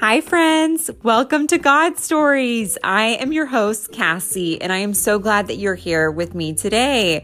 [0.00, 0.90] Hi, friends.
[1.02, 2.78] Welcome to God Stories.
[2.82, 6.54] I am your host, Cassie, and I am so glad that you're here with me
[6.54, 7.22] today.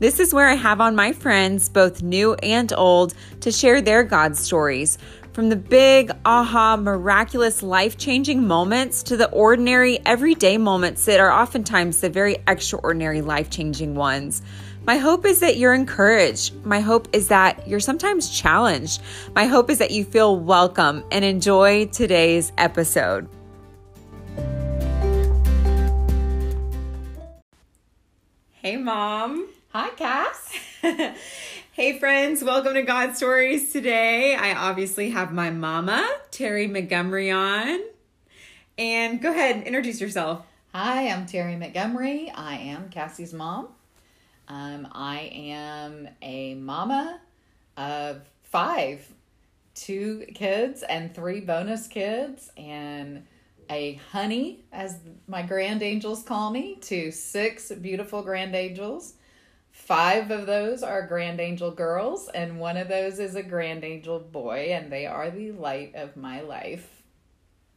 [0.00, 4.04] This is where I have on my friends, both new and old, to share their
[4.04, 4.98] God stories.
[5.32, 11.32] From the big, aha, miraculous, life changing moments to the ordinary, everyday moments that are
[11.32, 14.42] oftentimes the very extraordinary, life changing ones.
[14.86, 16.54] My hope is that you're encouraged.
[16.64, 19.02] My hope is that you're sometimes challenged.
[19.34, 23.28] My hope is that you feel welcome and enjoy today's episode.
[28.52, 29.48] Hey, Mom.
[29.68, 30.54] Hi, Cass.
[31.72, 32.42] hey, friends.
[32.42, 34.34] Welcome to God Stories today.
[34.34, 37.80] I obviously have my mama, Terry Montgomery, on.
[38.78, 40.46] And go ahead and introduce yourself.
[40.74, 42.32] Hi, I'm Terry Montgomery.
[42.34, 43.68] I am Cassie's mom.
[44.50, 47.20] Um, I am a mama
[47.76, 49.06] of five,
[49.76, 53.24] two kids and three bonus kids, and
[53.70, 59.14] a honey, as my grand angels call me, to six beautiful grand angels.
[59.70, 64.18] Five of those are grand angel girls, and one of those is a grand angel
[64.18, 66.88] boy, and they are the light of my life.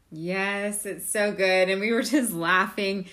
[0.10, 1.70] Yes, it's so good.
[1.70, 3.06] And we were just laughing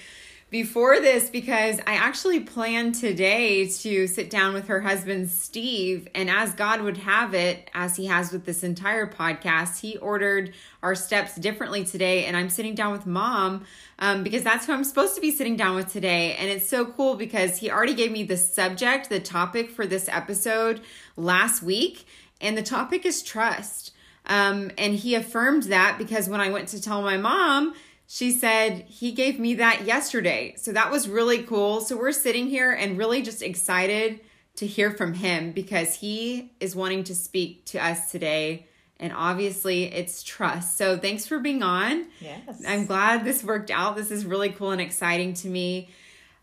[0.50, 6.08] before this because I actually planned today to sit down with her husband, Steve.
[6.12, 10.52] And as God would have it, as he has with this entire podcast, he ordered
[10.82, 12.24] our steps differently today.
[12.24, 13.64] And I'm sitting down with mom
[14.00, 16.34] um, because that's who I'm supposed to be sitting down with today.
[16.34, 20.08] And it's so cool because he already gave me the subject, the topic for this
[20.08, 20.80] episode
[21.16, 22.06] last week.
[22.40, 23.92] And the topic is trust.
[24.26, 27.74] Um, and he affirmed that because when I went to tell my mom,
[28.12, 30.54] she said he gave me that yesterday.
[30.56, 31.80] So that was really cool.
[31.80, 34.18] So we're sitting here and really just excited
[34.56, 38.66] to hear from him because he is wanting to speak to us today.
[38.98, 40.76] And obviously, it's trust.
[40.76, 42.08] So thanks for being on.
[42.20, 42.60] Yes.
[42.66, 43.94] I'm glad this worked out.
[43.94, 45.90] This is really cool and exciting to me.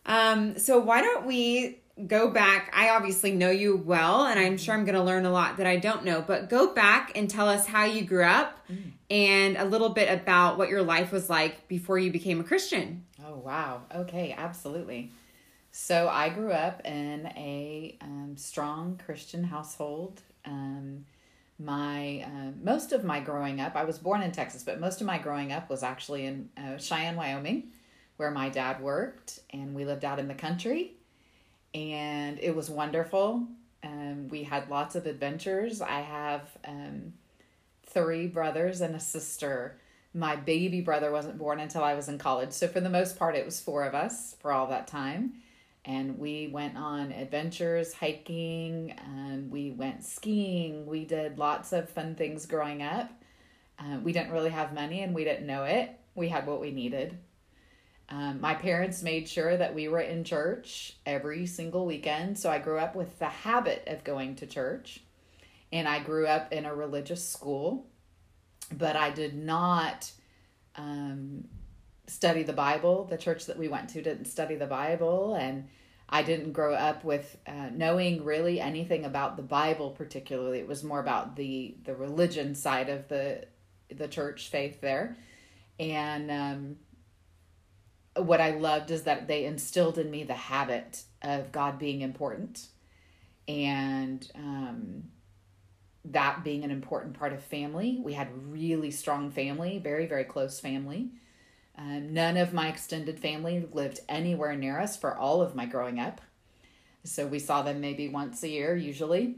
[0.06, 2.72] Um, so why don't we go back?
[2.74, 5.68] I obviously know you well, and I'm sure I'm going to learn a lot that
[5.68, 8.94] I don't know, but go back and tell us how you grew up mm.
[9.10, 13.06] And a little bit about what your life was like before you became a Christian.
[13.26, 13.84] Oh, wow.
[13.94, 15.12] Okay, absolutely.
[15.72, 20.22] So I grew up in a um, strong Christian household.
[20.46, 21.06] Um,
[21.60, 25.08] my uh, most of my growing up, I was born in Texas, but most of
[25.08, 27.72] my growing up was actually in uh, Cheyenne, Wyoming,
[28.18, 30.98] where my dad worked, and we lived out in the country
[31.74, 33.48] and it was wonderful.
[33.84, 35.82] Um, we had lots of adventures.
[35.82, 37.14] I have um,
[37.98, 39.80] three brothers and a sister.
[40.14, 42.52] My baby brother wasn't born until I was in college.
[42.52, 45.34] So, for the most part, it was four of us for all that time.
[45.84, 50.86] And we went on adventures, hiking, um, we went skiing.
[50.86, 53.10] We did lots of fun things growing up.
[53.80, 55.92] Uh, we didn't really have money and we didn't know it.
[56.14, 57.18] We had what we needed.
[58.10, 62.38] Um, my parents made sure that we were in church every single weekend.
[62.38, 65.02] So I grew up with the habit of going to church.
[65.72, 67.88] And I grew up in a religious school,
[68.72, 70.12] but I did not
[70.76, 71.46] um,
[72.08, 73.06] study the Bible.
[73.06, 75.36] The church that we went to didn't study the Bible.
[75.36, 75.68] And
[76.10, 80.60] I didn't grow up with uh, knowing really anything about the Bible, particularly.
[80.60, 83.46] It was more about the, the religion side of the,
[83.90, 85.18] the church faith there.
[85.80, 86.76] And, um,
[88.24, 92.68] what I loved is that they instilled in me the habit of God being important
[93.48, 95.04] and um,
[96.12, 98.00] that being an important part of family.
[98.04, 101.10] We had really strong family, very, very close family.
[101.78, 106.00] Um, none of my extended family lived anywhere near us for all of my growing
[106.00, 106.22] up.
[107.04, 109.36] So we saw them maybe once a year, usually,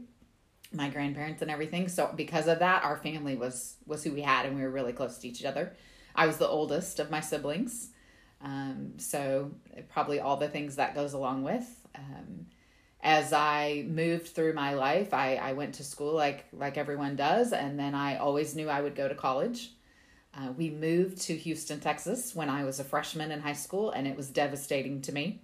[0.72, 1.88] my grandparents and everything.
[1.88, 4.92] So because of that, our family was was who we had, and we were really
[4.92, 5.76] close to each other.
[6.14, 7.90] I was the oldest of my siblings,
[8.42, 9.52] um, so
[9.88, 11.66] probably all the things that goes along with.
[11.94, 12.46] Um,
[13.02, 17.52] as I moved through my life, I, I went to school like like everyone does,
[17.52, 19.70] and then I always knew I would go to college.
[20.34, 24.06] Uh, we moved to Houston, Texas, when I was a freshman in high school, and
[24.06, 25.42] it was devastating to me.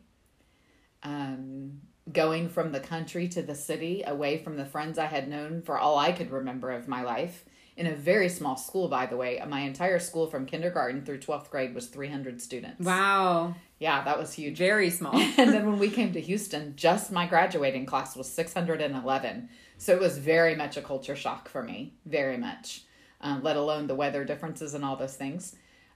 [1.02, 1.80] Um,
[2.12, 5.78] going from the country to the city, away from the friends I had known for
[5.78, 7.44] all I could remember of my life,
[7.76, 9.42] in a very small school, by the way.
[9.46, 12.84] My entire school from kindergarten through 12th grade was 300 students.
[12.84, 13.54] Wow.
[13.78, 14.56] Yeah, that was huge.
[14.56, 15.14] Very small.
[15.38, 19.48] and then when we came to Houston, just my graduating class was 611.
[19.76, 22.84] So it was very much a culture shock for me, very much,
[23.20, 25.54] uh, let alone the weather differences and all those things.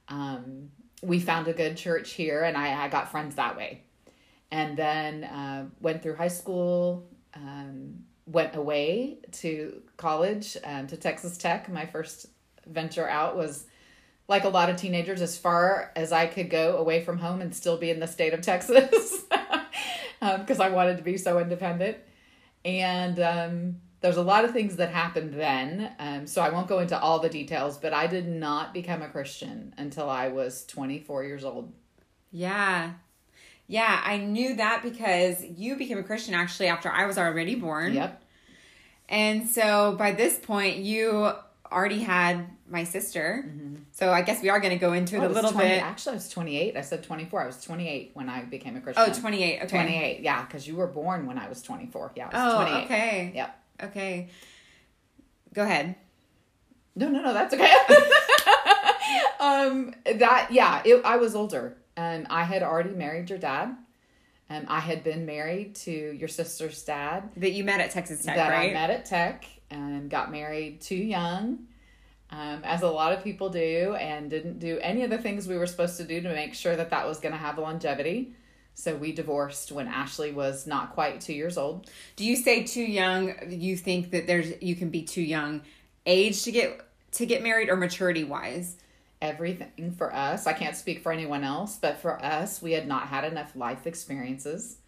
[0.09, 0.71] Um,
[1.03, 3.85] we found a good church here, and I, I got friends that way.
[4.51, 11.37] And then uh, went through high school, um, went away to college um, to Texas
[11.37, 11.69] Tech.
[11.69, 12.27] My first
[12.67, 13.67] venture out was
[14.27, 17.55] like a lot of teenagers, as far as I could go away from home and
[17.55, 21.99] still be in the state of Texas because um, I wanted to be so independent.
[22.65, 25.93] And um, there's a lot of things that happened then.
[25.99, 29.09] Um, so I won't go into all the details, but I did not become a
[29.09, 31.73] Christian until I was 24 years old.
[32.31, 32.93] Yeah.
[33.67, 37.95] Yeah, I knew that because you became a Christian actually after I was already born.
[37.95, 38.23] Yep.
[39.11, 41.33] And so by this point, you
[41.71, 43.45] already had my sister.
[43.47, 43.75] Mm-hmm.
[43.91, 45.83] So I guess we are going to go into it oh, a little 20, bit.
[45.83, 46.77] Actually, I was 28.
[46.77, 47.43] I said 24.
[47.43, 49.05] I was 28 when I became a Christian.
[49.09, 49.63] Oh, 28.
[49.63, 49.67] Okay.
[49.67, 50.21] 28.
[50.23, 52.13] Yeah, because you were born when I was 24.
[52.15, 52.85] Yeah, I was oh, 28.
[52.85, 53.33] okay.
[53.35, 53.63] Yep.
[53.83, 54.29] Okay.
[55.53, 55.97] Go ahead.
[56.95, 57.73] No, no, no, that's okay.
[59.41, 61.77] um, that yeah, it, I was older.
[61.97, 63.77] and I had already married your dad.
[64.51, 67.31] Um, I had been married to your sister's dad.
[67.37, 68.71] That you met at Texas Tech, that right?
[68.71, 71.67] I met at Tech and got married too young,
[72.31, 75.57] um, as a lot of people do, and didn't do any of the things we
[75.57, 78.35] were supposed to do to make sure that that was going to have longevity.
[78.75, 81.89] So we divorced when Ashley was not quite two years old.
[82.17, 83.35] Do you say too young?
[83.49, 85.63] You think that there's you can be too young,
[86.07, 86.81] age to get
[87.13, 88.77] to get married, or maturity wise?
[89.23, 90.47] Everything for us.
[90.47, 93.87] I can't speak for anyone else, but for us, we had not had enough life
[93.87, 94.79] experiences.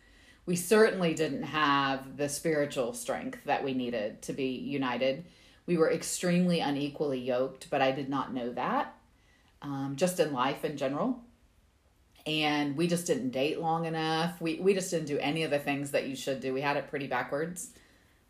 [0.47, 5.25] We certainly didn't have the spiritual strength that we needed to be united.
[5.67, 8.95] We were extremely unequally yoked, but I did not know that.
[9.61, 11.23] Um, just in life in general
[12.27, 14.41] and we just didn't date long enough.
[14.41, 16.55] We we just didn't do any of the things that you should do.
[16.55, 17.71] We had it pretty backwards.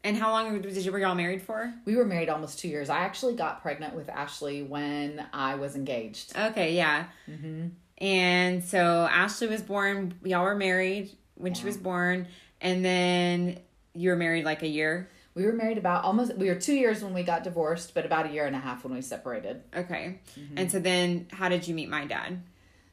[0.05, 1.73] And how long did you were y'all married for?
[1.85, 2.91] We were married almost two years.
[2.91, 6.37] I actually got pregnant with Ashley when I was engaged.
[6.37, 7.05] Okay, yeah.
[7.31, 7.69] Mm-hmm.
[7.99, 10.15] And so Ashley was born.
[10.25, 11.61] Y'all were married when yeah.
[11.61, 12.27] she was born,
[12.61, 13.61] and then
[13.95, 15.09] you were married like a year.
[15.35, 16.35] We were married about almost.
[16.37, 18.83] We were two years when we got divorced, but about a year and a half
[18.83, 19.63] when we separated.
[19.75, 20.19] Okay.
[20.39, 20.59] Mm-hmm.
[20.59, 22.43] And so then, how did you meet my dad?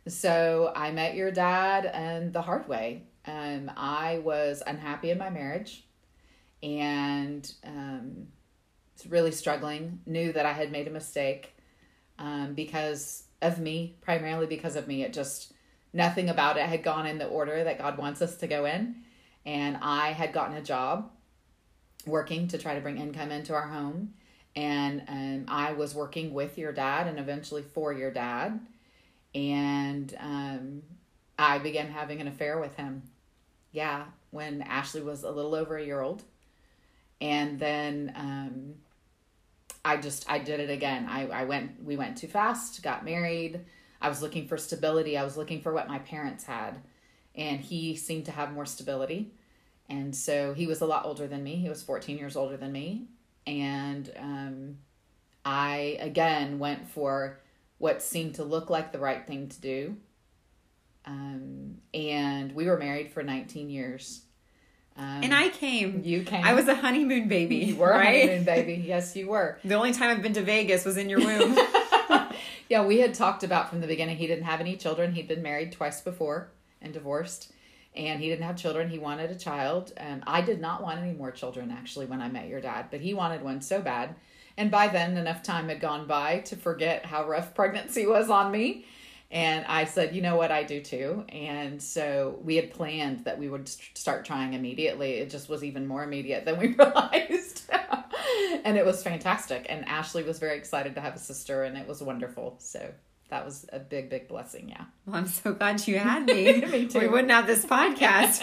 [0.07, 3.03] So I met your dad and the hard way.
[3.25, 5.83] Um, I was unhappy in my marriage
[6.61, 8.27] and um,
[9.07, 9.99] really struggling.
[10.05, 11.55] Knew that I had made a mistake
[12.17, 15.03] um, because of me, primarily because of me.
[15.03, 15.53] It just
[15.93, 18.95] nothing about it had gone in the order that God wants us to go in.
[19.45, 21.11] And I had gotten a job
[22.05, 24.13] working to try to bring income into our home.
[24.55, 28.59] And um, I was working with your dad and eventually for your dad
[29.33, 30.81] and um,
[31.37, 33.03] I began having an affair with him.
[33.71, 36.23] Yeah, when Ashley was a little over a year old,
[37.21, 38.73] and then um,
[39.83, 41.07] I just I did it again.
[41.09, 43.61] I I went we went too fast, got married.
[44.01, 45.17] I was looking for stability.
[45.17, 46.79] I was looking for what my parents had,
[47.35, 49.33] and he seemed to have more stability.
[49.89, 51.55] And so he was a lot older than me.
[51.55, 53.07] He was 14 years older than me.
[53.47, 54.77] And um,
[55.43, 57.39] I, again, went for
[57.79, 59.97] what seemed to look like the right thing to do.
[61.05, 64.21] Um, and we were married for 19 years.
[64.99, 66.01] Um, and I came.
[66.03, 66.43] You came.
[66.43, 67.55] I was a honeymoon baby.
[67.55, 68.15] You were right?
[68.15, 68.83] a honeymoon baby.
[68.85, 69.57] Yes, you were.
[69.63, 71.57] The only time I've been to Vegas was in your womb.
[72.69, 74.17] yeah, we had talked about from the beginning.
[74.17, 75.13] He didn't have any children.
[75.13, 76.49] He'd been married twice before
[76.81, 77.51] and divorced,
[77.95, 78.89] and he didn't have children.
[78.89, 79.93] He wanted a child.
[79.95, 82.99] And I did not want any more children actually when I met your dad, but
[82.99, 84.15] he wanted one so bad
[84.59, 88.51] and by then, enough time had gone by to forget how rough pregnancy was on
[88.51, 88.85] me.
[89.31, 91.23] And I said, you know what, I do too.
[91.29, 95.13] And so we had planned that we would start trying immediately.
[95.13, 97.69] It just was even more immediate than we realized.
[98.63, 99.67] and it was fantastic.
[99.69, 102.55] And Ashley was very excited to have a sister, and it was wonderful.
[102.59, 102.91] So
[103.29, 104.69] that was a big, big blessing.
[104.69, 104.85] Yeah.
[105.05, 106.61] Well, I'm so glad you had me.
[106.61, 106.99] me too.
[106.99, 108.39] We wouldn't have this podcast.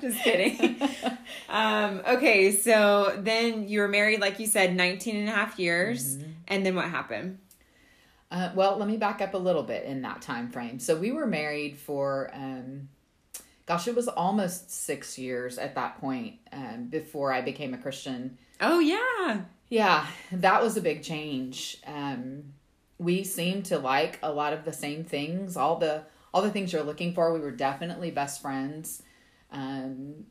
[0.00, 0.80] Just kidding.
[1.48, 2.52] Um, okay.
[2.52, 6.16] So then you were married, like you said, 19 and a half years.
[6.16, 6.30] Mm-hmm.
[6.48, 7.38] And then what happened?
[8.30, 10.78] Uh, well, let me back up a little bit in that time frame.
[10.78, 12.88] So we were married for, um,
[13.66, 18.38] gosh, it was almost six years at that point um, before I became a Christian.
[18.60, 19.42] Oh, yeah.
[19.68, 21.78] Yeah, that was a big change.
[21.86, 22.52] Um,
[23.00, 26.72] we seemed to like a lot of the same things all the all the things
[26.72, 29.02] you're looking for we were definitely best friends
[29.50, 30.26] um,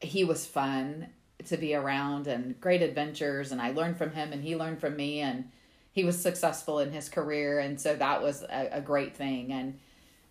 [0.00, 1.08] he was fun
[1.44, 4.96] to be around and great adventures and i learned from him and he learned from
[4.96, 5.50] me and
[5.96, 9.78] he was successful in his career and so that was a, a great thing and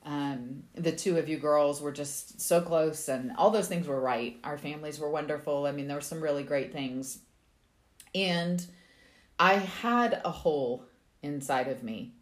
[0.06, 4.00] um, the two of you girls were just so close and all those things were
[4.00, 7.20] right our families were wonderful i mean there were some really great things
[8.14, 8.66] and
[9.40, 10.86] i had a hole
[11.26, 12.14] inside of me.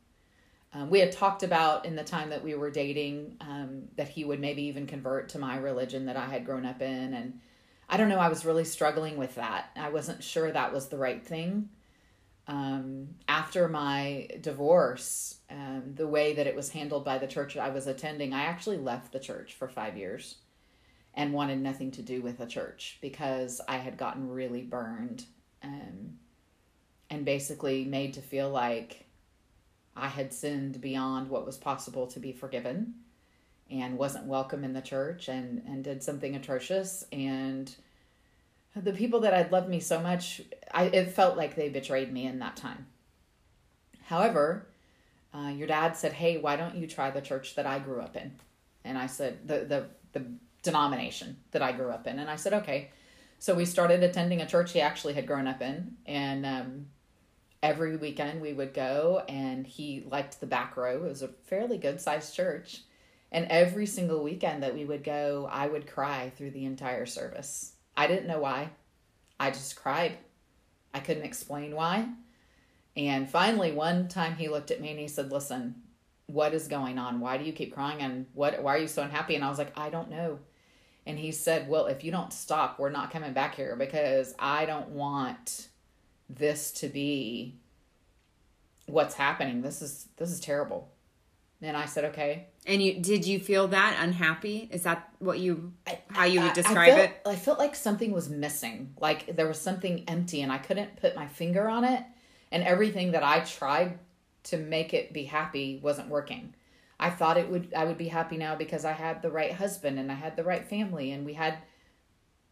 [0.74, 4.26] Um, we had talked about in the time that we were dating um, that he
[4.26, 7.14] would maybe even convert to my religion that I had grown up in.
[7.14, 7.40] And
[7.88, 9.70] I don't know, I was really struggling with that.
[9.76, 11.70] I wasn't sure that was the right thing.
[12.48, 17.70] Um, after my divorce, um, the way that it was handled by the church I
[17.70, 20.36] was attending, I actually left the church for five years
[21.14, 25.26] and wanted nothing to do with the church because I had gotten really burned
[25.64, 26.18] um,
[27.10, 29.06] and basically made to feel like
[29.96, 32.96] I had sinned beyond what was possible to be forgiven
[33.70, 37.06] and wasn't welcome in the church and, and did something atrocious.
[37.12, 37.74] And
[38.76, 42.26] the people that had loved me so much, I, it felt like they betrayed me
[42.26, 42.88] in that time.
[44.06, 44.68] However,
[45.34, 48.16] uh, your dad said, Hey, why don't you try the church that I grew up
[48.16, 48.32] in?
[48.84, 50.26] And I said, the, the, the
[50.62, 52.20] denomination that I grew up in.
[52.20, 52.92] And I said, Okay.
[53.40, 55.98] So we started attending a church he actually had grown up in.
[56.06, 56.86] And um,
[57.62, 60.96] every weekend we would go, and he liked the back row.
[60.96, 62.84] It was a fairly good sized church.
[63.34, 67.73] And every single weekend that we would go, I would cry through the entire service.
[67.96, 68.70] I didn't know why.
[69.40, 70.18] I just cried.
[70.94, 72.08] I couldn't explain why.
[72.96, 75.76] And finally, one time he looked at me and he said, Listen,
[76.28, 77.20] what is going on?
[77.20, 78.02] Why do you keep crying?
[78.02, 79.36] And what, why are you so unhappy?
[79.36, 80.40] And I was like, I don't know.
[81.06, 84.66] And he said, Well, if you don't stop, we're not coming back here because I
[84.66, 85.68] don't want
[86.30, 87.56] this to be
[88.86, 89.62] what's happening.
[89.62, 90.93] This is this is terrible.
[91.64, 92.48] And I said, Okay.
[92.66, 94.70] And you did you feel that unhappy?
[94.72, 97.22] Is that what you I- how you I- would I describe felt- it?
[97.26, 98.94] I felt like something was missing.
[99.00, 102.04] Like there was something empty and I couldn't put my finger on it.
[102.52, 103.98] And everything that I tried
[104.44, 106.54] to make it be happy wasn't working.
[107.00, 110.00] I thought it would I would be happy now because I had the right husband
[110.00, 111.58] and I had the right family and we had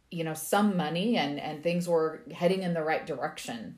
[0.09, 3.77] you know some money and and things were heading in the right direction.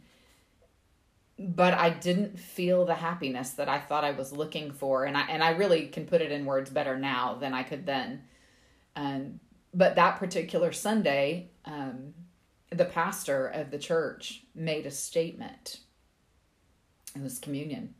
[1.46, 5.24] But I didn't feel the happiness that I thought I was looking for and I
[5.24, 8.24] and I really can put it in words better now than I could then.
[8.96, 9.42] Um,
[9.74, 12.14] but that particular Sunday, um,
[12.70, 15.80] the pastor of the church made a statement.
[17.16, 17.96] It was communion.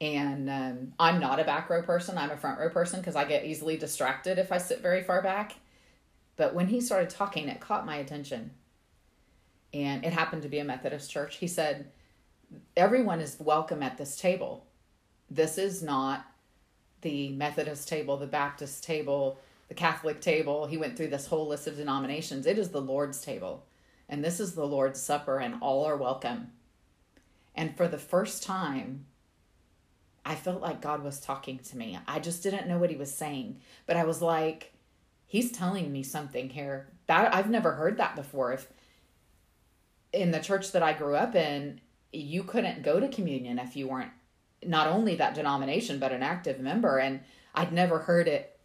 [0.00, 3.24] And um, I'm not a back row person, I'm a front row person because I
[3.24, 5.54] get easily distracted if I sit very far back.
[6.36, 8.50] But when he started talking, it caught my attention.
[9.72, 11.36] And it happened to be a Methodist church.
[11.36, 11.90] He said,
[12.76, 14.66] Everyone is welcome at this table.
[15.30, 16.26] This is not
[17.00, 19.38] the Methodist table, the Baptist table,
[19.68, 20.66] the Catholic table.
[20.66, 22.46] He went through this whole list of denominations.
[22.46, 23.64] It is the Lord's table.
[24.08, 26.52] And this is the Lord's Supper, and all are welcome.
[27.54, 29.06] And for the first time,
[30.24, 31.98] I felt like God was talking to me.
[32.06, 34.72] I just didn't know what he was saying, but I was like,
[35.26, 36.88] he's telling me something here.
[37.06, 38.52] That I've never heard that before.
[38.52, 38.68] If
[40.12, 41.80] in the church that I grew up in,
[42.16, 44.12] you couldn't go to communion if you weren't
[44.64, 47.20] not only that denomination but an active member and
[47.54, 48.58] I'd never heard it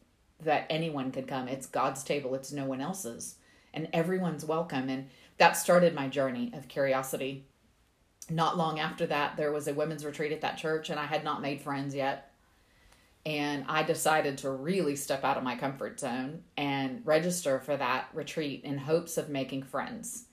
[0.44, 1.48] that anyone could come.
[1.48, 3.36] It's God's table, it's no one else's.
[3.74, 7.46] And everyone's welcome and that started my journey of curiosity
[8.32, 11.24] not long after that, there was a women's retreat at that church, and I had
[11.24, 12.32] not made friends yet.
[13.26, 18.08] And I decided to really step out of my comfort zone and register for that
[18.14, 20.26] retreat in hopes of making friends.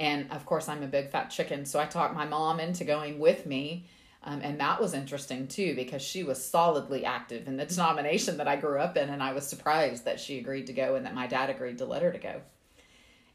[0.00, 3.20] And of course, I'm a big fat chicken, so I talked my mom into going
[3.20, 3.86] with me.
[4.22, 8.48] Um, and that was interesting too because she was solidly active in the denomination that
[8.48, 11.14] I grew up in, and I was surprised that she agreed to go and that
[11.14, 12.40] my dad agreed to let her to go.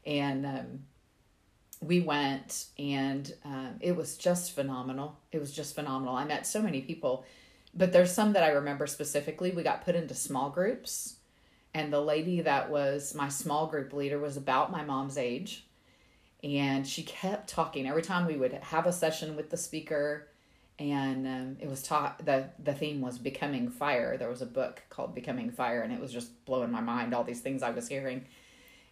[0.04, 0.80] And um,
[1.80, 6.62] we went and um, it was just phenomenal it was just phenomenal i met so
[6.62, 7.24] many people
[7.74, 11.16] but there's some that i remember specifically we got put into small groups
[11.74, 15.65] and the lady that was my small group leader was about my mom's age
[16.42, 17.88] and she kept talking.
[17.88, 20.28] Every time we would have a session with the speaker
[20.78, 24.16] and um, it was taught the the theme was becoming fire.
[24.16, 27.24] There was a book called becoming fire and it was just blowing my mind all
[27.24, 28.26] these things i was hearing.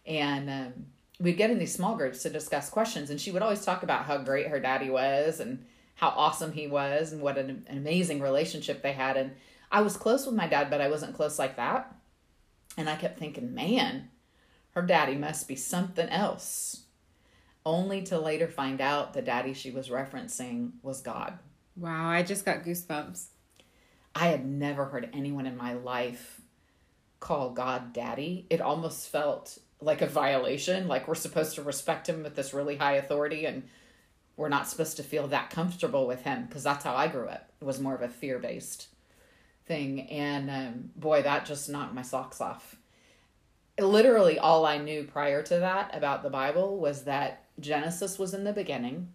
[0.07, 0.73] And um,
[1.19, 4.05] we'd get in these small groups to discuss questions and she would always talk about
[4.05, 8.19] how great her daddy was and how awesome he was and what an, an, amazing
[8.21, 9.15] relationship they had.
[9.17, 9.31] And
[9.71, 11.95] i was close with my dad but i wasn't close like that.
[12.77, 14.09] And i kept thinking man
[14.71, 16.84] her daddy must be something else
[17.65, 21.39] only to later find out the daddy she was referencing was god.
[21.75, 23.25] Wow, I just got goosebumps.
[24.13, 26.41] i had never heard anyone in my life
[27.19, 28.45] call god daddy.
[28.49, 32.77] It almost felt like a violation like we're supposed to respect him with this really
[32.77, 33.63] high authority and
[34.37, 37.51] we're not supposed to feel that comfortable with him because that's how i grew up.
[37.59, 38.87] It was more of a fear-based
[39.65, 42.75] thing and um, boy that just knocked my socks off.
[43.79, 48.43] Literally all i knew prior to that about the bible was that genesis was in
[48.43, 49.09] the beginning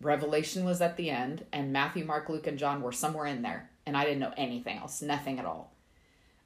[0.00, 3.70] revelation was at the end and matthew mark luke and john were somewhere in there
[3.86, 5.72] and i didn't know anything else nothing at all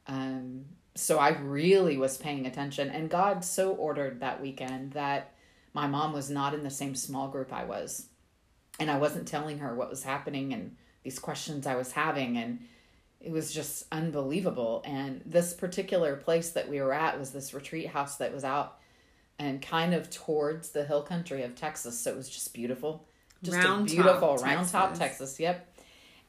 [0.07, 2.91] um, so I really was paying attention.
[2.91, 5.33] And God so ordered that weekend that
[5.73, 8.09] my mom was not in the same small group I was.
[8.79, 12.61] and I wasn't telling her what was happening and these questions I was having and
[13.21, 17.89] it was just unbelievable and this particular place that we were at was this retreat
[17.89, 18.79] house that was out
[19.43, 23.07] and kind of towards the hill country of Texas so it was just beautiful
[23.43, 24.99] just Round a beautiful Top, round top Texas.
[24.99, 25.69] Texas yep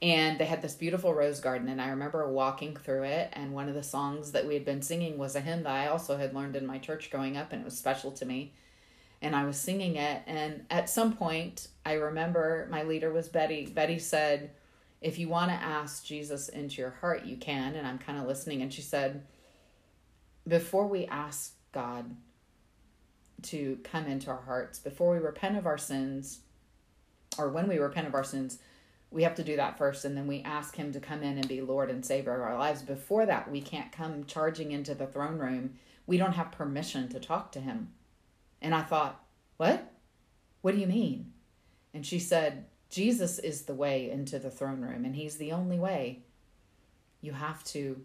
[0.02, 3.70] and they had this beautiful rose garden and I remember walking through it and one
[3.70, 6.34] of the songs that we had been singing was a hymn that I also had
[6.34, 8.54] learned in my church growing up and it was special to me
[9.24, 10.22] and I was singing it.
[10.28, 13.66] And at some point, I remember my leader was Betty.
[13.66, 14.52] Betty said,
[15.02, 17.76] If you want to ask Jesus into your heart, you can.
[17.76, 18.62] And I'm kind of listening.
[18.62, 19.24] And she said,
[20.46, 22.16] Before we ask God
[23.44, 26.40] to come into our hearts, before we repent of our sins,
[27.38, 28.60] or when we repent of our sins,
[29.12, 30.06] we have to do that first.
[30.06, 32.58] And then we ask Him to come in and be Lord and Savior of our
[32.58, 32.82] lives.
[32.82, 35.76] Before that, we can't come charging into the throne room.
[36.06, 37.94] We don't have permission to talk to Him.
[38.62, 39.24] And I thought,
[39.58, 39.92] What?
[40.62, 41.34] What do you mean?
[41.94, 45.78] And she said, Jesus is the way into the throne room, and He's the only
[45.78, 46.24] way.
[47.22, 48.02] You have to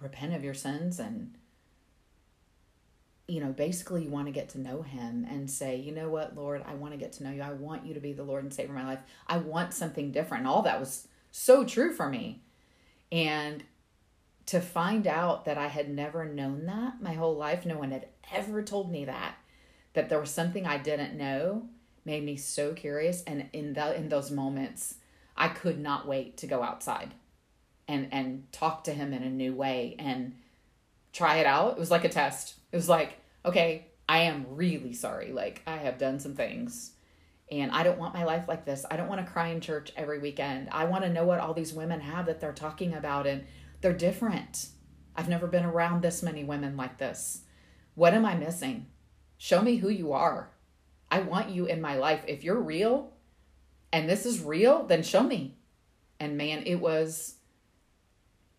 [0.00, 1.34] repent of your sins and,
[3.28, 6.36] you know, basically you want to get to know Him and say, you know what,
[6.36, 7.42] Lord, I want to get to know you.
[7.42, 9.00] I want you to be the Lord and Savior of my life.
[9.26, 10.46] I want something different.
[10.46, 12.42] All that was so true for me.
[13.10, 13.64] And
[14.46, 18.06] to find out that I had never known that my whole life, no one had
[18.32, 19.34] ever told me that
[19.96, 21.68] that there was something I didn't know
[22.04, 24.96] made me so curious and in the in those moments
[25.36, 27.14] I could not wait to go outside
[27.88, 30.36] and and talk to him in a new way and
[31.16, 31.72] try it out.
[31.72, 32.56] It was like a test.
[32.70, 35.32] It was like, okay, I am really sorry.
[35.32, 36.92] Like I have done some things
[37.50, 38.84] and I don't want my life like this.
[38.90, 40.68] I don't want to cry in church every weekend.
[40.70, 43.44] I want to know what all these women have that they're talking about and
[43.80, 44.68] they're different.
[45.16, 47.42] I've never been around this many women like this.
[47.94, 48.86] What am I missing?
[49.38, 50.50] Show me who you are.
[51.10, 52.24] I want you in my life.
[52.26, 53.12] If you're real
[53.90, 55.56] and this is real, then show me.
[56.20, 57.36] And man, it was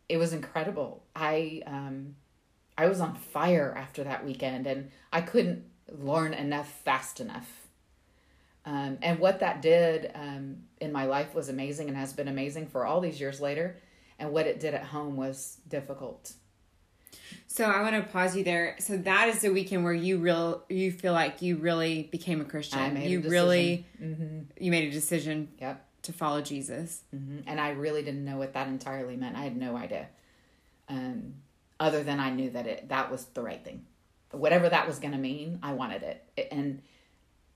[0.09, 1.03] it was incredible.
[1.15, 2.15] I um
[2.77, 7.67] I was on fire after that weekend and I couldn't learn enough fast enough.
[8.65, 12.67] Um, and what that did um, in my life was amazing and has been amazing
[12.67, 13.77] for all these years later.
[14.19, 16.33] And what it did at home was difficult.
[17.47, 18.75] So I want to pause you there.
[18.79, 22.45] So that is the weekend where you real you feel like you really became a
[22.45, 22.97] Christian.
[22.97, 23.31] A you decision.
[23.31, 24.39] really Mm-hmm.
[24.59, 25.85] you made a decision Yep.
[26.03, 27.01] to follow Jesus.
[27.11, 29.35] hmm And I really didn't know what that entirely meant.
[29.37, 30.07] I had no idea.
[30.89, 31.35] Um,
[31.79, 33.85] other than I knew that it that was the right thing.
[34.31, 36.49] Whatever that was going to mean, I wanted it.
[36.51, 36.81] And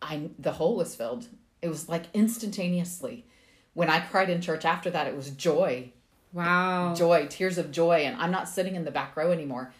[0.02, 1.28] I the hole was filled.
[1.62, 3.26] It was like instantaneously.
[3.74, 5.92] When I cried in church after that, it was joy,
[6.34, 6.94] Wow.
[6.96, 8.00] joy, tears of joy.
[8.06, 9.74] And I'm not sitting in the back row anymore.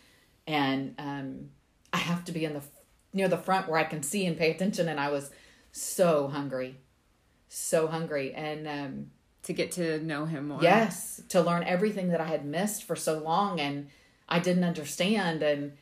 [0.48, 1.50] And um,
[1.94, 2.62] I have to be in the
[3.14, 4.88] near the front where I can see and pay attention.
[4.88, 5.32] And I was
[5.72, 6.78] so hungry,
[7.50, 8.34] so hungry.
[8.34, 9.12] And um,
[9.44, 10.62] To get to know him more.
[10.62, 13.88] Yes, to learn everything that I had missed for so long and
[14.32, 15.74] I didn't understand and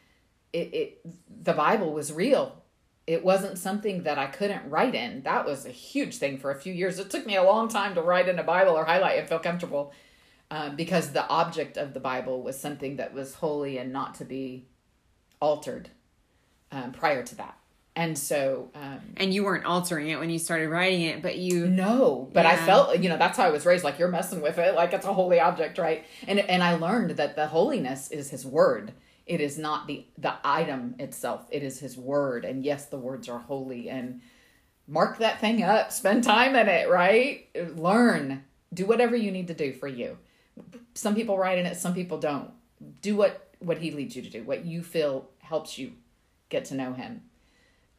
[0.52, 2.64] it, it the Bible was real.
[3.06, 5.22] It wasn't something that I couldn't write in.
[5.24, 6.98] That was a huge thing for a few years.
[6.98, 9.40] It took me a long time to write in a Bible or highlight and feel
[9.40, 9.94] comfortable
[10.50, 14.26] um, because the object of the Bible was something that was holy and not to
[14.26, 14.68] be
[15.40, 15.90] altered
[16.72, 17.59] um, prior to that.
[17.96, 21.68] And so um, And you weren't altering it when you started writing it, but you
[21.68, 23.84] no, but I felt, you know, that's how I was raised.
[23.84, 26.06] Like you're messing with it, like it's a holy object, right?
[26.28, 28.94] And and I learned that the holiness is His word.
[29.26, 31.46] It is not the the item itself.
[31.52, 33.90] It is His word, and yes, the words are holy.
[33.90, 34.22] And
[34.88, 35.92] mark that thing up.
[35.92, 37.48] Spend time in it, right?
[37.76, 38.44] Learn.
[38.74, 40.18] Do whatever you need to do for you.
[40.94, 41.76] Some people write in it.
[41.76, 42.52] Some people don't.
[43.02, 44.44] Do what what He leads you to do.
[44.44, 45.94] What you feel helps you
[46.50, 47.24] get to know Him.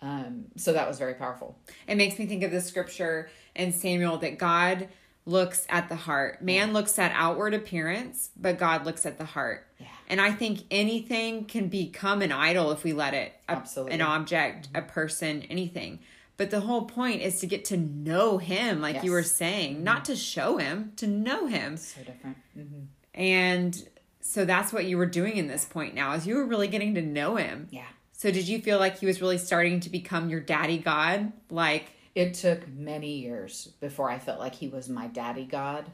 [0.03, 1.59] Um, so that was very powerful.
[1.87, 4.89] it makes me think of the scripture in Samuel that God
[5.27, 6.43] looks at the heart.
[6.43, 9.67] Man looks at outward appearance, but God looks at the heart.
[9.79, 9.87] Yeah.
[10.09, 13.33] And I think anything can become an idol if we let it.
[13.49, 13.95] A- Absolutely.
[13.95, 16.01] An object, a person, anything.
[16.39, 19.29] But the whole point is to get to know him, like you were Yes.
[19.29, 19.37] Mm-hmm.
[19.37, 21.77] saying, not to show him, to know him.
[21.77, 22.39] So different.
[22.55, 23.89] hmm And
[24.23, 26.95] so that's what you were doing in this point now, is you were really getting
[26.95, 27.69] to know him.
[27.71, 27.85] Yeah.
[28.21, 31.33] So did you feel like he was really starting to become your daddy God?
[31.49, 35.91] Like, It took many years before I felt like he was my daddy God.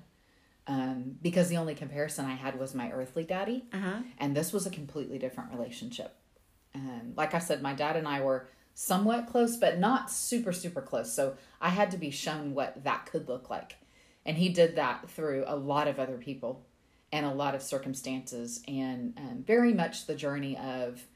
[0.67, 3.67] Um, because the only comparison I had was my earthly daddy.
[3.73, 3.99] uh huh.
[4.19, 6.17] And this was a completely different relationship.
[6.75, 10.83] Um, like I said, my dad and I were somewhat close, but not super, super
[10.83, 11.13] close.
[11.13, 13.77] So I had to be shown what that could look like.
[14.25, 16.67] And he did that through a lot of other people
[17.13, 21.07] and a lot of circumstances, and um, very much the journey of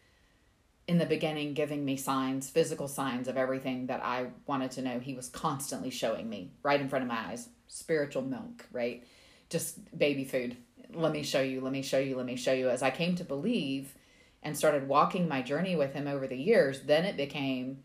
[0.90, 4.98] in the beginning giving me signs, physical signs of everything that I wanted to know.
[4.98, 7.48] He was constantly showing me right in front of my eyes.
[7.68, 9.06] Spiritual milk, right?
[9.50, 10.56] Just baby food.
[10.92, 12.68] Let me show you, let me show you, let me show you.
[12.68, 13.94] As I came to believe
[14.42, 17.84] and started walking my journey with him over the years, then it became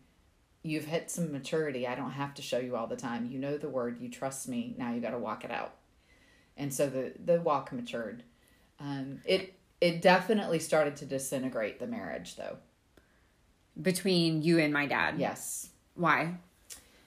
[0.64, 1.86] you've hit some maturity.
[1.86, 3.26] I don't have to show you all the time.
[3.30, 4.74] You know the word, you trust me.
[4.76, 5.76] Now you got to walk it out.
[6.56, 8.24] And so the the walk matured.
[8.80, 12.56] Um, it it definitely started to disintegrate the marriage though
[13.80, 15.16] between you and my dad.
[15.18, 15.68] Yes.
[15.94, 16.34] Why?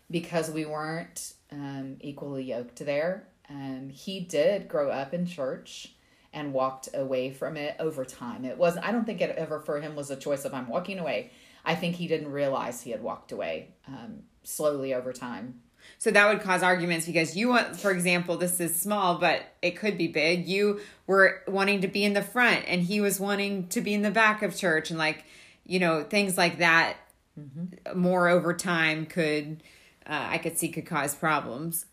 [0.09, 3.27] Because we weren't um, equally yoked there.
[3.49, 5.93] Um, he did grow up in church
[6.33, 8.45] and walked away from it over time.
[8.45, 10.99] It wasn't, I don't think it ever for him was a choice of I'm walking
[10.99, 11.31] away.
[11.65, 15.61] I think he didn't realize he had walked away um, slowly over time.
[15.97, 19.71] So that would cause arguments because you want, for example, this is small, but it
[19.71, 20.47] could be big.
[20.47, 24.03] You were wanting to be in the front and he was wanting to be in
[24.03, 25.25] the back of church and like,
[25.69, 26.97] you know, things like that
[27.39, 27.97] mm-hmm.
[27.99, 29.61] more over time could,
[30.05, 31.85] uh, I could see could cause problems.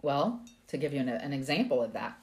[0.00, 2.16] Well, to give you an, an example of that,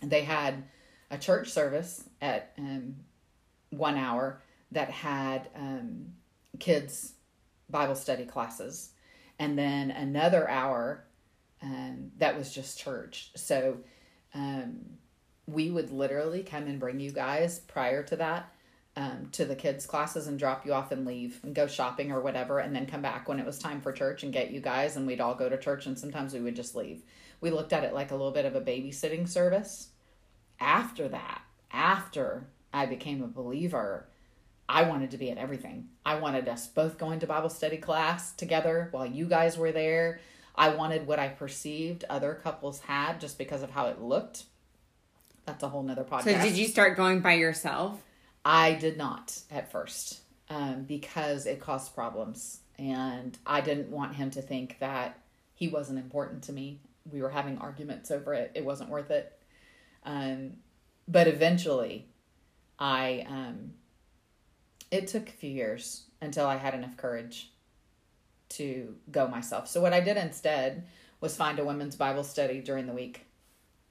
[0.00, 0.62] they had
[1.10, 2.94] a church service at um,
[3.70, 6.12] one hour that had um,
[6.60, 7.14] kids'
[7.68, 8.90] Bible study classes,
[9.40, 11.04] and then another hour
[11.62, 13.32] um, that was just church.
[13.34, 13.78] So
[14.34, 14.84] um,
[15.48, 18.52] we would literally come and bring you guys prior to that
[18.96, 22.20] um, to the kids' classes and drop you off and leave and go shopping or
[22.20, 24.96] whatever, and then come back when it was time for church and get you guys,
[24.96, 27.02] and we'd all go to church, and sometimes we would just leave.
[27.40, 29.88] We looked at it like a little bit of a babysitting service.
[30.60, 34.06] After that, after I became a believer,
[34.68, 35.88] I wanted to be at everything.
[36.04, 40.20] I wanted us both going to Bible study class together while you guys were there.
[40.54, 44.44] I wanted what I perceived other couples had just because of how it looked.
[45.46, 46.24] That's a whole nother podcast.
[46.24, 48.00] So, did you start going by yourself?
[48.44, 52.60] I did not at first um, because it caused problems.
[52.78, 55.18] And I didn't want him to think that
[55.54, 56.80] he wasn't important to me.
[57.10, 59.38] We were having arguments over it, it wasn't worth it.
[60.04, 60.54] Um,
[61.06, 62.06] but eventually,
[62.78, 63.74] I, um,
[64.90, 67.50] it took a few years until I had enough courage
[68.50, 69.68] to go myself.
[69.68, 70.86] So, what I did instead
[71.20, 73.26] was find a women's Bible study during the week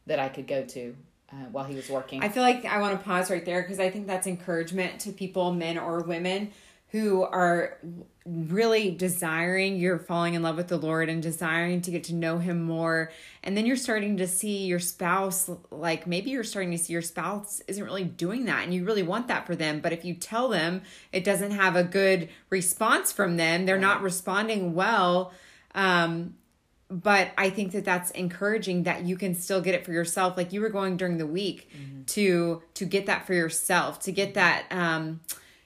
[0.05, 0.95] that I could go to
[1.31, 2.23] uh, while he was working.
[2.23, 5.11] I feel like I want to pause right there because I think that's encouragement to
[5.11, 6.51] people, men or women,
[6.91, 7.77] who are
[8.25, 12.37] really desiring you're falling in love with the Lord and desiring to get to know
[12.37, 13.11] him more
[13.43, 17.01] and then you're starting to see your spouse like maybe you're starting to see your
[17.01, 20.13] spouse isn't really doing that and you really want that for them but if you
[20.13, 25.31] tell them it doesn't have a good response from them they're not responding well
[25.73, 26.35] um
[26.91, 30.35] but I think that that's encouraging that you can still get it for yourself.
[30.35, 32.03] Like you were going during the week mm-hmm.
[32.03, 34.65] to to get that for yourself, to get that.
[34.69, 35.21] Um,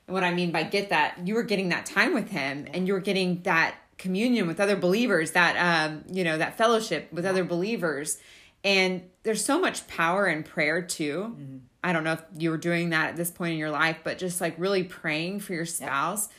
[0.06, 2.94] what I mean by get that, you were getting that time with him, and you
[2.94, 7.44] were getting that communion with other believers, that um, you know, that fellowship with other
[7.44, 8.20] believers.
[8.64, 11.36] And there's so much power in prayer too.
[11.36, 11.58] Mm-hmm.
[11.84, 14.20] I don't know if you were doing that at this point in your life, but
[14.20, 16.30] just like really praying for your spouse,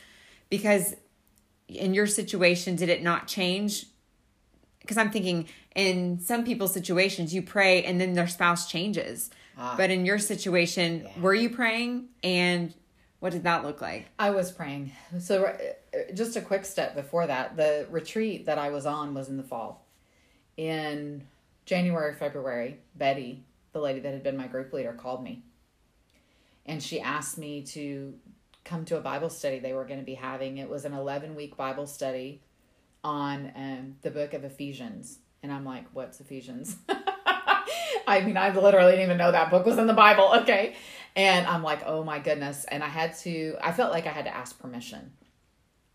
[0.49, 0.95] because
[1.67, 3.85] in your situation, did it not change
[4.87, 9.29] because I'm thinking in some people's situations, you pray and then their spouse changes.
[9.57, 9.75] Ah.
[9.75, 11.21] But in your situation, yeah.
[11.21, 12.73] were you praying and
[13.19, 14.07] what did that look like?
[14.17, 14.91] I was praying.
[15.19, 19.27] So, uh, just a quick step before that, the retreat that I was on was
[19.27, 19.85] in the fall.
[20.55, 21.23] In
[21.65, 25.43] January, February, Betty, the lady that had been my group leader, called me.
[26.65, 28.13] And she asked me to
[28.63, 30.57] come to a Bible study they were going to be having.
[30.57, 32.41] It was an 11 week Bible study
[33.07, 35.19] on um, the book of Ephesians.
[35.41, 36.75] And I'm like, what's Ephesians?
[38.05, 40.33] I mean, I literally didn't even know that book was in the Bible.
[40.41, 40.75] Okay.
[41.15, 42.65] And I'm like, oh my goodness.
[42.65, 45.13] And I had to, I felt like I had to ask permission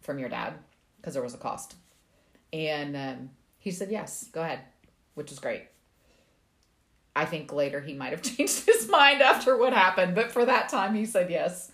[0.01, 0.55] from your dad
[0.97, 1.75] because there was a cost.
[2.53, 4.61] And um, he said, yes, go ahead,
[5.15, 5.65] which is great.
[7.15, 10.71] I think later he might have changed his mind after what happened, but for that
[10.71, 11.71] time he said yes.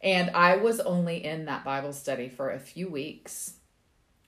[0.00, 3.59] And I was only in that Bible study for a few weeks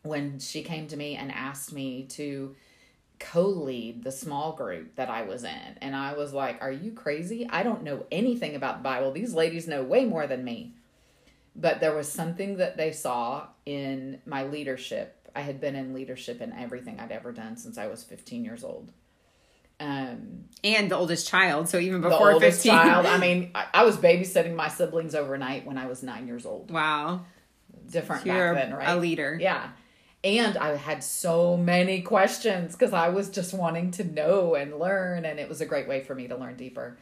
[0.03, 2.55] when she came to me and asked me to
[3.19, 5.79] co-lead the small group that I was in.
[5.81, 7.49] And I was like, "Are you crazy?
[7.49, 9.13] I don't know anything about the Bible.
[9.13, 10.75] These ladies know way more than me."
[11.55, 15.29] But there was something that they saw in my leadership.
[15.37, 18.65] I had been in leadership in everything I'd ever done since I was 15 years
[18.65, 18.91] old.
[19.79, 22.73] Um, and the oldest child, so even before the oldest 15.
[22.73, 23.07] child.
[23.07, 26.71] I mean, I, I was babysitting my siblings overnight when I was nine years old.
[26.71, 27.25] Wow,
[27.91, 28.89] different so back then, right?
[28.89, 29.71] A leader, yeah
[30.25, 35.25] and I had so many questions because I was just wanting to know and learn,
[35.25, 36.97] and it was a great way for me to learn deeper.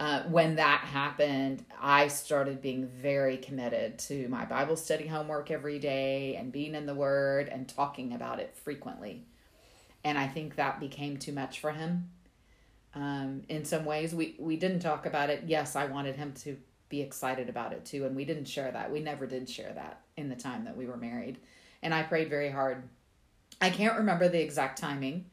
[0.00, 5.78] uh, when that happened, I started being very committed to my Bible study homework every
[5.80, 9.24] day and being in the Word and talking about it frequently.
[10.04, 12.10] And I think that became too much for him.
[12.94, 15.44] Um, in some ways, we, we didn't talk about it.
[15.46, 16.56] Yes, I wanted him to
[16.88, 18.06] be excited about it too.
[18.06, 18.92] And we didn't share that.
[18.92, 21.38] We never did share that in the time that we were married.
[21.82, 22.82] And I prayed very hard.
[23.60, 25.26] I can't remember the exact timing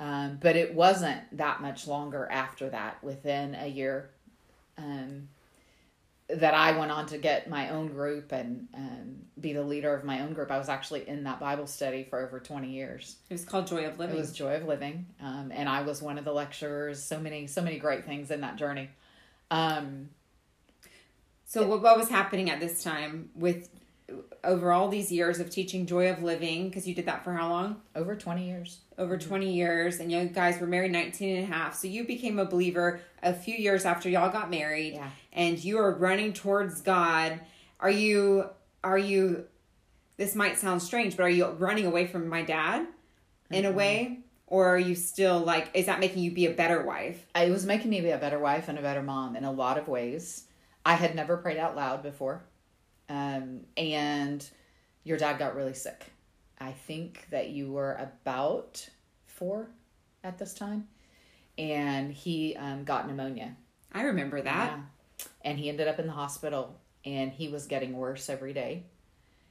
[0.00, 4.10] um, but it wasn't that much longer after that, within a year,
[4.76, 5.28] um,
[6.28, 10.04] that I went on to get my own group and um, be the leader of
[10.04, 10.50] my own group.
[10.50, 13.16] I was actually in that Bible study for over 20 years.
[13.30, 14.16] It was called Joy of Living.
[14.16, 15.06] It was Joy of Living.
[15.22, 17.02] Um, and I was one of the lecturers.
[17.02, 18.90] So many, so many great things in that journey.
[19.50, 20.08] Um,
[21.46, 23.68] so what, what was happening at this time with
[24.42, 27.48] over all these years of teaching joy of living because you did that for how
[27.48, 27.80] long?
[27.96, 28.80] Over 20 years.
[28.98, 32.38] Over 20 years and you guys were married 19 and a half so you became
[32.38, 35.10] a believer a few years after y'all got married yeah.
[35.32, 37.40] and you are running towards god.
[37.80, 38.50] Are you
[38.82, 39.46] are you
[40.16, 42.86] this might sound strange but are you running away from my dad
[43.50, 43.72] in mm-hmm.
[43.72, 44.18] a way?
[44.46, 47.26] Or are you still like is that making you be a better wife?
[47.34, 49.78] It was making me be a better wife and a better mom in a lot
[49.78, 50.44] of ways.
[50.84, 52.44] I had never prayed out loud before
[53.08, 54.48] um, and
[55.02, 56.12] your dad got really sick.
[56.58, 58.88] I think that you were about
[59.26, 59.68] four
[60.22, 60.88] at this time,
[61.58, 63.56] and he um, got pneumonia.
[63.92, 64.72] I remember that.
[64.72, 65.26] Yeah.
[65.42, 68.84] And he ended up in the hospital, and he was getting worse every day.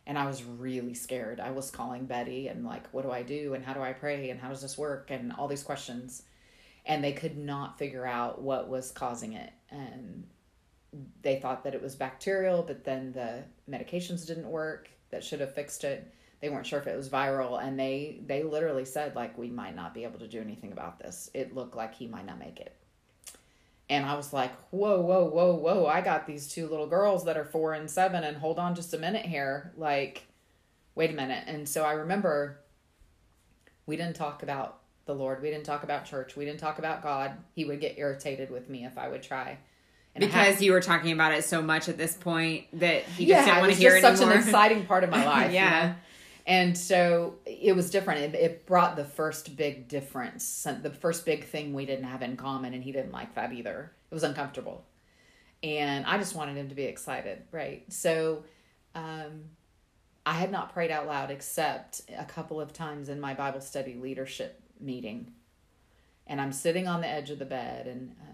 [0.06, 1.40] And I was really scared.
[1.40, 3.54] I was calling Betty and like, what do I do?
[3.54, 4.30] And how do I pray?
[4.32, 5.12] And how does this work?
[5.12, 6.24] And all these questions.
[6.86, 9.52] And they could not figure out what was causing it.
[9.70, 10.26] And
[11.22, 15.54] they thought that it was bacterial, but then the medications didn't work that should have
[15.54, 16.14] fixed it.
[16.42, 19.76] They weren't sure if it was viral, and they they literally said like we might
[19.76, 21.30] not be able to do anything about this.
[21.34, 22.76] It looked like he might not make it.
[23.90, 25.86] And I was like, whoa, whoa, whoa, whoa!
[25.86, 28.94] I got these two little girls that are four and seven, and hold on just
[28.94, 30.24] a minute here, like,
[30.96, 31.46] wait a minute.
[31.48, 32.60] And so I remember
[33.86, 35.42] we didn't talk about the Lord.
[35.42, 36.36] We didn't talk about church.
[36.36, 37.38] We didn't talk about God.
[37.54, 39.58] He would get irritated with me if I would try
[40.16, 43.60] because you were talking about it so much at this point that he just didn't
[43.60, 45.52] want to hear it such an exciting part of my life.
[45.52, 45.82] yeah.
[45.82, 45.96] You know?
[46.46, 48.36] And so it was different.
[48.36, 52.36] It, it, brought the first big difference, the first big thing we didn't have in
[52.36, 53.94] common, and he didn't like that either.
[54.12, 54.86] It was uncomfortable.
[55.64, 57.86] And I just wanted him to be excited, right?
[57.92, 58.44] So
[58.94, 59.46] um,
[60.26, 63.96] I had not prayed out loud except a couple of times in my Bible study
[63.96, 65.32] leadership meeting.
[66.28, 68.33] And I'm sitting on the edge of the bed, and um,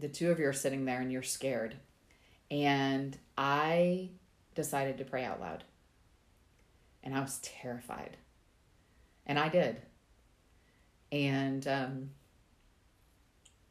[0.00, 1.76] the two of you are sitting there and you're scared.
[2.50, 4.10] And I
[4.54, 5.64] decided to pray out loud.
[7.02, 8.16] And I was terrified.
[9.26, 9.80] And I did.
[11.12, 12.10] And um,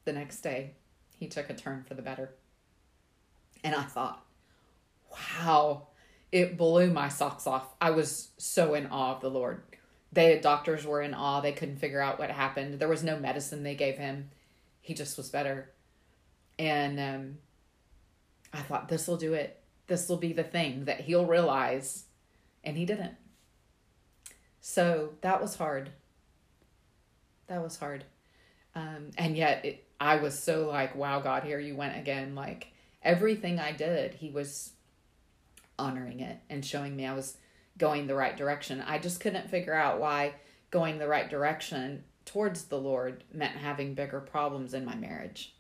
[0.06, 0.72] the next day,
[1.18, 2.32] he took a turn for the better.
[3.64, 4.26] And I thought,
[5.12, 5.88] wow,
[6.32, 7.68] it blew my socks off.
[7.82, 9.64] I was so in awe of the Lord.
[10.12, 11.42] The doctors were in awe.
[11.42, 12.80] They couldn't figure out what happened.
[12.80, 14.30] There was no medicine they gave him.
[14.82, 15.72] He just was better.
[16.60, 17.38] And um,
[18.54, 19.60] I thought, this will do it.
[19.88, 22.04] This will be the thing that he'll realize.
[22.64, 23.16] And he didn't.
[24.60, 25.90] So that was hard.
[27.48, 28.04] That was hard.
[28.76, 32.36] Um, and yet it, I was so like, wow, God, here you went again.
[32.36, 32.68] Like
[33.02, 34.74] everything I did, he was
[35.80, 37.38] honoring it and showing me I was
[37.78, 38.84] going the right direction.
[38.86, 40.36] I just couldn't figure out why
[40.70, 45.56] going the right direction towards the Lord meant having bigger problems in my marriage.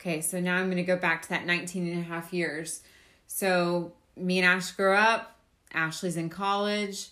[0.00, 2.82] Okay, so now I'm going to go back to that 19 and a half years.
[3.26, 5.36] So me and Ash grew up.
[5.74, 7.10] Ashley's in college.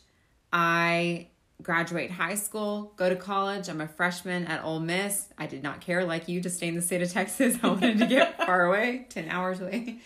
[0.53, 1.29] I
[1.62, 3.68] graduate high school, go to college.
[3.68, 5.27] I'm a freshman at Ole Miss.
[5.37, 7.59] I did not care, like you, to stay in the state of Texas.
[7.62, 9.98] I wanted to get far away, 10 hours away.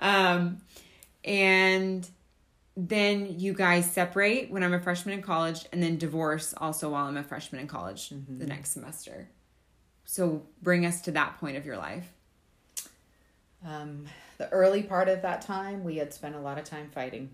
[0.00, 0.60] Um,
[1.24, 2.08] and
[2.76, 7.06] then you guys separate when I'm a freshman in college, and then divorce also while
[7.06, 8.38] I'm a freshman in college mm-hmm.
[8.38, 9.28] the next semester.
[10.04, 12.12] So bring us to that point of your life.
[13.66, 14.06] Um,
[14.38, 17.30] the early part of that time, we had spent a lot of time fighting,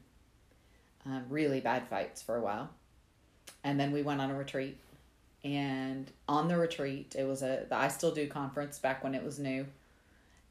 [1.04, 2.70] um, really bad fights for a while.
[3.62, 4.78] And then we went on a retreat.
[5.42, 9.22] And on the retreat, it was a the I Still Do conference back when it
[9.22, 9.66] was new.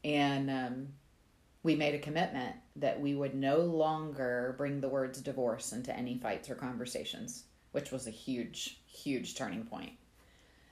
[0.03, 0.87] And um,
[1.63, 6.17] we made a commitment that we would no longer bring the words divorce into any
[6.17, 9.93] fights or conversations, which was a huge, huge turning point.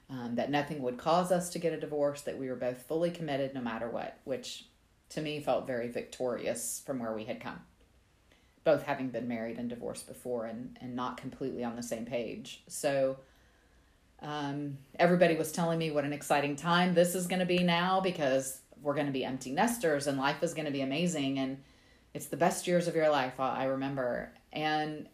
[0.10, 3.12] Um, that nothing would cause us to get a divorce, that we were both fully
[3.12, 4.66] committed no matter what, which
[5.12, 7.62] to me felt very victorious from where we had come.
[8.64, 12.64] Both having been married and divorced before and, and not completely on the same page.
[12.68, 13.18] So
[14.24, 18.02] Um, everybody was telling me what an exciting time this is going to be now
[18.02, 21.58] because we're going to be empty nesters and life is going to be amazing and
[22.14, 25.10] it's the best years of your life I remember and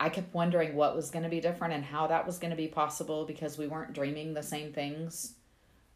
[0.00, 2.56] I kept wondering what was going to be different and how that was going to
[2.56, 5.34] be possible because we weren't dreaming the same things.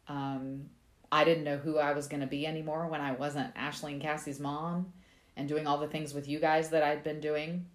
[0.06, 0.70] Um,
[1.14, 4.02] I didn't know who I was going to be anymore when I wasn't Ashley and
[4.02, 4.92] Cassie's mom
[5.36, 7.66] and doing all the things with you guys that I'd been doing.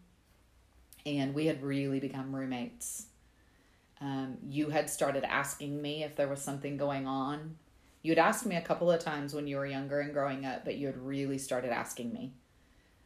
[1.05, 3.05] And we had really become roommates.
[4.01, 7.55] Um, you had started asking me if there was something going on.
[8.01, 10.65] You had asked me a couple of times when you were younger and growing up,
[10.65, 12.33] but you had really started asking me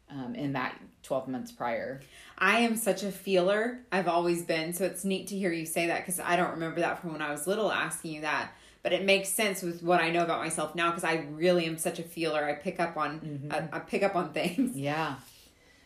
[0.10, 2.02] um, in that 12 months prior.
[2.40, 3.82] I am such a feeler.
[3.92, 4.74] I've always been.
[4.74, 7.22] So it's neat to hear you say that because I don't remember that from when
[7.22, 8.52] I was little asking you that.
[8.84, 11.78] But it makes sense with what I know about myself now because I really am
[11.78, 12.44] such a feeler.
[12.44, 13.52] I pick up on mm-hmm.
[13.52, 14.76] I, I pick up on things.
[14.78, 15.16] Yeah.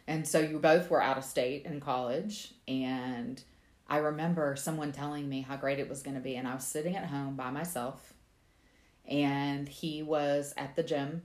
[0.09, 3.43] And so you both were out of state in college and
[3.89, 6.63] I remember someone telling me how great it was going to be and I was
[6.63, 8.13] sitting at home by myself
[9.05, 11.23] and he was at the gym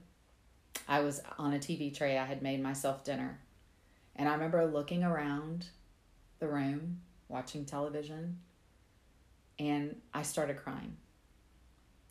[0.87, 2.17] I was on a TV tray.
[2.17, 3.39] I had made myself dinner.
[4.15, 5.67] And I remember looking around
[6.39, 8.39] the room, watching television,
[9.57, 10.97] and I started crying.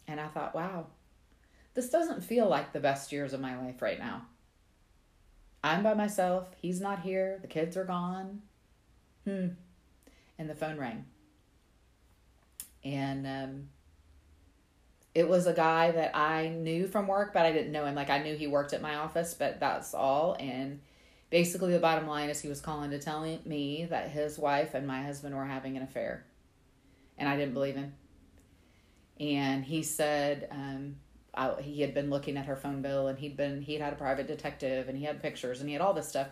[0.09, 0.87] And I thought, wow,
[1.75, 4.23] this doesn't feel like the best years of my life right now.
[5.65, 6.51] I'm by myself.
[6.61, 7.39] He's not here.
[7.41, 8.43] The kids are gone.
[9.25, 9.49] Hmm.
[10.39, 11.07] And the phone rang.
[12.85, 13.69] And um,
[15.15, 17.95] it was a guy that I knew from work, but I didn't know him.
[17.95, 20.37] Like I knew he worked at my office, but that's all.
[20.41, 20.81] And
[21.31, 24.87] basically, the bottom line is he was calling to tell me that his wife and
[24.87, 26.25] my husband were having an affair,
[27.19, 27.95] and I didn't believe him.
[29.23, 30.97] And he said um,
[31.33, 33.97] I, he had been looking at her phone bill, and he'd been he'd had a
[33.97, 36.29] private detective, and he had pictures, and he had all this stuff.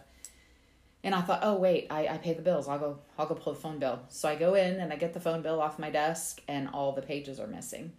[1.02, 2.68] And I thought, oh wait, I, I pay the bills.
[2.68, 4.00] I'll go I'll go pull the phone bill.
[4.08, 6.92] So I go in and I get the phone bill off my desk, and all
[6.92, 7.92] the pages are missing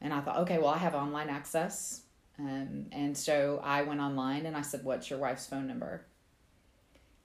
[0.00, 2.02] and I thought, okay, well, I have online access.
[2.38, 6.06] Um, and so I went online and I said, What's your wife's phone number?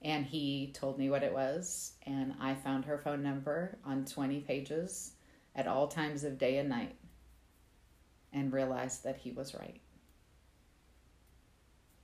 [0.02, 1.94] And he told me what it was.
[2.06, 5.12] And I found her phone number on 20 pages
[5.56, 6.96] at all times of day and night
[8.32, 9.80] and realized that he was right.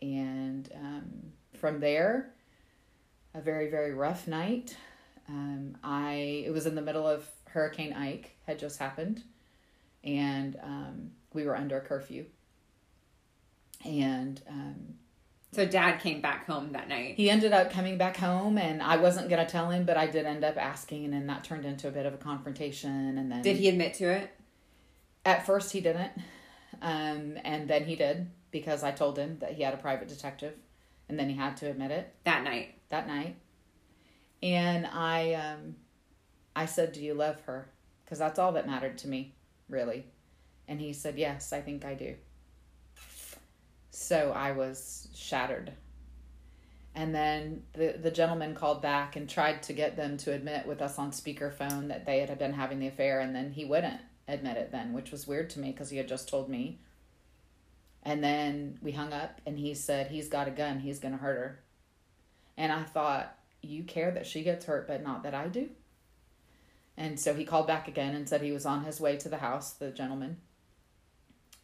[0.01, 1.11] And um,
[1.57, 2.33] from there,
[3.33, 4.75] a very, very rough night.
[5.27, 9.23] Um, I it was in the middle of Hurricane Ike had just happened
[10.03, 12.25] and um, we were under a curfew.
[13.85, 14.95] And um,
[15.51, 17.15] so dad came back home that night.
[17.15, 20.25] He ended up coming back home, and I wasn't gonna tell him, but I did
[20.25, 23.17] end up asking, and then that turned into a bit of a confrontation.
[23.17, 24.31] And then did he admit to it?
[25.25, 26.11] At first, he didn't,
[26.81, 30.55] um, and then he did because I told him that he had a private detective,
[31.07, 32.75] and then he had to admit it that night.
[32.89, 33.35] That night,
[34.41, 35.75] and I, um,
[36.55, 37.69] I said, "Do you love her?"
[38.03, 39.35] Because that's all that mattered to me
[39.69, 40.05] really?
[40.67, 42.15] And he said, Yes, I think I do.
[43.99, 45.73] So I was shattered.
[46.95, 50.81] And then the, the gentleman called back and tried to get them to admit with
[50.81, 54.55] us on speakerphone that they had been having the affair, and then he wouldn't admit
[54.55, 56.79] it then, which was weird to me because he had just told me.
[58.01, 61.21] And then we hung up, and he said, He's got a gun, he's going to
[61.21, 61.59] hurt her.
[62.57, 65.69] And I thought, You care that she gets hurt, but not that I do?
[66.95, 69.37] And so he called back again and said he was on his way to the
[69.37, 70.37] house, the gentleman.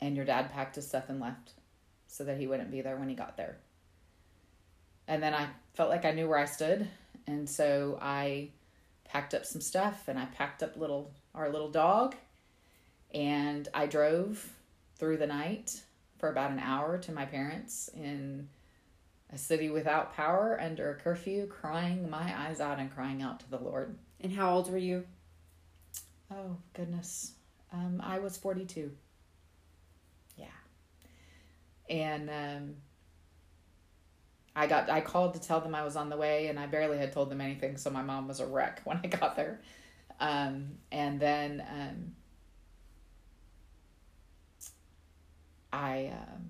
[0.02, 1.54] And your dad packed his stuff and left
[2.15, 3.58] so that he wouldn't be there when he got there.
[5.08, 6.88] And then I felt like I knew where I stood.
[7.28, 8.49] And so I
[9.04, 12.15] packed up some stuff and I packed up little our little dog
[13.13, 14.54] and I drove
[14.97, 15.82] through the night
[16.17, 18.47] for about an hour to my parents in
[19.34, 23.49] a city without power under a curfew, crying my eyes out and crying out to
[23.49, 23.97] the Lord.
[24.21, 25.04] And how old were you?
[26.32, 27.34] Oh, goodness.
[27.73, 28.91] Um, I was 42.
[31.89, 32.76] And um,
[34.56, 36.98] I got I called to tell them I was on the way and I barely
[36.98, 39.62] had told them anything, so my mom was a wreck when I got there.
[40.19, 42.15] Um, and then um,
[45.73, 46.50] I um,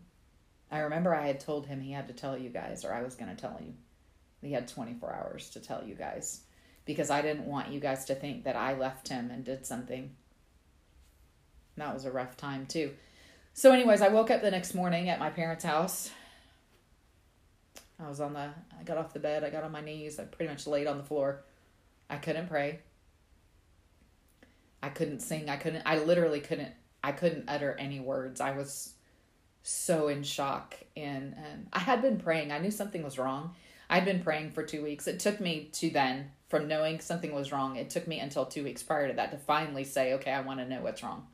[0.72, 3.16] I remember I had told him he had to tell you guys or I was
[3.16, 3.74] going to tell you.
[4.42, 6.42] He had 24 hours to tell you guys
[6.86, 10.12] because I didn't want you guys to think that I left him and did something.
[11.78, 12.92] That was a rough time, too.
[13.58, 16.12] So, anyways, I woke up the next morning at my parents' house.
[17.98, 20.26] I was on the, I got off the bed, I got on my knees, I
[20.26, 21.42] pretty much laid on the floor.
[22.10, 22.80] I couldn't pray.
[24.84, 25.50] I couldn't sing.
[25.50, 28.42] I couldn't, I literally couldn't, I couldn't utter any words.
[28.42, 28.94] I was
[29.64, 30.76] so in shock.
[30.98, 32.52] And um, I had been praying.
[32.52, 33.56] I knew something was wrong.
[33.90, 35.08] I'd been praying for two weeks.
[35.08, 38.66] It took me to then, from knowing something was wrong, it took me until two
[38.66, 41.28] weeks prior to that to finally say, okay, I want to know what's wrong.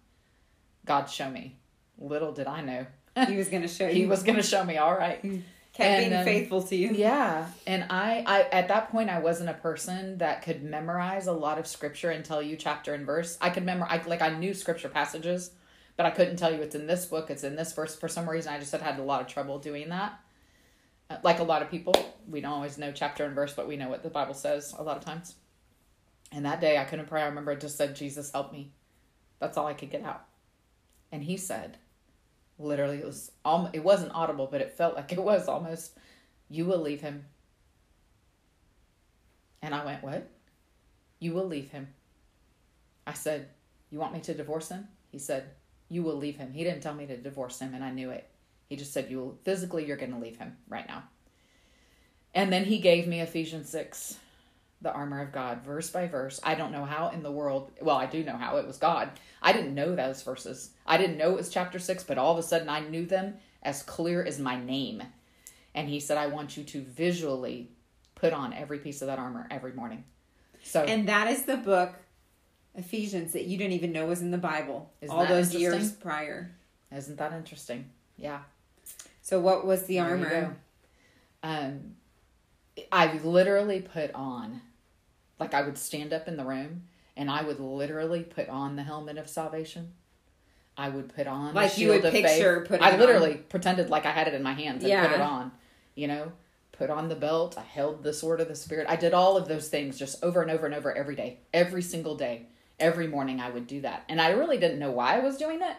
[0.85, 1.57] God, show me.
[2.01, 2.85] Little did I know.
[3.27, 3.93] He was going to show you.
[3.93, 5.21] he was going to show me, all right.
[5.21, 6.91] kept and, being um, faithful to you.
[6.93, 11.33] Yeah, and I, I at that point I wasn't a person that could memorize a
[11.33, 13.37] lot of scripture and tell you chapter and verse.
[13.41, 15.51] I could memorize, I, like I knew scripture passages,
[15.97, 17.95] but I couldn't tell you it's in this book, it's in this verse.
[17.95, 20.17] For some reason, I just had had a lot of trouble doing that.
[21.09, 21.93] Uh, Like a lot of people,
[22.29, 24.83] we don't always know chapter and verse, but we know what the Bible says a
[24.83, 25.35] lot of times.
[26.31, 27.21] And that day I couldn't pray.
[27.23, 28.71] I remember it just said, "Jesus, help me."
[29.39, 30.25] That's all I could get out.
[31.11, 31.77] And he said,
[32.61, 35.97] literally it was um, it wasn't audible but it felt like it was almost
[36.49, 37.25] you will leave him.
[39.61, 40.29] And i went what?
[41.19, 41.87] You will leave him.
[43.05, 43.49] I said
[43.89, 44.87] you want me to divorce him?
[45.11, 45.49] He said
[45.89, 46.53] you will leave him.
[46.53, 48.29] He didn't tell me to divorce him and i knew it.
[48.69, 51.03] He just said you will physically you're going to leave him right now.
[52.33, 54.17] And then he gave me ephesians 6
[54.81, 56.39] the armor of god verse by verse.
[56.43, 59.11] I don't know how in the world well i do know how it was god.
[59.41, 60.71] I didn't know those verses.
[60.85, 63.35] I didn't know it was chapter 6 but all of a sudden i knew them
[63.63, 65.03] as clear as my name.
[65.73, 67.69] And he said i want you to visually
[68.15, 70.03] put on every piece of that armor every morning.
[70.63, 71.95] So And that is the book,
[72.75, 76.51] Ephesians, that you didn't even know was in the Bible all those years prior.
[76.95, 77.89] isn't that interesting?
[78.17, 78.41] Yeah.
[79.23, 80.57] So, what was the armor?
[81.43, 81.95] Um,
[82.91, 84.61] I literally put on,
[85.41, 86.83] like I would stand up in the room
[87.17, 89.91] and I would literally put on the helmet of salvation.
[90.77, 92.25] I would put on Like you would of faith.
[92.25, 95.15] picture putting I it literally pretended like I had it in my hands and put
[95.15, 95.51] it on.
[95.95, 96.31] You know,
[96.71, 97.57] put on the belt.
[97.57, 98.85] I held the sword of the spirit.
[98.87, 101.81] I did all of those things just over and over and over every day, every
[101.81, 102.45] single day,
[102.79, 103.41] every morning.
[103.41, 105.75] I would do that, and I really didn't know why I was doing it,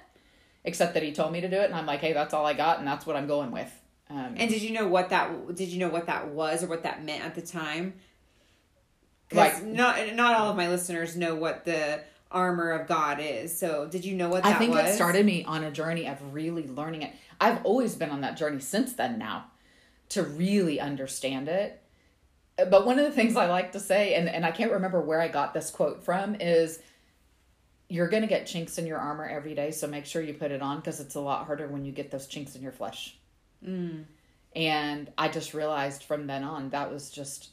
[0.65, 2.53] except that he told me to do it, and I'm like, hey, that's all I
[2.53, 3.73] got, and that's what I'm going with.
[4.11, 6.83] Um, And did you know what that did you know what that was or what
[6.83, 7.95] that meant at the time?
[9.35, 12.03] Like- not not all of my listeners know what the
[12.33, 13.57] armor of God is.
[13.57, 14.91] So did you know what I think was?
[14.91, 17.13] it started me on a journey of really learning it.
[17.41, 19.47] I've always been on that journey since then now
[20.11, 21.81] to really understand it.
[22.57, 25.21] But one of the things I like to say, and, and I can't remember where
[25.21, 26.81] I got this quote from, is
[27.89, 29.71] you're going to get chinks in your armor every day.
[29.71, 32.11] So make sure you put it on because it's a lot harder when you get
[32.11, 33.17] those chinks in your flesh.
[33.67, 34.05] Mm.
[34.55, 37.49] And I just realized from then on that was just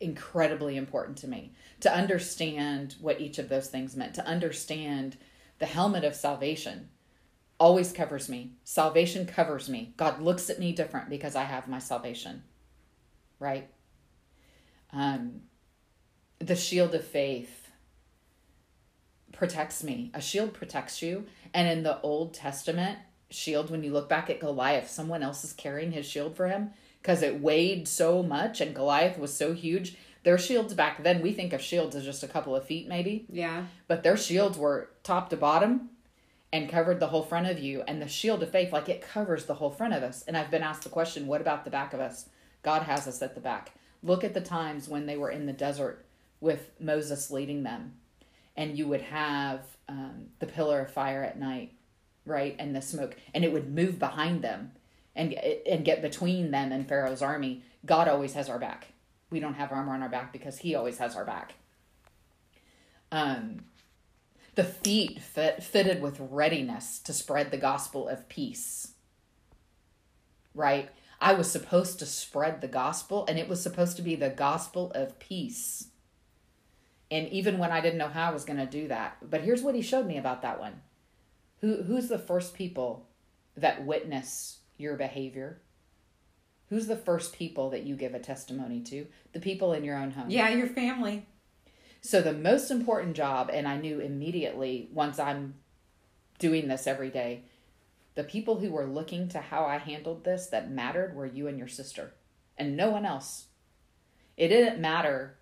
[0.00, 5.16] incredibly important to me to understand what each of those things meant, to understand
[5.58, 6.88] the helmet of salvation
[7.58, 8.52] always covers me.
[8.64, 9.94] Salvation covers me.
[9.96, 12.42] God looks at me different because I have my salvation.
[13.38, 13.68] Right?
[14.92, 15.42] Um
[16.38, 17.70] the shield of faith
[19.32, 20.10] protects me.
[20.12, 21.24] A shield protects you.
[21.54, 22.98] And in the Old Testament,
[23.30, 26.72] shield when you look back at Goliath, someone else is carrying his shield for him
[27.06, 29.96] because it weighed so much and Goliath was so huge.
[30.24, 33.26] Their shields back then, we think of shields as just a couple of feet maybe
[33.30, 33.66] Yeah.
[33.86, 35.90] but their shields were top to bottom
[36.52, 39.44] and covered the whole front of you and the shield of faith like it covers
[39.44, 41.92] the whole front of us and i've been asked the question what about the back
[41.92, 42.28] of us
[42.62, 45.52] god has us at the back look at the times when they were in the
[45.52, 46.04] desert
[46.40, 47.94] with moses leading them
[48.56, 51.72] and you would have um, the pillar of fire at night
[52.24, 54.70] right and the smoke and it would move behind them
[55.16, 58.88] and and get between them and pharaoh's army god always has our back
[59.30, 61.54] we don't have armor on our back because he always has our back
[63.12, 63.64] um,
[64.56, 68.92] the feet fit, fitted with readiness to spread the gospel of peace.
[70.54, 70.88] Right?
[71.20, 74.90] I was supposed to spread the gospel, and it was supposed to be the gospel
[74.94, 75.88] of peace.
[77.10, 79.62] And even when I didn't know how I was going to do that, but here's
[79.62, 80.80] what he showed me about that one.
[81.60, 83.06] Who who's the first people
[83.56, 85.60] that witness your behavior?
[86.68, 89.06] Who's the first people that you give a testimony to?
[89.32, 90.26] The people in your own home.
[90.28, 91.26] Yeah, your family.
[92.00, 95.54] So the most important job, and I knew immediately once I'm
[96.38, 97.42] doing this every day,
[98.14, 101.58] the people who were looking to how I handled this that mattered were you and
[101.58, 102.14] your sister,
[102.56, 103.46] and no one else.
[104.36, 105.36] It didn't matter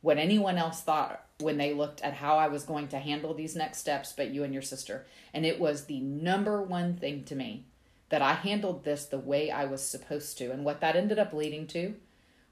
[0.00, 3.56] what anyone else thought when they looked at how I was going to handle these
[3.56, 5.06] next steps, but you and your sister.
[5.32, 7.66] And it was the number one thing to me
[8.08, 10.50] that I handled this the way I was supposed to.
[10.50, 11.94] And what that ended up leading to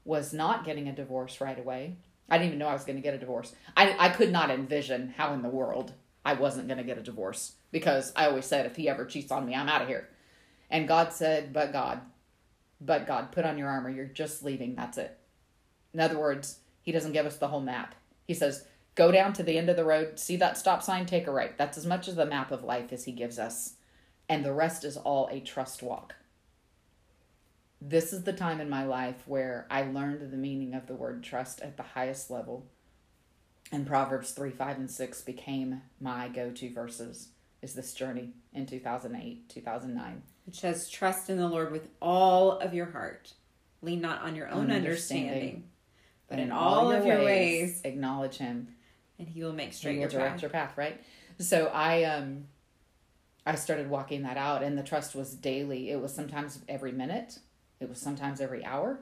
[0.05, 1.95] was not getting a divorce right away.
[2.29, 3.53] I didn't even know I was going to get a divorce.
[3.77, 5.93] I, I could not envision how in the world
[6.25, 9.31] I wasn't going to get a divorce because I always said, if he ever cheats
[9.31, 10.09] on me, I'm out of here.
[10.69, 12.01] And God said, but God,
[12.81, 13.89] but God, put on your armor.
[13.89, 14.75] You're just leaving.
[14.75, 15.17] That's it.
[15.93, 17.95] In other words, he doesn't give us the whole map.
[18.25, 21.27] He says, go down to the end of the road, see that stop sign, take
[21.27, 21.57] a right.
[21.57, 23.75] That's as much of the map of life as he gives us.
[24.33, 26.15] And the rest is all a trust walk.
[27.79, 31.21] this is the time in my life where I learned the meaning of the word
[31.21, 32.65] trust at the highest level.
[33.71, 37.27] And Proverbs 3, 5, and 6 became my go to verses.
[37.61, 40.23] Is this journey in 2008, 2009?
[40.47, 43.33] It says, Trust in the Lord with all of your heart.
[43.83, 45.63] Lean not on your own understanding, understanding
[46.27, 48.69] but in all, all of your ways, ways, acknowledge Him.
[49.19, 50.41] And He will make straight he will your direct path.
[50.41, 50.99] your path, right?
[51.39, 52.45] So I um
[53.45, 55.89] I started walking that out, and the trust was daily.
[55.91, 57.39] It was sometimes every minute,
[57.79, 58.99] it was sometimes every hour.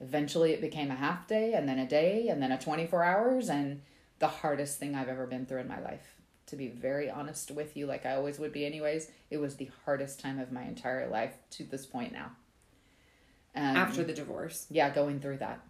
[0.00, 3.48] Eventually, it became a half day, and then a day, and then a 24 hours,
[3.48, 3.82] and
[4.18, 6.16] the hardest thing I've ever been through in my life.
[6.46, 9.70] To be very honest with you, like I always would be, anyways, it was the
[9.84, 12.32] hardest time of my entire life to this point now.
[13.54, 14.66] Um, After the divorce.
[14.70, 15.60] Yeah, going through that.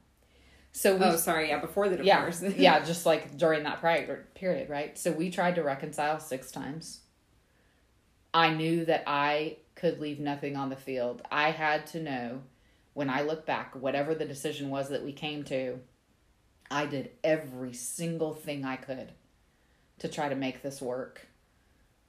[0.73, 2.43] So we, oh, sorry, yeah, before the divorce.
[2.43, 4.99] Yeah, yeah, just like during that prior period, right?
[4.99, 7.01] So we tried to reconcile six times.
[8.35, 11.23] I knew that I could leave nothing on the field.
[11.31, 12.43] I had to know
[12.95, 15.81] when I look back, whatever the decision was that we came to,
[16.71, 19.13] I did every single thing I could
[19.99, 21.27] to try to make this work,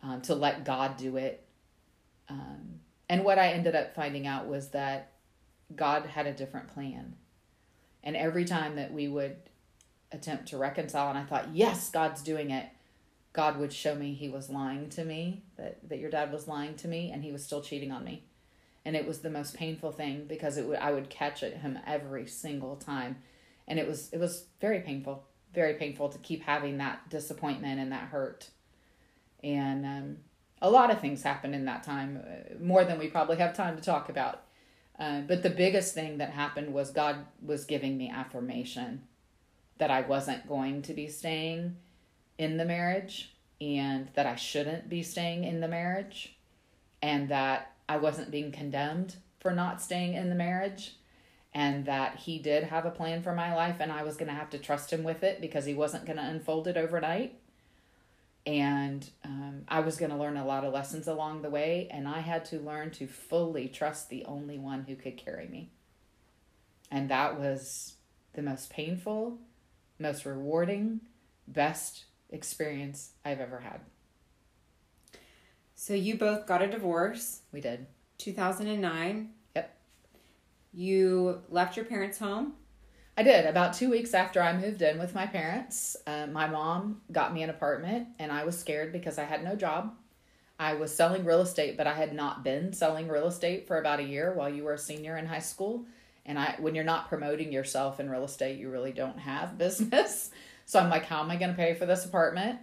[0.01, 1.45] um, to let God do it.
[2.30, 5.11] Um, and what I ended up finding out was that
[5.76, 7.15] God had a different plan.
[8.03, 9.38] And every time that we would
[10.11, 12.67] attempt to reconcile, and I thought, yes, God's doing it,
[13.34, 16.75] God would show me he was lying to me, that, that your dad was lying
[16.75, 18.23] to me, and he was still cheating on me.
[18.86, 21.79] And it was the most painful thing because it would, I would catch at him
[21.88, 23.17] every single time.
[23.67, 25.23] And it was it was very painful,
[25.53, 28.49] very painful to keep having that disappointment and that hurt.
[29.41, 30.17] And um,
[30.61, 33.77] a lot of things happened in that time, uh, more than we probably have time
[33.77, 34.43] to talk about.
[34.99, 39.03] Uh, but the biggest thing that happened was God was giving me affirmation
[39.77, 41.77] that I wasn't going to be staying
[42.38, 46.36] in the marriage and that I shouldn't be staying in the marriage
[47.01, 50.95] and that I wasn't being condemned for not staying in the marriage
[51.53, 54.34] and that he did have a plan for my life and I was going to
[54.34, 57.39] have to trust him with it because he wasn't going to unfold it overnight.
[58.45, 62.09] And um, I was going to learn a lot of lessons along the way, and
[62.09, 65.69] I had to learn to fully trust the only one who could carry me.
[66.91, 67.93] And that was
[68.34, 69.38] the most painful,
[69.97, 70.99] most rewarding,
[71.47, 72.03] best
[72.34, 73.79] experience I've ever had.
[75.75, 77.41] So you both got a divorce.
[77.51, 77.88] We did.
[78.17, 79.29] 2009.
[79.55, 79.77] Yep.
[80.73, 82.53] You left your parents' home.
[83.15, 83.45] I did.
[83.45, 87.43] About two weeks after I moved in with my parents, uh, my mom got me
[87.43, 89.93] an apartment, and I was scared because I had no job.
[90.59, 93.99] I was selling real estate, but I had not been selling real estate for about
[93.99, 95.86] a year while you were a senior in high school.
[96.25, 100.31] And I, when you're not promoting yourself in real estate, you really don't have business.
[100.66, 102.59] So I'm like, how am I going to pay for this apartment?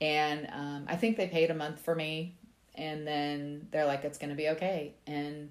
[0.00, 2.36] And um, I think they paid a month for me.
[2.74, 4.94] And then they're like, it's going to be okay.
[5.06, 5.50] And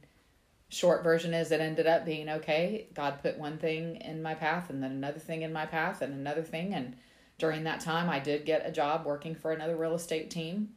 [0.69, 2.87] short version is it ended up being okay.
[2.93, 6.13] God put one thing in my path and then another thing in my path and
[6.13, 6.73] another thing.
[6.73, 6.95] And
[7.37, 10.69] during that time, I did get a job working for another real estate team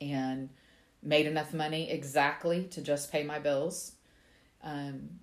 [0.00, 0.50] and
[1.02, 3.92] made enough money exactly to just pay my bills.
[4.62, 5.20] Um,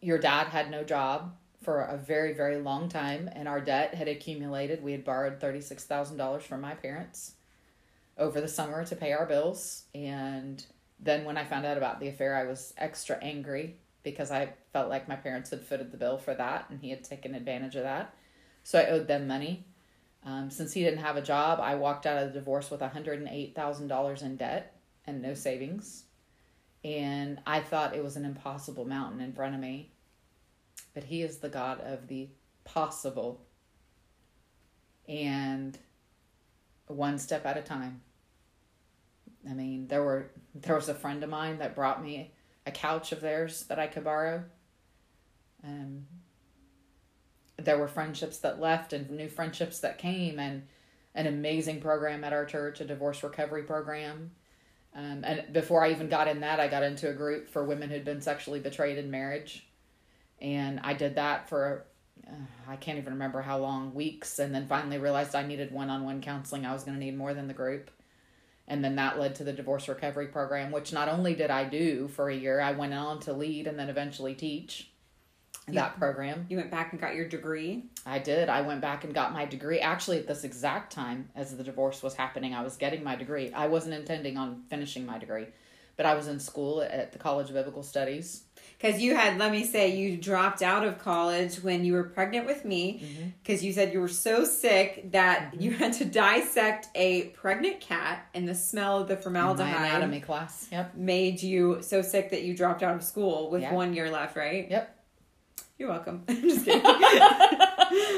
[0.00, 4.08] your dad had no job for a very, very long time, and our debt had
[4.08, 4.82] accumulated.
[4.82, 7.32] We had borrowed $36,000 from my parents
[8.18, 9.84] over the summer to pay our bills.
[9.94, 10.64] And
[11.00, 14.88] then when I found out about the affair, I was extra angry because I felt
[14.88, 17.82] like my parents had footed the bill for that and he had taken advantage of
[17.82, 18.14] that.
[18.62, 19.64] So I owed them money.
[20.24, 24.22] Um, since he didn't have a job, I walked out of the divorce with $108,000
[24.22, 24.76] in debt
[25.06, 26.04] and no savings.
[26.84, 29.90] And I thought it was an impossible mountain in front of me
[30.94, 32.28] but He is the God of the
[32.64, 33.42] possible.
[35.08, 35.78] And
[36.88, 38.00] one step at a time.
[39.48, 42.32] I mean, there were there was a friend of mine that brought me
[42.66, 44.44] a couch of theirs that I could borrow.
[45.62, 46.06] Um,
[47.56, 50.66] there were friendships that left and new friendships that came, and
[51.14, 54.32] an amazing program at our church, a divorce recovery program.
[54.94, 57.90] Um, and before I even got in that, I got into a group for women
[57.90, 59.66] who'd been sexually betrayed in marriage
[60.40, 61.84] and I did that for
[62.26, 62.32] uh,
[62.68, 66.66] I can't even remember how long weeks, and then finally realized I needed one-on-one counseling.
[66.66, 67.90] I was going to need more than the group,
[68.66, 72.08] and then that led to the divorce recovery program, which not only did I do
[72.08, 74.90] for a year, I went on to lead and then eventually teach
[75.68, 76.46] that program.
[76.48, 77.84] You went back and got your degree.
[78.04, 78.48] I did.
[78.48, 79.80] I went back and got my degree.
[79.80, 83.52] Actually, at this exact time as the divorce was happening, I was getting my degree.
[83.52, 85.46] I wasn't intending on finishing my degree,
[85.96, 88.44] but I was in school at the College of Biblical Studies.
[88.78, 92.46] Because you had, let me say, you dropped out of college when you were pregnant
[92.46, 93.28] with me mm-hmm.
[93.42, 95.62] because you said you were so sick that mm-hmm.
[95.62, 100.20] you had to dissect a pregnant cat and the smell of the My formaldehyde anatomy
[100.20, 100.68] class.
[100.70, 100.94] Yep.
[100.94, 103.72] made you so sick that you dropped out of school with Yeah.
[103.72, 104.70] one year left, right?
[104.70, 104.92] Yep.
[105.78, 106.24] You're welcome.
[106.28, 106.82] I'm just kidding.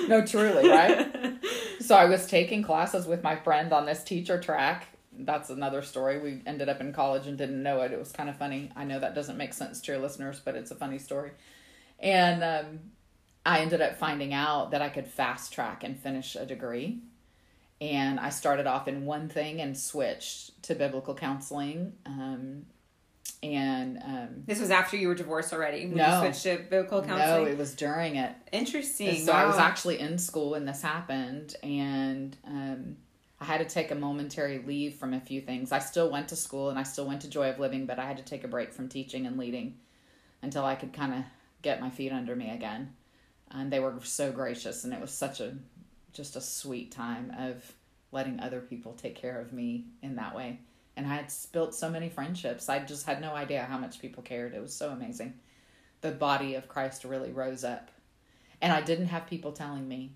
[0.09, 1.38] No, truly, right?
[1.80, 4.88] so I was taking classes with my friend on this teacher track.
[5.18, 6.18] That's another story.
[6.18, 7.92] We ended up in college and didn't know it.
[7.92, 8.70] It was kind of funny.
[8.76, 11.32] I know that doesn't make sense to your listeners, but it's a funny story.
[11.98, 12.78] And um,
[13.44, 17.00] I ended up finding out that I could fast track and finish a degree.
[17.80, 21.92] And I started off in one thing and switched to biblical counseling.
[22.06, 22.66] Um,
[23.42, 25.86] and um, This was after you were divorced already.
[25.86, 26.22] When No.
[26.22, 27.44] you switched to biblical counseling.
[27.44, 28.32] no, it was during it.
[28.50, 29.24] Interesting.
[29.24, 32.96] So I was actually in school when this happened, and um,
[33.41, 35.70] I had to take a momentary leave from a few things.
[35.70, 38.07] I still went to school and I still went to Joy of Living, but I
[38.07, 39.76] had to take a break from teaching and leading
[40.43, 41.24] until I could kind of
[41.62, 42.95] get my feet under me again.
[43.51, 45.57] And they were so gracious, and it was such a
[46.12, 47.72] just a sweet time of
[48.11, 50.59] letting other people take care of me in that way.
[50.97, 52.68] And I had built so many friendships.
[52.68, 54.55] I just had no idea how much people cared.
[54.55, 55.34] It was so amazing.
[56.01, 57.91] The body of Christ really rose up.
[58.61, 60.12] And I didn't have people telling me,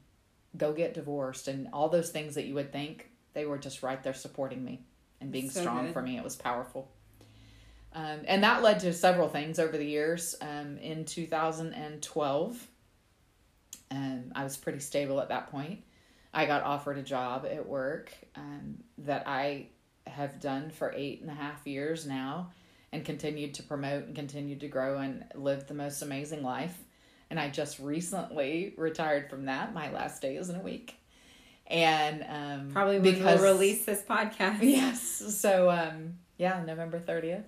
[0.57, 3.11] go get divorced and all those things that you would think.
[3.35, 4.85] They were just right there supporting me
[5.20, 5.93] and being So strong good.
[5.93, 6.16] for me.
[6.16, 6.91] It was powerful.
[7.95, 10.35] Um, and that led to several things over the years.
[10.41, 12.68] Um, in 2012,
[13.91, 15.83] um, I was pretty stable at that point.
[16.33, 19.66] I got offered a job at work um, that I
[20.07, 22.51] have done for eight and a half years now
[22.91, 26.78] and continued to promote and continued to grow and live the most amazing life.
[27.30, 29.74] And I just recently retired from that.
[29.74, 30.97] My last day is in a week.
[31.67, 34.59] And um, Probably when we'll release this podcast.
[34.61, 35.01] Yes.
[35.01, 37.45] So um yeah, November 30th.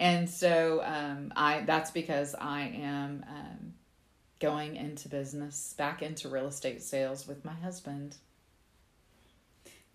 [0.00, 3.74] And so um I that's because I am um
[4.40, 8.16] going into business, back into real estate sales with my husband.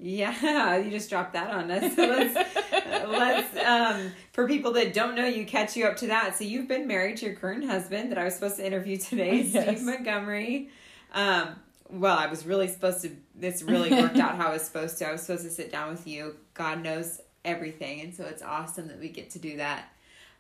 [0.02, 1.94] Yeah, you just dropped that on us.
[1.96, 2.56] So let's
[3.10, 6.38] let's um for people that don't know you, catch you up to that.
[6.38, 9.42] So you've been married to your current husband that I was supposed to interview today,
[9.42, 9.66] Yes.
[9.66, 10.70] Steve Montgomery.
[11.14, 11.50] Um
[11.90, 15.08] well, I was really supposed to this really worked out how I was supposed to.
[15.08, 16.36] I was supposed to sit down with you.
[16.54, 19.86] God knows everything, and so it's awesome that we get to do that.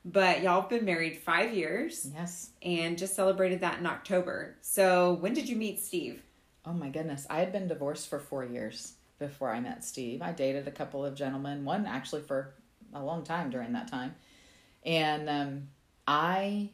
[0.05, 2.51] But y'all have been married five years Yes.
[2.61, 4.55] and just celebrated that in October.
[4.61, 6.21] So when did you meet Steve?
[6.65, 7.27] Oh my goodness.
[7.29, 10.21] I had been divorced for 4 years before I met Steve.
[10.21, 12.53] I dated a couple of gentlemen, one actually for
[12.93, 14.15] a long time during that time.
[14.85, 15.67] And um
[16.07, 16.69] I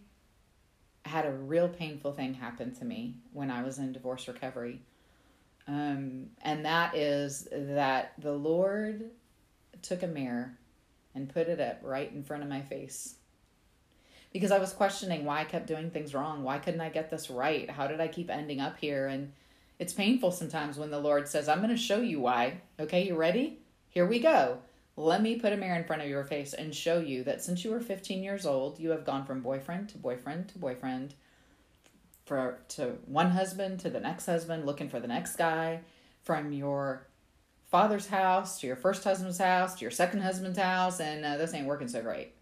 [1.06, 4.82] had a real painful thing happen to me when I was in divorce recovery.
[5.68, 9.12] Um, and that is that the Lord
[9.82, 10.58] took a mirror
[11.14, 13.16] and put it up right in front of my face.
[14.34, 16.44] Because I was questioning why I kept doing things wrong.
[16.44, 17.70] Why couldn't I get this right?
[17.70, 19.08] How did I keep ending up here?
[19.08, 19.32] And
[19.80, 22.62] it's painful sometimes when the Lord says, I'm going to show you why.
[22.80, 23.60] Okay, you ready?
[23.90, 24.58] Here we go.
[24.98, 27.66] Let me put a mirror in front of your face and show you that since
[27.66, 31.16] you were 15 years old, you have gone from boyfriend to boyfriend to boyfriend,
[32.26, 35.82] for to one husband to the next husband, looking for the next guy,
[36.24, 37.08] from your
[37.70, 41.54] father's house to your first husband's house to your second husband's house, and uh, this
[41.54, 42.34] ain't working so great.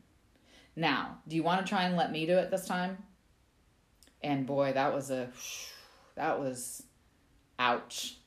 [0.75, 2.97] Now, do you want to try and let me do it this time?
[4.21, 5.29] And boy, that was a
[6.15, 6.83] that was
[7.59, 8.17] ouch.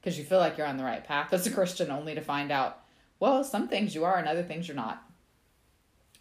[0.00, 2.52] Because you feel like you're on the right path as a Christian, only to find
[2.52, 2.83] out,
[3.24, 5.02] well, some things you are and other things you're not.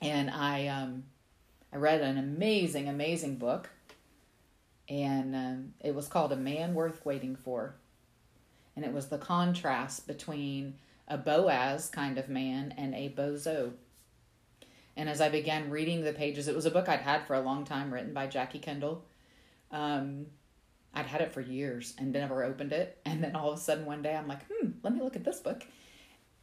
[0.02, 1.04] And I um,
[1.74, 3.70] I read an amazing, amazing book,
[4.88, 7.76] and um, it was called A Man Worth Waiting For.
[8.78, 10.76] And it was the contrast between
[11.10, 13.74] a Boaz kind of man and a bozo.
[14.96, 17.42] And as I began reading the pages, it was a book I'd had for a
[17.42, 19.04] long time, written by Jackie Kendall.
[19.72, 20.28] Um,
[20.94, 22.98] I'd had it for years and never opened it.
[23.06, 25.26] And then all of a sudden one day I'm like, hmm, let me look at
[25.26, 25.66] this book.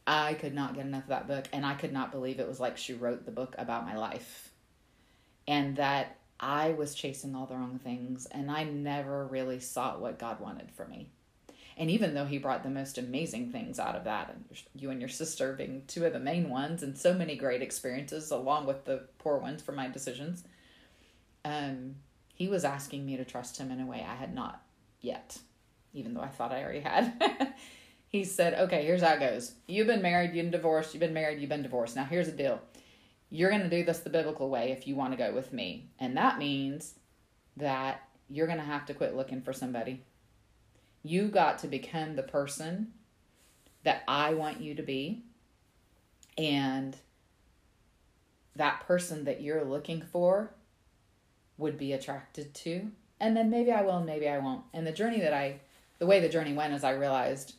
[0.05, 1.47] I could not get enough of that book.
[1.53, 4.49] And I could not believe it was like she wrote the book about my life.
[5.47, 8.25] And that I was chasing all the wrong things.
[8.25, 11.09] And I never really sought what God wanted for me.
[11.77, 14.45] And even though he brought the most amazing things out of that, and
[14.75, 18.29] you and your sister being two of the main ones, and so many great experiences
[18.29, 20.43] along with the poor ones for my decisions,
[21.45, 21.95] um,
[22.35, 24.61] he was asking me to trust him in a way I had not
[24.99, 25.39] yet,
[25.93, 27.53] even though I thought I already had.
[28.11, 29.53] he said, Okay, here's how it goes.
[29.67, 31.95] You've been married, you've been divorced, you've been married, you've been divorced.
[31.95, 32.61] Now, here's the deal
[33.33, 35.89] you're going to do this the biblical way if you want to go with me.
[35.99, 36.95] And that means
[37.55, 40.03] that you're going to have to quit looking for somebody.
[41.01, 42.91] You got to become the person
[43.83, 45.23] that I want you to be.
[46.37, 46.97] And
[48.57, 50.53] that person that you're looking for
[51.57, 52.91] would be attracted to.
[53.21, 54.65] And then maybe I will and maybe I won't.
[54.73, 55.61] And the journey that I,
[55.99, 57.55] the way the journey went is I realized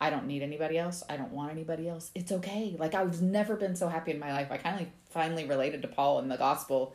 [0.00, 1.02] I don't need anybody else.
[1.08, 2.10] I don't want anybody else.
[2.14, 2.76] It's okay.
[2.78, 4.48] Like I've never been so happy in my life.
[4.50, 6.94] I kind of finally related to Paul in the gospel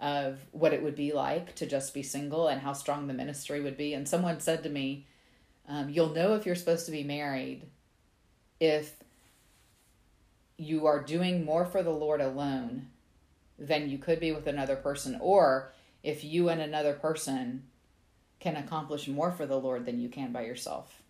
[0.00, 3.60] of what it would be like to just be single and how strong the ministry
[3.60, 3.94] would be.
[3.94, 5.06] And someone said to me,
[5.68, 7.66] um, You'll know if you're supposed to be married
[8.60, 8.94] if
[10.56, 12.88] you are doing more for the Lord alone
[13.58, 15.72] than you could be with another person, or
[16.02, 17.64] if you and another person
[18.38, 21.01] can accomplish more for the Lord than you can by yourself.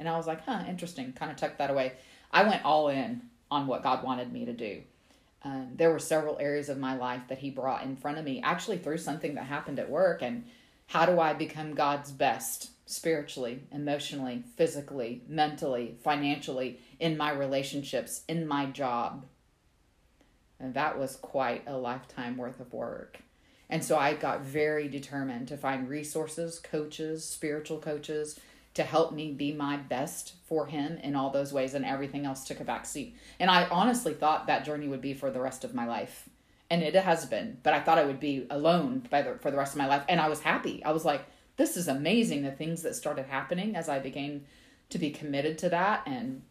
[0.00, 1.12] And I was like, huh, interesting.
[1.12, 1.92] Kind of tucked that away.
[2.32, 3.20] I went all in
[3.50, 4.80] on what God wanted me to do.
[5.42, 8.40] Um, there were several areas of my life that He brought in front of me,
[8.42, 10.22] actually through something that happened at work.
[10.22, 10.46] And
[10.86, 18.48] how do I become God's best spiritually, emotionally, physically, mentally, financially, in my relationships, in
[18.48, 19.26] my job?
[20.58, 23.18] And that was quite a lifetime worth of work.
[23.68, 28.40] And so I got very determined to find resources, coaches, spiritual coaches,
[28.74, 32.44] to help me be my best for him in all those ways and everything else
[32.44, 35.64] took a back seat and i honestly thought that journey would be for the rest
[35.64, 36.28] of my life.
[36.72, 39.56] And it has been but i thought i would be alone by the, for the
[39.56, 40.04] rest of my life.
[40.08, 40.84] And i was happy.
[40.84, 41.24] I was like
[41.56, 44.44] this is amazing the things that started happening as i began
[44.90, 46.42] to be committed to that and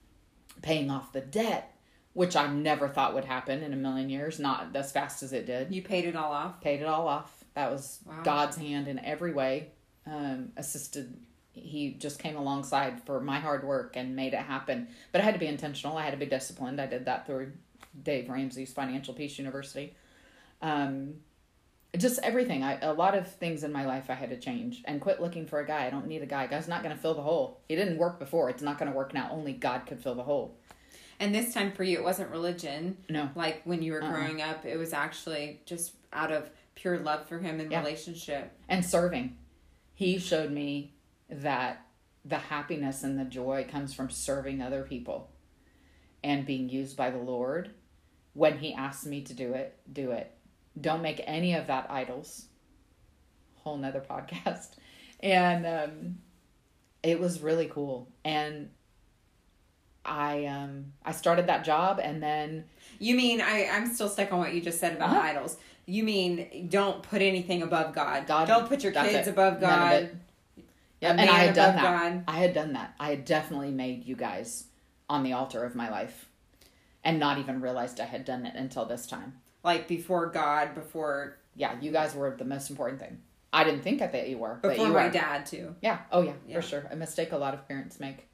[0.62, 1.74] paying off the debt
[2.14, 5.46] which i never thought would happen in a million years not as fast as it
[5.46, 5.74] did.
[5.74, 6.60] You paid it all off.
[6.60, 7.46] paid it all off.
[7.54, 8.24] That was Wow.
[8.24, 9.70] god's hand in every way
[10.06, 11.18] um, assisted
[11.64, 14.88] he just came alongside for my hard work and made it happen.
[15.12, 15.98] But I had to be intentional.
[15.98, 16.80] I had to be disciplined.
[16.82, 17.54] I did that through
[18.04, 19.96] Dave Ramsey's Financial Peace University.
[20.62, 21.16] Um,
[21.98, 22.64] just everything.
[22.64, 25.48] I, a lot of things in my life I had to change and quit looking
[25.48, 25.88] for a guy.
[25.88, 26.46] I don't need a guy.
[26.48, 27.62] Guy's not going to fill the hole.
[27.68, 28.50] He didn't work before.
[28.50, 29.30] It's not going to work now.
[29.32, 30.56] Only God could fill the hole.
[31.20, 32.98] And this time for you, it wasn't religion.
[33.10, 33.30] No.
[33.36, 34.12] Like when you were Uh-uh.
[34.12, 37.80] growing up, it was actually just out of pure love for him and Yeah.
[37.80, 38.52] relationship.
[38.70, 39.36] and serving.
[39.96, 40.94] He showed me
[41.30, 41.86] that
[42.26, 45.30] the happiness and the joy comes from serving other people
[46.24, 47.72] and being used by the Lord.
[48.34, 50.32] When He asks me to do it, do it.
[50.80, 52.46] Don't make any of that idols.
[53.56, 54.70] Whole nother podcast.
[55.22, 56.18] And um,
[57.04, 58.08] it was really cool.
[58.24, 58.70] And
[60.06, 62.64] I um I started that job and then
[63.00, 63.68] You mean I?
[63.70, 65.20] I'm still stuck on what you just said about Uh-huh.
[65.20, 65.58] idols.
[65.86, 68.28] You mean don't put anything above God.
[68.28, 69.32] God don't put your kids it.
[69.32, 70.18] above God.
[71.02, 71.84] Yeah, and I had done that.
[71.84, 72.24] God.
[72.28, 72.94] I had done that.
[73.00, 74.66] I had definitely made you guys
[75.10, 76.30] on the altar of my life,
[77.04, 79.40] and not even realized I had done it until this time.
[79.64, 83.22] Like before God, before Yeah, you guys were the most important thing.
[83.52, 85.12] I didn't think I thought you were, but before you my were.
[85.12, 85.76] dad too.
[85.82, 86.00] Yeah.
[86.12, 86.56] Oh yeah, Yeah.
[86.58, 86.88] for sure.
[86.92, 88.28] A mistake a lot of parents make.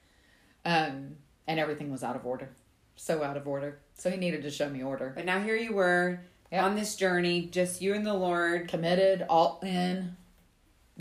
[0.65, 1.15] Um,
[1.47, 2.49] and everything was out of order,
[2.95, 3.79] so out of order.
[3.93, 5.11] So he needed to show me order.
[5.15, 6.19] But now here you were
[6.51, 6.65] Yeah.
[6.65, 8.67] on this journey, just you and the Lord.
[8.67, 10.17] committed, all in,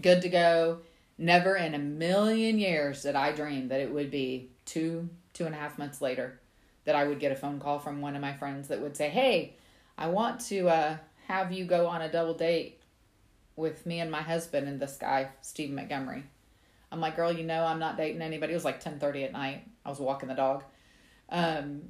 [0.01, 0.81] good to go.
[1.17, 5.55] Never in a million years did I dream that it would be two, two and
[5.55, 6.41] a half months later
[6.85, 9.09] that I would get a phone call from one of my friends that would say,
[9.09, 9.57] Hey,
[9.97, 10.97] I want to uh,
[11.29, 12.81] have you go on a double date
[13.57, 16.25] with me and my husband and this guy, Steve Montgomery.
[16.91, 18.53] I'm like, girl, you know I'm not dating anybody.
[18.53, 19.67] It was like 10:30 at night.
[19.85, 20.65] I was walking the dog.
[21.29, 21.83] Um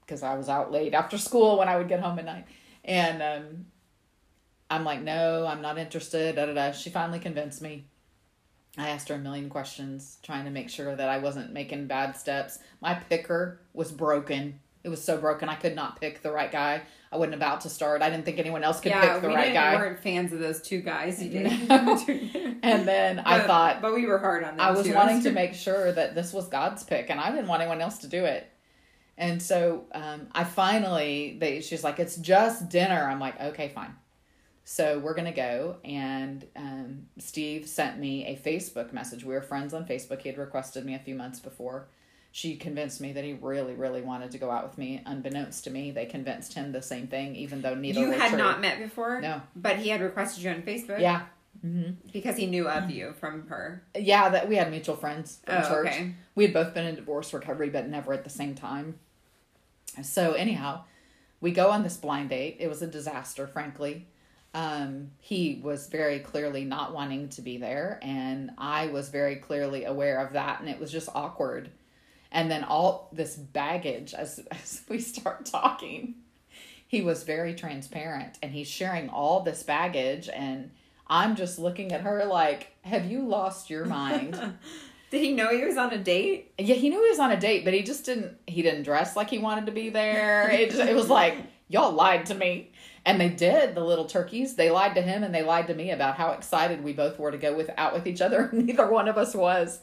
[0.00, 2.46] because I was out late after school when I would get home at night.
[2.84, 3.66] And um
[4.70, 6.36] I'm like, no, I'm not interested.
[6.36, 6.72] Da, da, da.
[6.72, 7.86] She finally convinced me.
[8.76, 12.16] I asked her a million questions, trying to make sure that I wasn't making bad
[12.16, 12.58] steps.
[12.80, 14.58] My picker was broken.
[14.82, 16.82] It was so broken, I could not pick the right guy.
[17.10, 18.02] I wasn't about to start.
[18.02, 19.76] I didn't think anyone else could yeah, pick the we right didn't, guy.
[19.76, 22.50] We weren't fans of those two guys you did.
[22.64, 24.66] And then I thought, but we were hard on them.
[24.66, 24.94] I was too.
[24.94, 27.98] wanting to make sure that this was God's pick, and I didn't want anyone else
[27.98, 28.50] to do it.
[29.16, 33.94] And so um, I finally, they, she's like, "It's just dinner." I'm like, "Okay, fine."
[34.66, 39.22] So we're gonna go, and um, Steve sent me a Facebook message.
[39.24, 40.22] We were friends on Facebook.
[40.22, 41.86] He had requested me a few months before.
[42.32, 45.02] She convinced me that he really, really wanted to go out with me.
[45.06, 48.38] Unbeknownst to me, they convinced him the same thing, even though neither You had true.
[48.38, 49.42] not met before, No.
[49.54, 50.98] but he had requested you on Facebook.
[50.98, 51.26] Yeah,
[51.60, 53.82] hmm because he knew of you from her.
[53.96, 54.30] yeah.
[54.30, 55.86] That we had mutual friends from Oh, church.
[55.88, 56.14] okay.
[56.34, 58.98] we had both been in divorce recovery but never at the same time
[60.02, 60.82] so anyhow
[61.40, 64.06] we go on this blind date it was a disaster frankly
[64.54, 69.84] um, he was very clearly not wanting to be there and i was very clearly
[69.84, 71.70] aware of that and it was just awkward
[72.32, 76.14] and then all this baggage as, as we start talking
[76.86, 80.70] he was very transparent and he's sharing all this baggage and
[81.08, 84.40] i'm just looking at her like have you lost your mind
[85.14, 86.52] Did he know he was on a date?
[86.58, 88.36] yeah, he knew he was on a date, but he just didn't.
[88.48, 90.50] He didn't dress like he wanted to be there.
[90.50, 91.36] It just, it was like
[91.68, 92.72] y'all lied to me.
[93.06, 94.54] And they did, the little turkeys.
[94.54, 97.30] They lied to him and they lied to me about how excited we both were
[97.30, 98.48] to go with out with each other.
[98.52, 99.80] Neither one of us was.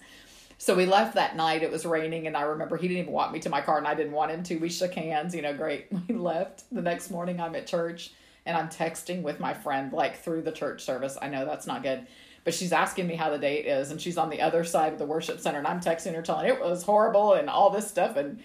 [0.61, 1.63] So we left that night.
[1.63, 3.87] It was raining, and I remember he didn't even want me to my car, and
[3.87, 4.57] I didn't want him to.
[4.57, 5.87] We shook hands, you know, great.
[6.07, 6.65] We left.
[6.71, 8.11] The next morning, I'm at church,
[8.45, 11.17] and I'm texting with my friend, like through the church service.
[11.19, 12.05] I know that's not good,
[12.43, 14.99] but she's asking me how the date is, and she's on the other side of
[14.99, 18.15] the worship center, and I'm texting her, telling it was horrible and all this stuff,
[18.15, 18.39] and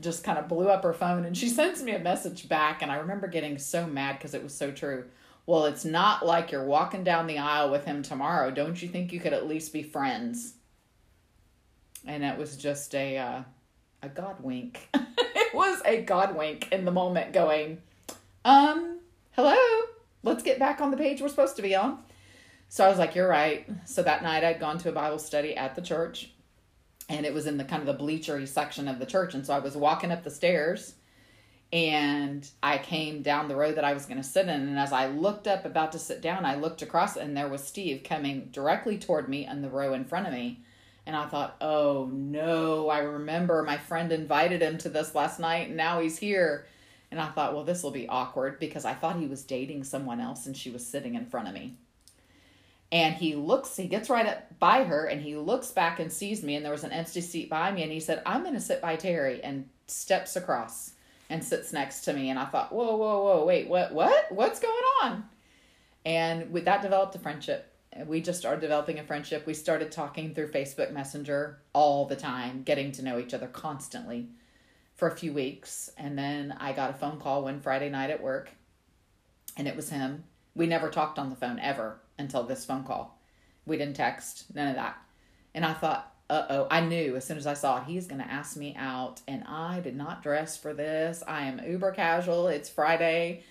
[0.00, 1.24] just kind of blew up her phone.
[1.24, 4.42] And she sends me a message back, and I remember getting so mad because it
[4.42, 5.04] was so true.
[5.46, 8.50] Well, it's not like you're walking down the aisle with him tomorrow.
[8.50, 10.54] Don't you think you could at least be friends?
[12.08, 13.42] and it was just a uh,
[14.02, 14.88] a god wink.
[14.94, 17.82] it was a god wink in the moment, going,
[18.44, 19.00] um,
[19.32, 19.56] hello,
[20.22, 21.98] let's get back on the page we're supposed to be on.
[22.70, 23.66] So I was like, you're right.
[23.86, 26.30] So that night I'd gone to a Bible study at the church,
[27.08, 29.54] and it was in the kind of the bleachery section of the church, and so
[29.54, 30.94] I was walking up the stairs.
[31.70, 34.48] And I came down the road that I was going to sit in.
[34.48, 37.62] And as I looked up, about to sit down, I looked across, and there was
[37.62, 40.60] Steve coming directly toward me in the row in front of me
[41.08, 45.68] and I thought, oh no, I remember my friend invited him to this last night
[45.68, 46.66] and now he's here.
[47.10, 50.20] And I thought, well, this will be awkward because I thought he was dating someone
[50.20, 51.78] else and she was sitting in front of me.
[52.90, 56.42] And he looks, he gets right up by her and he looks back and sees
[56.42, 56.54] me.
[56.54, 57.82] And there was an empty seat by me.
[57.82, 60.92] And he said, I'm going to sit by Terry and steps across
[61.28, 62.30] and sits next to me.
[62.30, 65.24] And I thought, whoa, whoa, whoa, wait, what, what, what's going on?
[66.06, 69.46] And with that developed a friendship we just started developing a friendship.
[69.46, 74.28] We started talking through Facebook Messenger all the time, getting to know each other constantly
[74.94, 75.90] for a few weeks.
[75.96, 78.50] And then I got a phone call one Friday night at work,
[79.56, 80.24] and it was him.
[80.54, 83.18] We never talked on the phone ever until this phone call.
[83.66, 84.96] We didn't text, none of that.
[85.54, 88.20] And I thought, uh oh, I knew as soon as I saw it, he's going
[88.20, 89.20] to ask me out.
[89.26, 91.22] And I did not dress for this.
[91.26, 92.48] I am uber casual.
[92.48, 93.44] It's Friday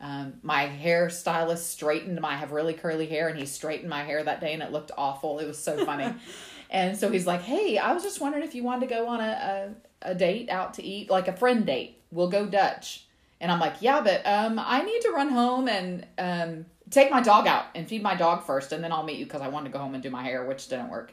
[0.00, 4.22] um, my hairstylist straightened my I have really curly hair and he straightened my hair
[4.22, 5.38] that day and it looked awful.
[5.38, 6.12] It was so funny.
[6.70, 9.20] and so he's like, Hey, I was just wondering if you wanted to go on
[9.20, 12.02] a, a, a date out to eat, like a friend date.
[12.10, 13.06] We'll go Dutch.
[13.40, 17.20] And I'm like, Yeah, but um I need to run home and um take my
[17.20, 19.68] dog out and feed my dog first and then I'll meet you because I wanted
[19.68, 21.12] to go home and do my hair, which didn't work.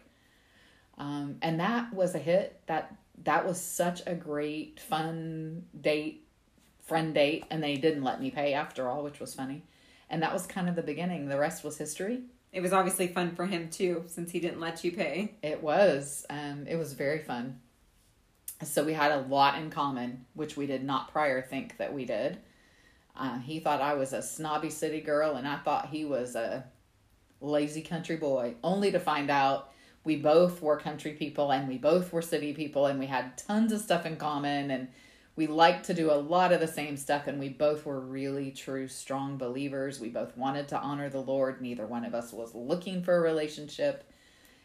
[0.97, 2.61] Um and that was a hit.
[2.67, 6.27] That that was such a great fun date
[6.81, 9.63] friend date and they didn't let me pay after all, which was funny.
[10.09, 11.27] And that was kind of the beginning.
[11.27, 12.21] The rest was history.
[12.51, 15.35] It was obviously fun for him too, since he didn't let you pay.
[15.41, 16.23] It was.
[16.29, 17.59] Um, it was very fun.
[18.61, 22.05] So we had a lot in common, which we did not prior think that we
[22.05, 22.37] did.
[23.15, 26.65] Uh, he thought I was a snobby city girl, and I thought he was a
[27.41, 29.71] lazy country boy, only to find out
[30.03, 33.71] we both were country people and we both were city people, and we had tons
[33.71, 34.71] of stuff in common.
[34.71, 34.87] And
[35.35, 38.51] we liked to do a lot of the same stuff and we both were really
[38.51, 39.99] true strong believers.
[39.99, 41.61] We both wanted to honor the lord.
[41.61, 44.03] Neither one of us was looking for a relationship.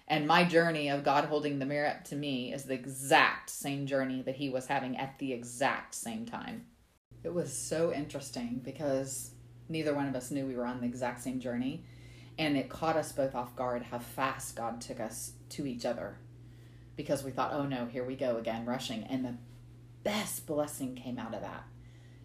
[0.07, 3.87] And my journey of god holding the mirror up to me is the exact same
[3.87, 6.67] journey that he was having at the exact same time
[7.25, 9.33] it was so interesting because
[9.69, 11.85] neither one of us knew we were on the exact same journey
[12.39, 16.17] and it caught us both off guard how fast god took us to each other
[16.97, 19.35] because we thought oh no here we go again rushing and the
[20.05, 21.65] best blessing came out of that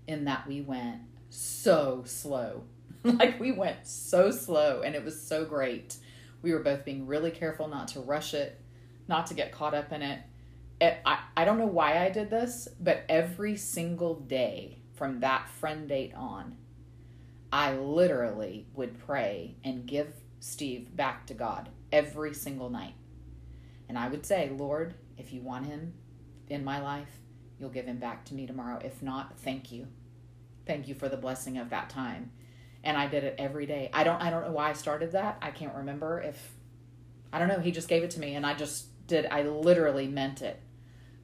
[0.07, 2.63] in that we went so slow.
[3.03, 5.97] like we went so slow and it was so great.
[6.41, 8.59] We were both being really careful not to rush it,
[9.07, 10.19] not to get caught up in it.
[10.79, 15.49] it I, I don't know why I did this, but every single day from that
[15.49, 16.57] friend date on,
[17.51, 22.95] I literally would pray and give Steve back to God every single night.
[23.87, 25.93] And I would say, Lord, if you want him
[26.49, 27.19] in my life,
[27.63, 28.77] You'll give him back to me tomorrow.
[28.83, 29.87] If not, thank you.
[30.65, 32.31] Thank you for the blessing of that time.
[32.83, 33.89] And I did it every day.
[33.93, 35.37] I don't I don't know why I started that.
[35.41, 36.51] I can't remember if
[37.31, 40.07] I don't know, he just gave it to me and I just did I literally
[40.07, 40.59] meant it.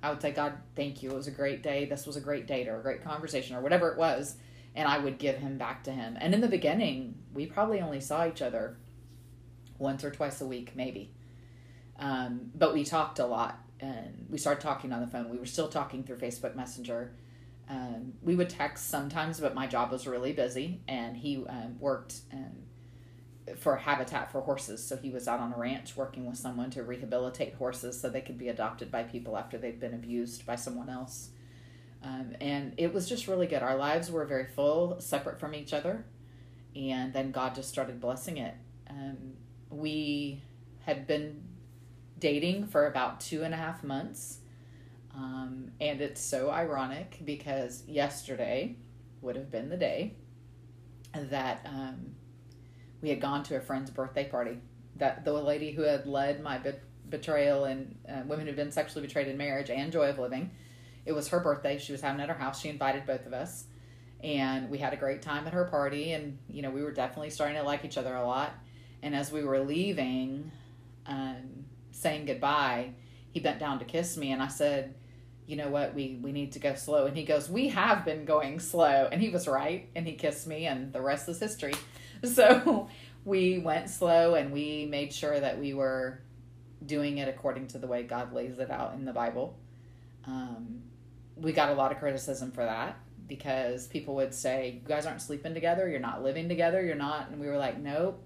[0.02, 1.12] I would say, God, thank you.
[1.12, 1.86] It was a great day.
[1.86, 4.38] This was a great date or a great conversation or whatever it was.
[4.76, 6.18] And I would give him back to him.
[6.20, 8.78] And in the beginning, we probably only saw each other
[9.78, 11.12] once or twice a week, maybe.
[11.98, 15.30] Um, but we talked a lot and we started talking on the phone.
[15.30, 17.14] We were still talking through Facebook Messenger.
[17.70, 22.16] Um, we would text sometimes, but my job was really busy, and he um, worked
[23.58, 24.86] for Habitat for Horses.
[24.86, 28.22] So he was out on a ranch working with someone to rehabilitate horses so they
[28.22, 31.30] could be adopted by people after they'd been abused by someone else.
[32.04, 33.62] Um, and it was just really good.
[33.62, 36.06] Our lives were very full, separate from each other,
[36.76, 38.56] and then God just started blessing it.
[38.90, 39.34] Um,
[39.70, 40.42] we
[40.86, 41.44] had been
[42.20, 44.40] dating for about two and a half months.
[45.16, 48.76] Um, and it's so ironic because yesterday
[49.22, 50.16] would have been the day
[51.14, 52.16] that um,
[53.02, 54.60] we had gone to a friend's birthday party.
[54.98, 56.74] That the lady who had led my be-
[57.10, 60.52] betrayal and uh, women who've been sexually betrayed in marriage and joy of living.
[61.06, 61.78] It was her birthday.
[61.78, 62.62] She was having it at her house.
[62.62, 63.66] She invited both of us,
[64.24, 66.12] and we had a great time at her party.
[66.12, 68.54] And you know, we were definitely starting to like each other a lot.
[69.02, 70.52] And as we were leaving,
[71.06, 72.92] um, saying goodbye,
[73.32, 74.94] he bent down to kiss me, and I said,
[75.48, 75.96] "You know what?
[75.96, 79.22] We we need to go slow." And he goes, "We have been going slow," and
[79.22, 79.90] he was right.
[79.96, 81.74] And he kissed me, and the rest is history.
[82.34, 82.90] So
[83.26, 86.22] we went slow, and we made sure that we were
[86.86, 89.58] doing it according to the way God lays it out in the Bible.
[90.26, 90.84] Um,
[91.36, 92.98] we got a lot of criticism for that
[93.28, 95.88] because people would say, "You guys aren't sleeping together.
[95.88, 96.84] You're not living together.
[96.84, 98.26] You're not." And we were like, "Nope."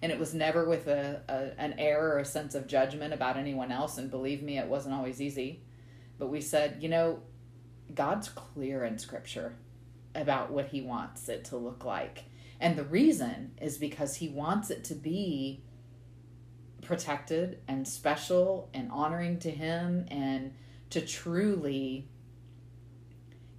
[0.00, 3.36] And it was never with a, a an error or a sense of judgment about
[3.36, 3.98] anyone else.
[3.98, 5.62] And believe me, it wasn't always easy.
[6.18, 7.20] But we said, you know,
[7.94, 9.54] God's clear in Scripture
[10.14, 12.24] about what He wants it to look like.
[12.60, 15.62] And the reason is because He wants it to be
[16.82, 20.54] protected and special and honoring to Him and
[20.90, 22.08] to truly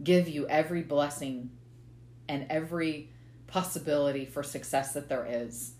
[0.04, 1.52] give you every blessing
[2.28, 3.12] and every
[3.48, 5.74] possibility for success that there is.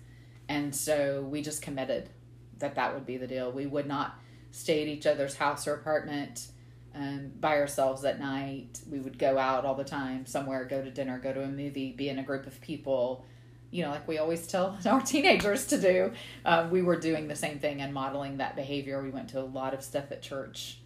[0.48, 2.10] And so we just committed
[2.58, 3.52] that that would be the deal.
[3.52, 4.20] We would not
[4.52, 6.48] stay at each other's house or apartment
[6.96, 8.82] um, by ourselves at night.
[8.90, 11.92] We would go out all the time, somewhere, go to dinner, go to a movie,
[11.92, 13.26] be in a group of people.
[13.72, 16.12] You know, like we always tell our teenagers to do.
[16.44, 19.02] Uh, we were doing the same thing and modeling that behavior.
[19.02, 20.80] We went to a lot of stuff at church.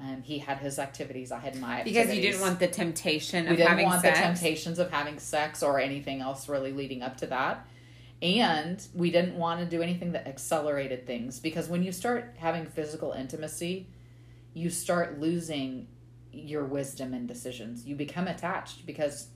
[0.00, 1.30] Um, he had his activities.
[1.30, 1.94] I had my activities.
[1.94, 3.76] because you didn't want the temptation of having sex.
[3.76, 7.26] we didn't want the temptations of having sex or anything else really leading up to
[7.26, 7.66] that
[8.22, 12.66] and we didn't want to do anything that accelerated things because when you start having
[12.66, 13.86] physical intimacy
[14.52, 15.86] you start losing
[16.32, 17.84] your wisdom and decisions.
[17.86, 19.28] You become attached because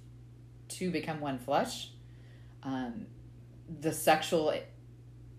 [0.68, 1.90] two become one flesh.
[2.62, 3.06] Um,
[3.80, 4.54] the sexual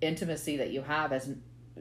[0.02, 1.34] intimacy that you have as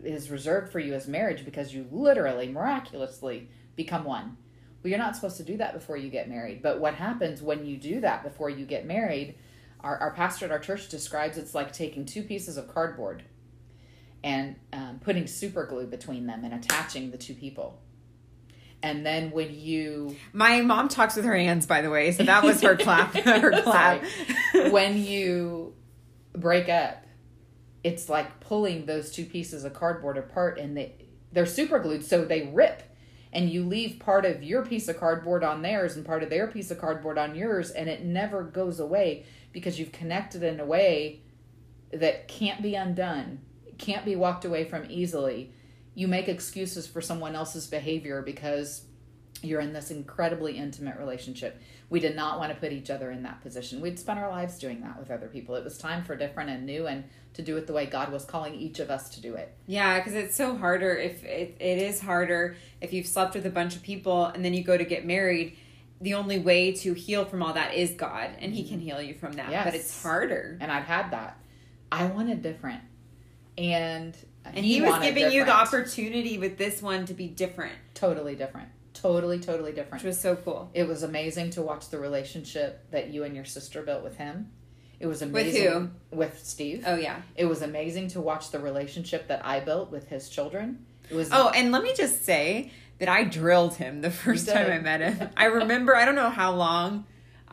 [0.03, 4.37] is reserved for you as marriage because you literally miraculously become one.
[4.83, 6.63] Well you're not supposed to do that before you get married.
[6.63, 9.37] But what happens when you do that before you get married
[9.85, 13.23] our, our pastor at our church describes it's like taking two pieces of cardboard
[14.25, 17.81] and um, putting super glue between them and attaching the two people
[18.83, 22.45] and then when you My mom talks with her hands, by the way, so that
[22.45, 23.15] was her clap.
[23.15, 24.03] Her clap.
[24.71, 25.73] when you
[26.35, 27.05] break up
[27.85, 30.95] it's like pulling those two pieces of cardboard apart and they
[31.33, 32.83] they're super glued so they rip
[33.33, 36.47] and you leave part of your piece of cardboard on theirs and part of their
[36.47, 40.65] piece of cardboard on yours and it never goes away because you've connected in a
[40.65, 41.21] way
[41.93, 43.41] that can't be undone
[43.79, 45.53] can't be walked away from easily
[45.95, 48.83] you make excuses for someone else's behavior because
[49.43, 51.61] you're in this incredibly intimate relationship.
[51.91, 53.81] We did not want to put each other in that position.
[53.81, 55.55] We'd spent our lives doing that with other people.
[55.55, 57.05] It was time for different and new and
[57.35, 59.55] to do it the way God was calling each of us to do it.
[59.67, 63.51] Yeah, because it's so harder if it, it is harder if you've slept with a
[63.51, 65.57] bunch of people and then you go to get married.
[66.01, 68.87] The only way to heal from all that is God, and He can mm-hmm.
[68.87, 69.51] heal you from that.
[69.51, 69.65] Yes.
[69.65, 70.59] But it's harder.
[70.61, 71.39] And I've had that.
[71.91, 72.83] I wanted different.
[73.57, 77.75] And And He, was wanted giving you the opportunity with this one to be different,
[77.95, 78.69] totally different.
[78.93, 80.03] Totally, totally different.
[80.03, 80.71] which was so cool.
[80.73, 84.51] It was amazing to watch the relationship that you and your sister built with him.
[85.01, 85.65] It was amazing.
[85.65, 86.17] With who?
[86.17, 86.85] with Steve.
[86.87, 87.21] Oh yeah.
[87.37, 90.87] It was amazing to watch the relationship that I built with his children.
[91.11, 94.71] It was Oh, and let me just say that I drilled him the first time
[94.71, 95.29] I met him.
[95.37, 97.05] I remember, I don't know how long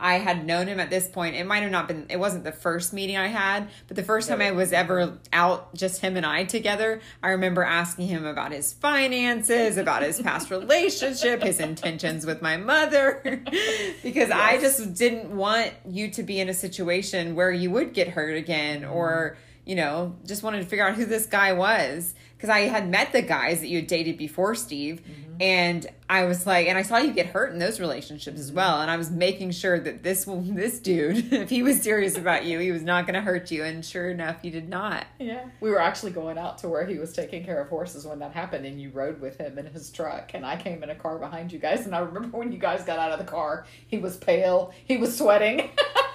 [0.02, 1.36] I had known him at this point.
[1.36, 4.28] It might have not been, it wasn't the first meeting I had, but the first
[4.28, 8.50] time I was ever out, just him and I together, I remember asking him about
[8.50, 13.22] his finances, about his past relationship, his intentions with my mother,
[14.02, 18.08] because I just didn't want you to be in a situation where you would get
[18.08, 22.56] hurt again or you know, just wanted to figure out who this guy was because
[22.56, 25.36] I had met the guys that you had dated before Steve, mm-hmm.
[25.40, 28.80] and I was like, and I saw you get hurt in those relationships as well,
[28.80, 32.58] and I was making sure that this this dude, if he was serious about you,
[32.58, 35.06] he was not going to hurt you, and sure enough, he did not.
[35.20, 35.44] Yeah.
[35.60, 38.32] We were actually going out to where he was taking care of horses when that
[38.32, 41.18] happened, and you rode with him in his truck, and I came in a car
[41.18, 41.86] behind you guys.
[41.86, 44.96] And I remember when you guys got out of the car, he was pale, he
[44.96, 45.70] was sweating.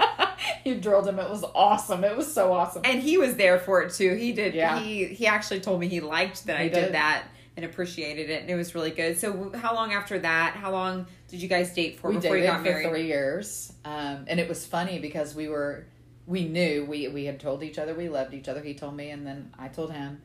[0.66, 1.20] you drilled him.
[1.20, 2.04] It was awesome.
[2.04, 2.82] It was so awesome.
[2.86, 4.16] And he was there for it too.
[4.16, 4.54] He did.
[4.54, 4.80] Yeah.
[4.80, 6.74] He he actually told me he liked that I did.
[6.74, 6.93] did.
[6.93, 7.26] that
[7.58, 9.20] and appreciated it, and it was really good.
[9.20, 10.54] So, how long after that?
[10.56, 13.74] How long did you guys date for we before dated you got for three years,
[13.84, 15.88] um, and it was funny because we were
[16.28, 18.62] we knew we we had told each other we loved each other.
[18.62, 20.22] He told me, and then I told him,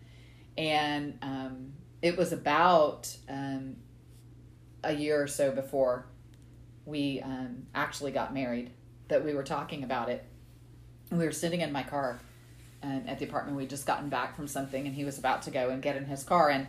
[0.59, 3.77] and um, it was about um,
[4.85, 6.07] a year or so before
[6.85, 8.73] we um, actually got married
[9.13, 10.25] that we were talking about it,
[11.11, 12.19] we were sitting in my car
[12.83, 13.57] at the apartment.
[13.57, 16.07] We'd just gotten back from something, and he was about to go and get in
[16.07, 16.51] his car.
[16.51, 16.67] And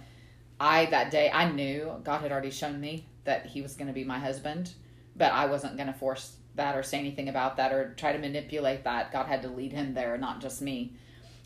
[0.60, 3.94] I, that day, I knew God had already shown me that he was going to
[3.94, 4.74] be my husband,
[5.16, 8.20] but I wasn't going to force that or say anything about that or try to
[8.20, 9.12] manipulate that.
[9.12, 10.94] God had to lead him there, not just me.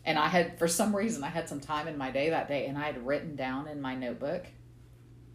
[0.04, 2.66] And I had, for some reason, I had some time in my day that day,
[2.66, 4.44] and I had written down in my notebook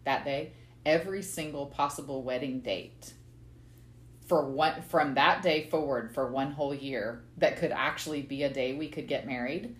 [0.04, 0.52] that day
[0.84, 3.14] every single possible wedding date
[4.26, 8.52] for one from that day forward for one whole year that could actually be a
[8.52, 9.76] day we could get married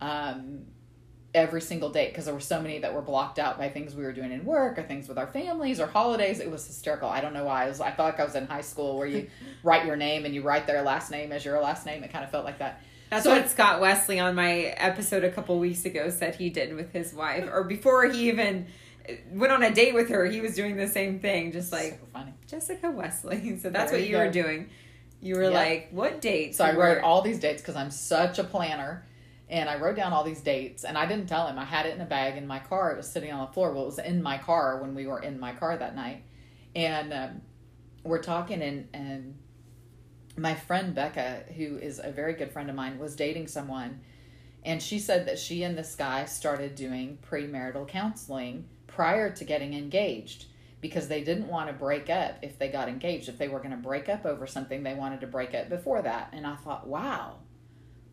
[0.00, 0.64] um,
[1.34, 4.04] every single date because there were so many that were blocked out by things we
[4.04, 6.38] were doing in work or things with our families or holidays.
[6.38, 7.08] It was hysterical.
[7.08, 7.64] I don't know why.
[7.64, 9.28] I was i felt like i was in high school where you
[9.64, 12.04] write your name and you write their last name as your last name.
[12.04, 12.80] It kind of felt like that.
[13.10, 16.74] That's so what Scott Wesley on my episode a couple weeks ago said he did
[16.74, 18.66] with his wife, or before he even
[19.32, 22.06] went on a date with her, he was doing the same thing, just like so
[22.12, 22.32] funny.
[22.46, 23.58] Jessica Wesley.
[23.62, 24.70] So that's There what you you were doing.
[25.20, 25.48] You were Yeah.
[25.50, 26.58] like, what dates?
[26.58, 29.06] So I wrote all these dates because I'm such a planner.
[29.48, 31.58] And I wrote down all these dates and I didn't tell him.
[31.58, 32.92] I had it in a bag in my car.
[32.92, 33.72] It was sitting on the floor.
[33.72, 36.22] Well, it was in my car when we were in my car that night.
[36.74, 37.40] And um,
[38.02, 39.38] we're talking, and, and
[40.36, 44.00] my friend Becca, who is a very good friend of mine, was dating someone.
[44.64, 48.64] And she said that she and this guy started doing premarital counseling
[48.94, 50.46] prior to getting engaged
[50.80, 53.28] because they didn't want to break up if they got engaged.
[53.28, 56.02] If they were going to break up over something, they wanted to break up before
[56.02, 56.28] that.
[56.32, 57.36] And I thought, wow,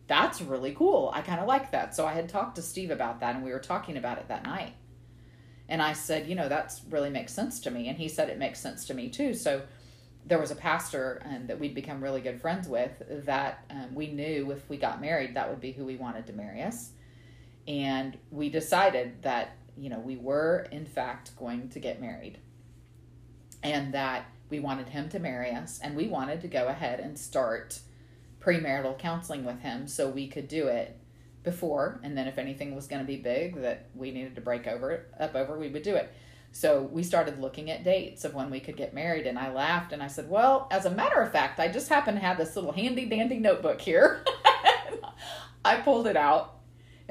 [0.06, 1.10] that's really cool.
[1.14, 1.94] I kind of like that.
[1.94, 4.44] So I had talked to Steve about that and we were talking about it that
[4.44, 4.74] night.
[5.68, 7.88] And I said, you know, that's really makes sense to me.
[7.88, 9.34] And he said it makes sense to me too.
[9.34, 9.62] So
[10.26, 14.08] there was a pastor um, that we'd become really good friends with that um, we
[14.08, 16.90] knew if we got married, that would be who we wanted to marry us.
[17.66, 22.38] And we decided that, you know, we were in fact going to get married.
[23.62, 27.18] And that we wanted him to marry us and we wanted to go ahead and
[27.18, 27.80] start
[28.40, 30.98] premarital counseling with him so we could do it
[31.42, 32.00] before.
[32.02, 35.06] And then if anything was going to be big that we needed to break over
[35.18, 36.12] up over we would do it.
[36.52, 39.92] So we started looking at dates of when we could get married and i laughed
[39.92, 42.54] and i said well as a matter of fact i just happen to have this
[42.54, 44.22] little handy dandy notebook here.
[45.64, 46.61] I pulled it out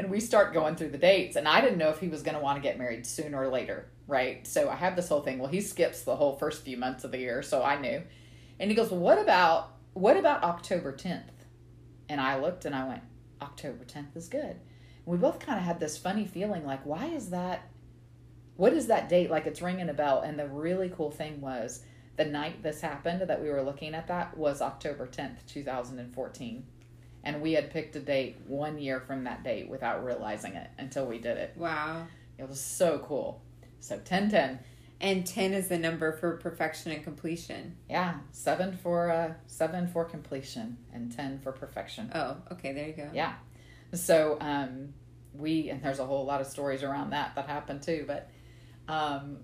[0.02, 2.36] and we start going through the dates and i didn't know if he was going
[2.36, 4.46] to want to get married sooner or later right?
[4.46, 7.12] So i have this whole thing well he skips the whole first few months of
[7.12, 8.02] the year so i knew.
[8.60, 11.46] And he goes well what about what about october 10th
[12.10, 13.04] and i looked and i went
[13.42, 14.58] october 10th is good.
[15.06, 17.70] And we both kind of had this funny feeling like why is that
[18.58, 19.32] what is that date?
[19.32, 20.22] Like it's ringing a bell.
[20.22, 21.84] And the really cool thing was
[22.18, 26.64] the night this happened that we were looking at that was october 10th 2014
[27.24, 31.06] and we had picked a date one year from that date without realizing it until
[31.06, 32.06] we did it wow.
[32.38, 33.42] it was so cool
[33.80, 34.60] so 10 10
[35.02, 37.76] And 10 is the number for perfection and completion.
[37.90, 42.94] yeah seven for uh seven for completion and 10 for perfection Oh, okay, there you
[42.94, 43.10] go.
[43.14, 43.34] Yeah.
[43.94, 44.94] So um,
[45.34, 48.06] we and there's a whole lot of stories around that that happened too.
[48.08, 48.30] But
[48.88, 49.38] um,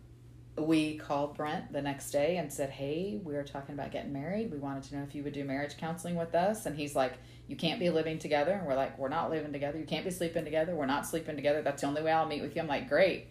[0.57, 4.51] we called Brent the next day and said, "Hey, we were talking about getting married.
[4.51, 7.13] We wanted to know if you would do marriage counseling with us." And he's like,
[7.47, 9.77] "You can't be living together." And we're like, "We're not living together.
[9.77, 10.75] You can't be sleeping together.
[10.75, 11.61] We're not sleeping together.
[11.61, 13.27] That's the only way I'll meet with you." I'm like, "Great."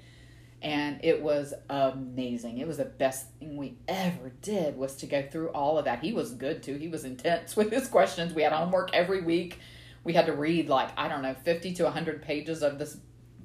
[0.62, 2.58] And it was amazing.
[2.58, 6.00] It was the best thing we ever did was to go through all of that.
[6.00, 6.76] He was good too.
[6.76, 8.32] He was intense with his questions.
[8.32, 9.58] We had homework every week
[10.06, 12.96] we had to read like i don't know 50 to 100 pages of this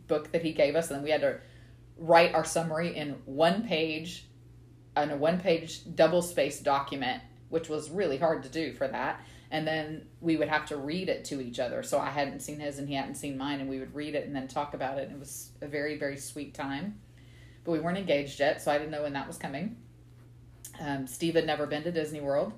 [0.08, 1.40] book that he gave us and then we had to
[1.98, 4.28] write our summary in one page
[4.96, 9.20] in a one page double spaced document which was really hard to do for that
[9.52, 12.60] and then we would have to read it to each other so i hadn't seen
[12.60, 14.98] his and he hadn't seen mine and we would read it and then talk about
[14.98, 17.00] it and it was a very very sweet time
[17.64, 19.76] but we weren't engaged yet so i didn't know when that was coming
[20.80, 22.54] um, steve had never been to disney world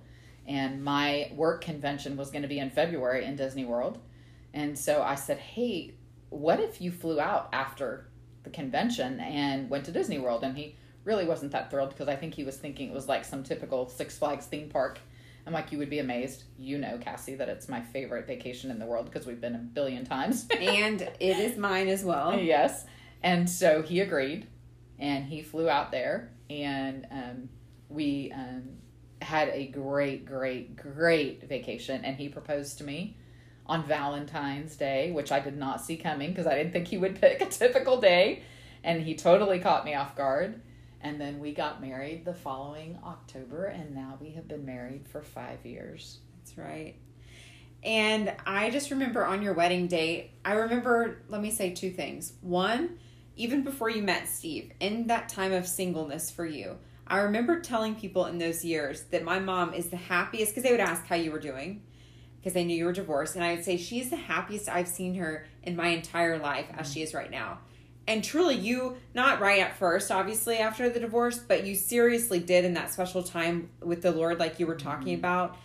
[0.45, 3.99] and my work convention was going to be in February in Disney World.
[4.53, 5.93] And so I said, "Hey,
[6.29, 8.09] what if you flew out after
[8.43, 10.75] the convention and went to Disney World?" And he
[11.05, 13.87] really wasn't that thrilled because I think he was thinking it was like some typical
[13.87, 14.99] Six Flags theme park.
[15.45, 16.43] I'm like, "You would be amazed.
[16.57, 19.59] You know, Cassie, that it's my favorite vacation in the world because we've been a
[19.59, 22.37] billion times." And it is mine as well.
[22.39, 22.85] yes.
[23.21, 24.47] And so he agreed
[24.99, 27.49] and he flew out there and um,
[27.89, 28.63] we um,
[29.21, 32.03] had a great, great, great vacation.
[32.03, 33.17] And he proposed to me
[33.65, 37.19] on Valentine's Day, which I did not see coming because I didn't think he would
[37.19, 38.43] pick a typical day.
[38.83, 40.61] And he totally caught me off guard.
[41.03, 45.21] And then we got married the following October, and now we have been married for
[45.21, 46.19] five years.
[46.39, 46.95] That's right.
[47.83, 52.33] And I just remember on your wedding date, I remember, let me say two things.
[52.41, 52.97] One,
[53.35, 57.95] even before you met Steve, in that time of singleness for you, I remember telling
[57.95, 61.15] people in those years that my mom is the happiest because they would ask how
[61.17, 61.81] you were doing.
[62.39, 63.35] because they knew you were divorced.
[63.35, 66.87] And I would say she's the happiest I've seen her in my entire life as
[66.87, 66.93] Mm-hmm.
[66.93, 67.59] she is right now.
[68.07, 72.65] And truly, you, not right at first, obviously, after the divorce, but you seriously did
[72.65, 75.19] in that special time with the Lord, like you were talking Mm-hmm.
[75.25, 75.57] about,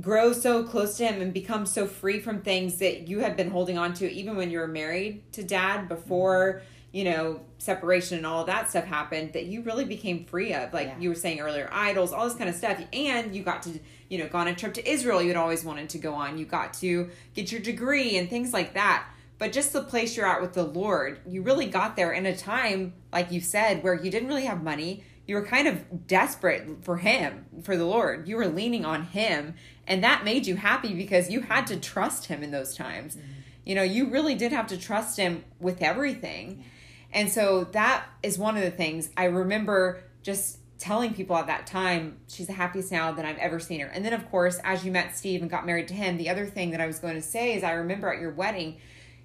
[0.00, 3.50] grow so close to Him and become so free from things that you had been
[3.50, 6.60] holding on to, even when you were married to Dad before,
[6.92, 10.72] you know, separation and all that stuff happened, that you really became free of.
[10.74, 10.98] Like Yeah.
[10.98, 12.78] you were saying earlier, idols, all this kind of stuff.
[12.92, 13.78] And you got to,
[14.10, 16.36] you know, go on a trip to Israel you had always wanted to go on.
[16.38, 19.06] You got to get your degree and things like that.
[19.44, 22.34] But just the place you're at with the Lord, you really got there in a
[22.34, 25.04] time, like you said, where you didn't really have money.
[25.26, 28.26] You were kind of desperate for Him, for the Lord.
[28.26, 29.52] You were leaning on Him.
[29.86, 33.16] And that made you happy because you had to trust Him in those times.
[33.16, 33.28] Mm-hmm.
[33.66, 36.64] You know, you really did have to trust Him with everything.
[37.12, 41.66] And so that is one of the things I remember just telling people at that
[41.66, 43.88] time, she's the happiest now that I've ever seen her.
[43.88, 46.46] And then, of course, as you met Steve and got married to him, the other
[46.46, 48.78] thing that I was going to say is I remember at your wedding,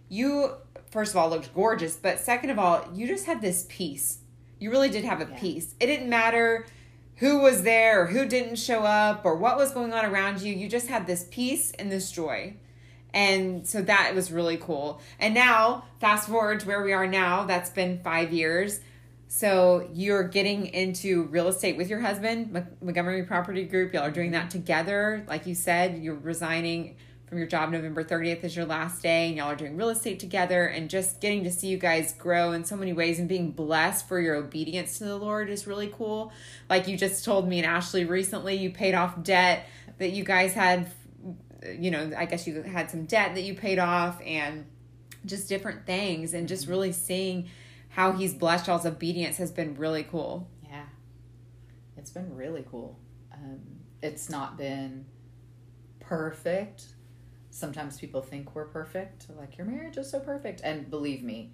[0.09, 0.55] you,
[0.91, 4.19] first of all, looked gorgeous, but second of all, you just had this peace.
[4.59, 5.39] You really did have a Yeah.
[5.39, 5.75] peace.
[5.79, 6.65] It didn't matter
[7.17, 10.53] who was there or who didn't show up or what was going on around you.
[10.53, 12.55] You just had this peace and this joy.
[13.13, 15.01] And so that was really cool.
[15.19, 18.81] And now, fast forward to where we are now, that's been five years.
[19.27, 23.93] So you're getting into real estate with your husband, Montgomery Property Group.
[23.93, 25.23] Y'all are doing that together.
[25.27, 26.95] Like you said, you're resigning
[27.29, 30.19] from your job November 30th is your last day, and y'all are doing real estate
[30.19, 30.65] together.
[30.65, 34.07] And just getting to see you guys grow in so many ways and being blessed
[34.07, 36.33] for your obedience to the Lord is really cool.
[36.69, 39.67] Like you just told me and Ashley recently, you paid off debt
[39.99, 40.89] that you guys had
[41.77, 44.65] you know, I guess you had some debt that you paid off and
[45.25, 47.49] just different things and just really seeing
[47.89, 50.47] how he's blessed y'all's obedience has been really cool.
[50.63, 50.85] Yeah.
[51.97, 52.97] It's been really cool.
[53.33, 53.59] Um,
[54.01, 55.05] it's not been
[55.99, 56.85] perfect.
[57.51, 60.61] Sometimes people think we're perfect, like your marriage is so perfect.
[60.63, 61.51] And believe me,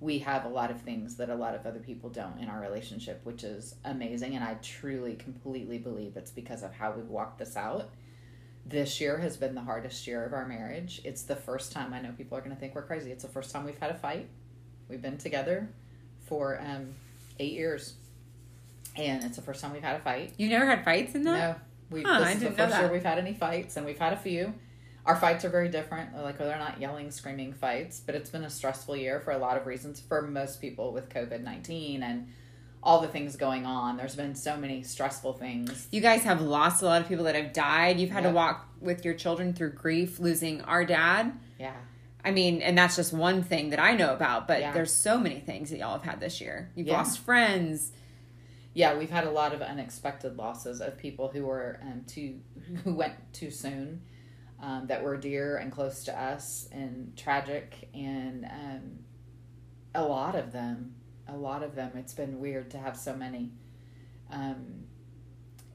[0.00, 2.60] we have a lot of things that a lot of other people don't in our
[2.60, 4.34] relationship, which is amazing.
[4.34, 7.90] And I truly, completely believe it's because of how we've walked this out.
[8.66, 11.00] This year has been the hardest year of our marriage.
[11.04, 13.10] It's the first time I know people are going to think we're crazy.
[13.10, 14.28] It's the first time we've had a fight.
[14.88, 15.68] We've been together
[16.26, 16.94] for um,
[17.38, 17.94] eight years,
[18.96, 20.34] and it's the first time we've had a fight.
[20.36, 21.38] You never had fights in that?
[21.38, 21.54] No,
[21.90, 22.02] we.
[22.02, 24.16] Huh, this I is the first year we've had any fights, and we've had a
[24.16, 24.54] few.
[25.08, 26.14] Our fights are very different.
[26.14, 29.56] Like they're not yelling, screaming fights, but it's been a stressful year for a lot
[29.56, 32.28] of reasons for most people with COVID nineteen and
[32.82, 33.96] all the things going on.
[33.96, 35.88] There's been so many stressful things.
[35.90, 37.98] You guys have lost a lot of people that have died.
[37.98, 41.32] You've had to walk with your children through grief, losing our dad.
[41.58, 41.72] Yeah,
[42.22, 44.72] I mean, and that's just one thing that I know about, but Yeah.
[44.72, 46.70] there's so many things that y'all have had this year.
[46.74, 46.98] You've Yeah.
[46.98, 47.92] lost friends.
[48.74, 52.40] yeah, we've had a lot of unexpected losses of people who were um, too
[52.84, 54.02] who went too soon,
[54.60, 58.98] um, that were dear and close to us and tragic, and um,
[59.94, 60.94] a lot of them,
[61.28, 61.92] a lot of them.
[61.94, 63.52] It's been weird to have so many,
[64.30, 64.84] um,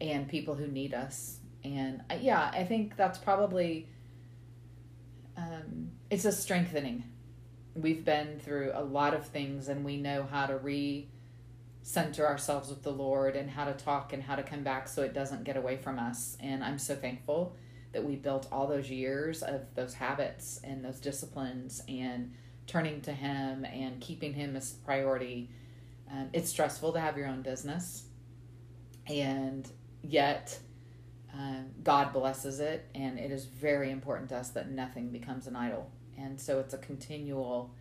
[0.02, 3.88] and people who need us, and uh, yeah, I think that's probably.
[5.36, 7.06] Um, it's a strengthening.
[7.76, 11.08] We've been through a lot of things, and we know how to re
[11.84, 15.04] center ourselves with the Lord and how to talk and how to come back so
[15.04, 16.38] it doesn't get away from us.
[16.40, 17.56] And I'm so thankful
[17.94, 22.34] that we built all those years of those habits and those disciplines and
[22.68, 25.50] turning to Him and keeping Him as priority.
[26.12, 28.06] Um, it's stressful to have your own business,
[29.08, 29.68] and
[30.02, 30.60] yet
[31.34, 35.56] um, God blesses it, and it is very important to us that nothing becomes an
[35.56, 35.90] idol.
[36.18, 37.74] And so it's a continual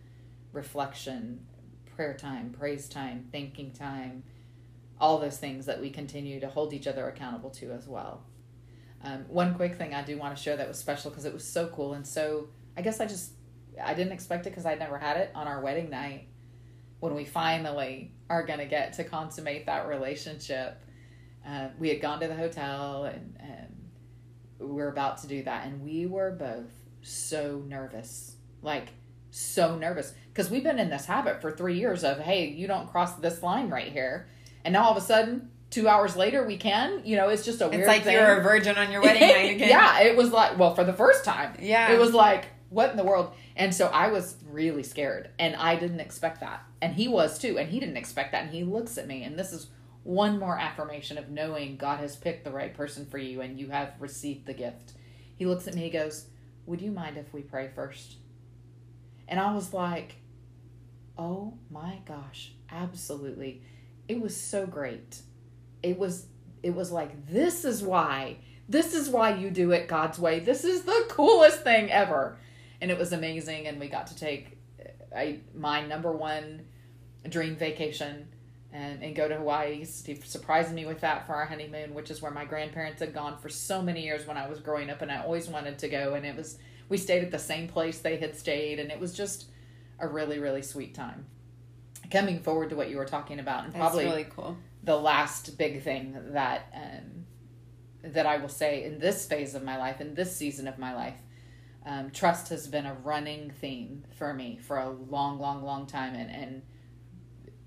[0.51, 1.45] reflection
[1.95, 4.23] prayer time, praise time, thanking time,
[4.99, 8.23] all those things that we continue to hold each other accountable to as well.
[9.03, 11.43] Um, one quick thing I do want to share that was special because it was
[11.43, 12.47] so cool and so
[12.77, 13.33] I guess I just
[13.83, 16.27] I didn't expect it because I'd never had it on our wedding night
[16.99, 20.81] when we finally are going to get to consummate that relationship.
[21.45, 23.89] Uh, we had gone to the hotel and, and
[24.59, 26.71] we we're about to do that and we were both
[27.01, 28.87] so nervous like
[29.31, 32.89] so nervous because we've been in this habit for three years of hey you don't
[32.89, 34.27] cross this line right here
[34.63, 37.59] and now all of a sudden two hours later we can you know it's just
[37.59, 38.13] a weird It's like thing.
[38.13, 39.69] you're a virgin on your wedding night again.
[39.69, 41.55] yeah it was like well for the first time.
[41.59, 41.91] Yeah.
[41.91, 43.33] it was like what in the world?
[43.55, 46.63] And so i was really scared and i didn't expect that.
[46.81, 49.37] And he was too and he didn't expect that and he looks at me and
[49.37, 49.67] this is
[50.03, 53.69] one more affirmation of knowing god has picked the right person for you and you
[53.69, 54.93] have received the gift.
[55.35, 56.27] He looks at me he goes
[56.67, 58.17] would you mind if we pray first?
[59.27, 60.17] And i was like
[61.17, 63.63] oh my gosh absolutely.
[64.07, 65.21] It was so great
[65.83, 66.25] it was
[66.63, 68.37] it was like this is why
[68.69, 70.39] This is why you do it God's way.
[70.39, 72.37] This is the coolest thing ever.
[72.81, 73.67] And it was amazing.
[73.67, 76.65] And we got to take uh, I, my number one
[77.29, 78.27] dream vacation
[78.71, 79.83] and, and go to Hawaii.
[79.83, 83.37] Steve surprised me with that for our honeymoon, which is where my grandparents had gone
[83.37, 86.15] for so many years when I was growing up, and I always wanted to go.
[86.15, 86.57] And it was
[86.89, 89.45] we stayed at the same place they had stayed, and it was just
[89.99, 91.25] a really really sweet time.
[92.11, 94.57] Coming forward to what you were talking about, and That's probably really cool.
[94.83, 97.25] The last big thing that um,
[98.11, 100.93] that I will say in this phase of my life, in this season of my
[100.93, 101.15] life,
[101.85, 106.13] um, trust has been a running theme for me for a long, long, long time,
[106.15, 106.61] and and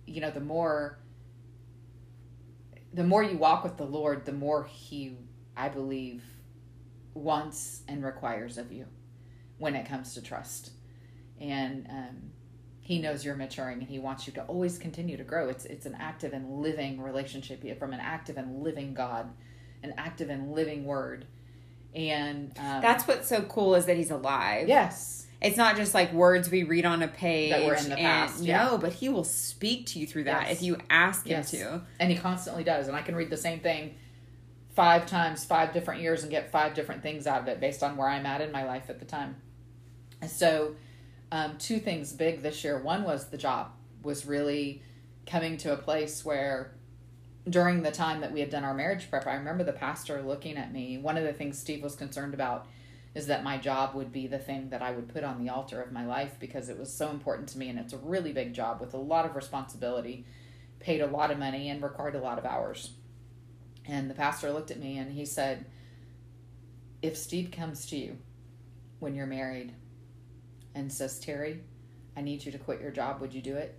[0.06, 0.98] you know the more
[2.93, 5.16] the more you walk with the Lord, the more He,
[5.56, 6.22] I believe,
[7.14, 8.86] wants and requires of you
[9.59, 10.70] when it comes to trust,
[11.40, 12.30] and um,
[12.86, 15.48] He knows you're maturing, and He wants you to always continue to grow.
[15.48, 19.28] It's it's an active and living relationship from an active and living God,
[19.82, 21.26] an active and living Word,
[21.96, 24.68] and um, That's what's so cool is that he's alive.
[24.68, 25.24] yes.
[25.42, 27.50] It's not just like words we read on a page.
[27.50, 28.64] That were in the and- past, yeah.
[28.68, 30.56] No, but he will speak to you through that Yes.
[30.56, 31.50] if you ask him Yes.
[31.50, 31.82] to.
[32.00, 33.96] and he constantly does and i can read the same thing
[34.74, 37.96] five times five different years and get five different things out of it based on
[37.98, 39.36] where i'm at in my life at the time
[40.26, 40.74] so
[41.32, 43.73] um, two things big this year one was the job
[44.03, 44.82] was really
[45.27, 46.73] coming to a place where
[47.48, 50.57] during the time that we had done our marriage prep i remember the pastor looking
[50.57, 52.66] at me one of the things steve was concerned about
[53.15, 55.81] is that my job would be the thing that i would put on the altar
[55.82, 58.55] of my life because it was so important to me and it's a really big
[58.55, 60.24] job with a lot of responsibility
[60.78, 62.93] paid a lot of money and required a lot of hours.
[63.86, 65.66] And the pastor looked at me and he said,
[67.03, 68.19] If Steve comes to you
[68.98, 69.74] when you're married
[70.77, 71.61] and says, Terry,
[72.16, 73.78] I need you to quit your job, would you do it?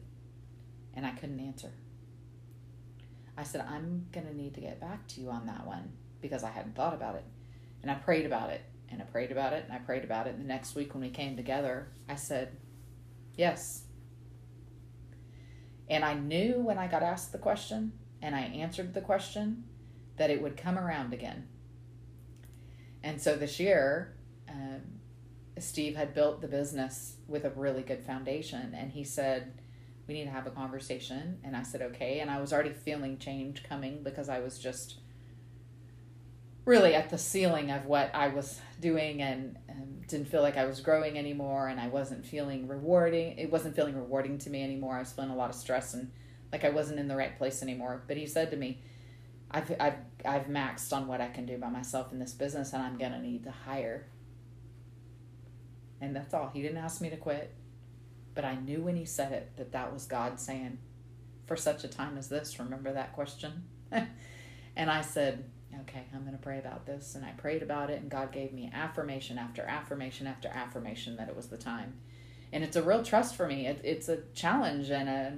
[0.94, 1.72] And I couldn't answer.
[3.38, 6.44] I said, I'm going to need to get back to you on that one because
[6.44, 7.24] I hadn't thought about it.
[7.84, 10.34] And I prayed about it and I prayed about it and I prayed about it.
[10.34, 12.58] And the next week when we came together, I said,
[13.36, 13.84] Yes,
[15.90, 19.66] and I knew when I got asked the question and I answered the question
[20.18, 21.48] that it would come around again.
[23.04, 24.18] And so this year,
[24.50, 24.82] um,
[25.64, 28.74] Steve had built the business with a really good foundation.
[28.76, 29.54] And he said,
[30.08, 31.40] We need to have a conversation.
[31.44, 32.20] And I said, Okay.
[32.20, 34.96] And I was already feeling change coming because I was just
[36.68, 40.66] really at the ceiling of what I was doing and um, didn't feel like I
[40.66, 43.38] was growing anymore and I wasn't feeling rewarding.
[43.38, 44.98] It wasn't feeling rewarding to me anymore.
[44.98, 46.12] I was feeling a lot of stress and
[46.52, 48.04] like I wasn't in the right place anymore.
[48.06, 48.82] But he said to me,
[49.50, 52.84] I've, I've, I've maxed on what I can do by myself in this business and
[52.84, 54.08] I'm going to need to hire.
[56.02, 56.50] And that's all.
[56.54, 57.54] He didn't ask me to quit.
[58.36, 60.78] But I knew when he said it that that was God saying,
[61.48, 63.64] for such a time as this, remember that question?
[63.92, 65.46] and I said,
[65.82, 67.16] okay, I'm going to pray about this.
[67.16, 71.30] And I prayed about it, and God gave me affirmation after affirmation after affirmation that
[71.30, 71.96] it was the time.
[72.54, 73.66] And it's a real trust for me.
[73.68, 75.34] It, it's a challenge, and a,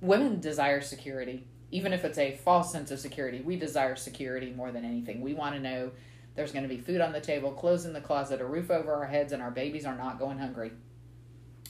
[0.00, 1.46] women desire security.
[1.70, 5.22] Even if it's a false sense of security, we desire security more than anything.
[5.22, 5.92] We want to know
[6.34, 8.92] there's going to be food on the table, clothes in the closet, a roof over
[8.92, 10.72] our heads, and our babies are not going hungry.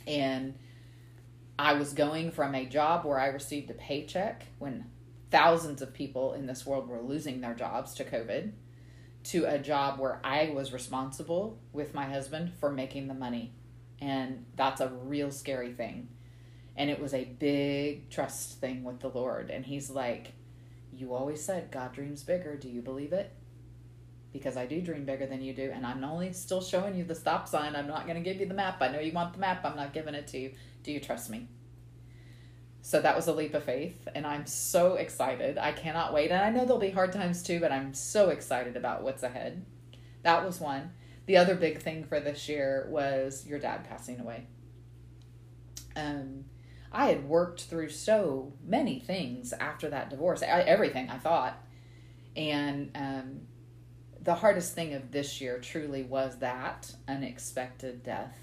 [0.06, 0.54] And
[1.58, 4.86] I was going from a job where I received a paycheck when
[5.30, 8.52] thousands of people in this world were losing their jobs to COVID
[9.24, 13.52] to a job where I was responsible with my husband for making the money.
[14.00, 16.08] And that's a real scary thing.
[16.76, 19.50] And it was a big trust thing with the Lord.
[19.50, 20.32] And He's like,
[20.92, 22.56] You always said God dreams bigger.
[22.56, 23.32] Do you believe it?
[24.32, 25.70] Because I do dream bigger than you do.
[25.74, 27.76] And I'm only still showing you the stop sign.
[27.76, 28.80] I'm not going to give you the map.
[28.80, 29.64] I know you want the map.
[29.64, 30.52] I'm not giving it to you.
[30.82, 31.48] Do you trust me?
[32.84, 35.56] So that was a leap of faith, and I'm so excited.
[35.56, 36.32] I cannot wait.
[36.32, 39.64] And I know there'll be hard times too, but I'm so excited about what's ahead.
[40.22, 40.90] That was one.
[41.26, 44.48] The other big thing for this year was your dad passing away.
[45.94, 46.46] Um,
[46.90, 51.56] I had worked through so many things after that divorce, I, everything I thought.
[52.36, 53.40] And um,
[54.22, 58.36] the hardest thing of this year truly was that unexpected death.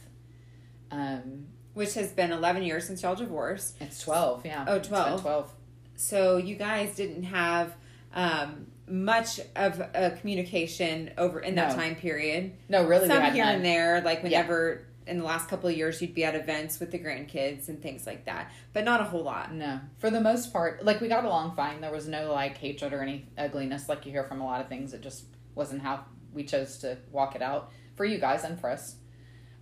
[0.91, 3.77] Um, Which has been 11 years since y'all divorced.
[3.79, 4.65] it's 12, yeah.
[4.67, 5.21] Oh, It's been 12.
[5.21, 5.53] 12.
[5.95, 7.75] So you guys didn't have
[8.13, 11.75] um, much of a communication over in that No.
[11.75, 12.53] time period.
[12.69, 13.55] No, really, Some here none.
[13.55, 16.91] and there, like whenever in the last couple of years you'd be at events with
[16.91, 19.53] the grandkids and things like that, but not a whole lot.
[19.53, 21.81] No, for the most part, like we got along fine.
[21.81, 24.69] There was no like hatred or any ugliness like you hear from a lot of
[24.69, 24.93] things.
[24.93, 25.25] It just
[25.59, 28.95] wasn't how we chose to walk it out for you guys and for us.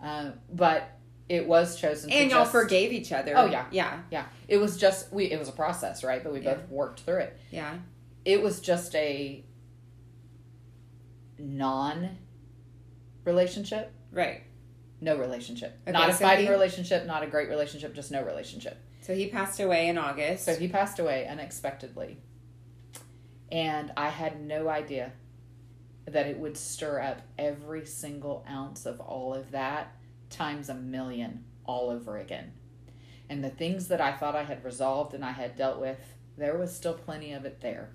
[0.02, 0.90] Uh, but
[1.28, 2.10] it was chosen.
[2.12, 3.34] And y'all just, forgave each other.
[3.36, 3.66] Oh, yeah.
[3.72, 5.26] yeah, Yeah, it was just we.
[5.26, 6.24] It was a process, right?
[6.24, 6.54] But we Yeah.
[6.54, 7.38] both worked through it.
[7.52, 7.80] yeah.
[8.24, 9.44] It was just a
[11.40, 12.18] non
[13.26, 14.44] relationship, Right.
[15.02, 15.78] no relationship.
[15.84, 18.78] Okay, not a so fighting he- relationship, not a great relationship, just no relationship.
[19.02, 20.44] So he passed away in August.
[20.46, 22.18] So he passed away unexpectedly.
[23.52, 25.14] And I had no idea
[26.08, 29.94] that it would stir up every single ounce of all of that
[30.30, 32.54] times a million all over again.
[33.30, 36.00] And the things that I thought I had resolved and I had dealt with,
[36.38, 37.90] there was still plenty of it there.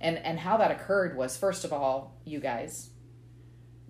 [0.00, 2.90] And and how that occurred was first of all, you guys,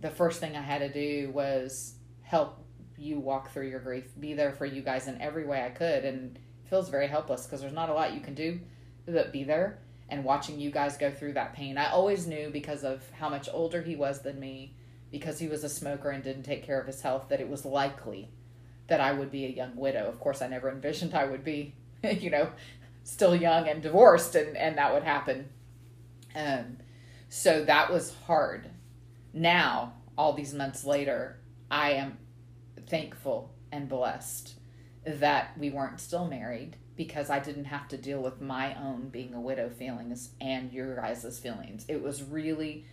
[0.01, 2.65] the first thing I had to do was help
[2.97, 6.05] you walk through your grief, be there for you guys in every way I could
[6.05, 8.61] and it feels very helpless because there's not a lot you can do
[9.07, 9.79] but be there
[10.09, 11.77] and watching you guys go through that pain.
[11.77, 14.75] I always knew because of how much older he was than me,
[15.11, 17.65] because he was a smoker and didn't take care of his health, that it was
[17.65, 18.31] likely
[18.89, 20.07] that I would be a young widow.
[20.09, 22.51] Of course, I never envisioned I would be, you know,
[23.05, 25.49] still young and divorced and, and that would happen.
[26.35, 26.79] Um,
[27.29, 28.71] so that was hard.
[29.33, 31.39] Now, all these months later,
[31.71, 32.19] I am
[32.87, 34.55] thankful and blessed
[35.07, 39.33] that we weren't still married because I didn't have to deal with my own being
[39.33, 41.87] a widow feelings and your guys' feelings.
[41.89, 42.87] It was really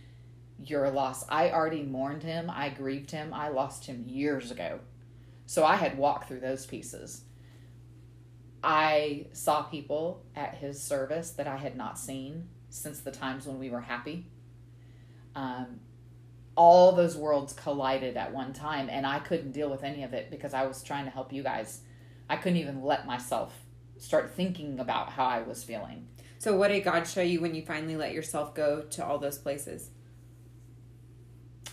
[0.64, 1.24] your loss.
[1.28, 4.78] I already mourned him, I grieved him, I lost him years ago.
[5.44, 7.22] So I had walked through those pieces.
[8.62, 13.58] I saw people at his service that I had not seen since the times when
[13.58, 14.26] we were happy.
[15.34, 15.80] Um,
[16.56, 20.30] all those worlds collided at one time, and I couldn't deal with any of it
[20.30, 21.80] because I was trying to help you guys.
[22.30, 23.52] I couldn't even let myself
[23.98, 26.06] start thinking about how I was feeling.
[26.38, 29.38] So what did God show you when you finally let yourself go to all those
[29.38, 29.90] places?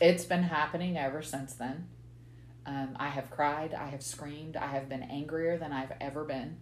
[0.02, 1.88] It's been happening ever since then.
[2.66, 6.58] Um, I have cried, I have screamed, I have been angrier than I've ever been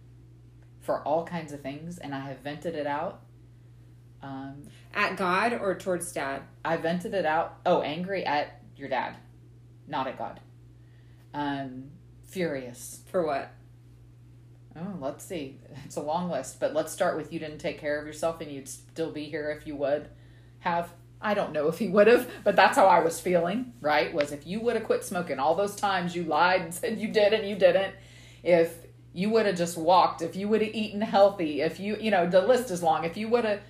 [0.80, 3.22] for all kinds of things, and I have vented it out.
[4.20, 6.42] Um, At God or towards dad?
[6.64, 7.58] I vented it out.
[7.64, 9.16] Oh, angry at your dad,
[9.86, 10.40] not at God.
[11.32, 11.90] Um,
[12.24, 13.02] furious.
[13.10, 13.52] For what?
[14.76, 15.58] Oh, let's see.
[15.84, 18.50] It's a long list, but let's start with you didn't take care of yourself and
[18.50, 20.08] you'd still be here if you would
[20.60, 20.92] have.
[21.20, 24.12] I don't know if he would have, but that's how I was feeling, right?
[24.12, 27.08] Was if you would have quit smoking all those times you lied and said you
[27.08, 27.94] did and you didn't,
[28.42, 28.74] if
[29.12, 32.28] you would have just walked, if you would have eaten healthy, if you, you know,
[32.28, 33.60] the list is long, if you would have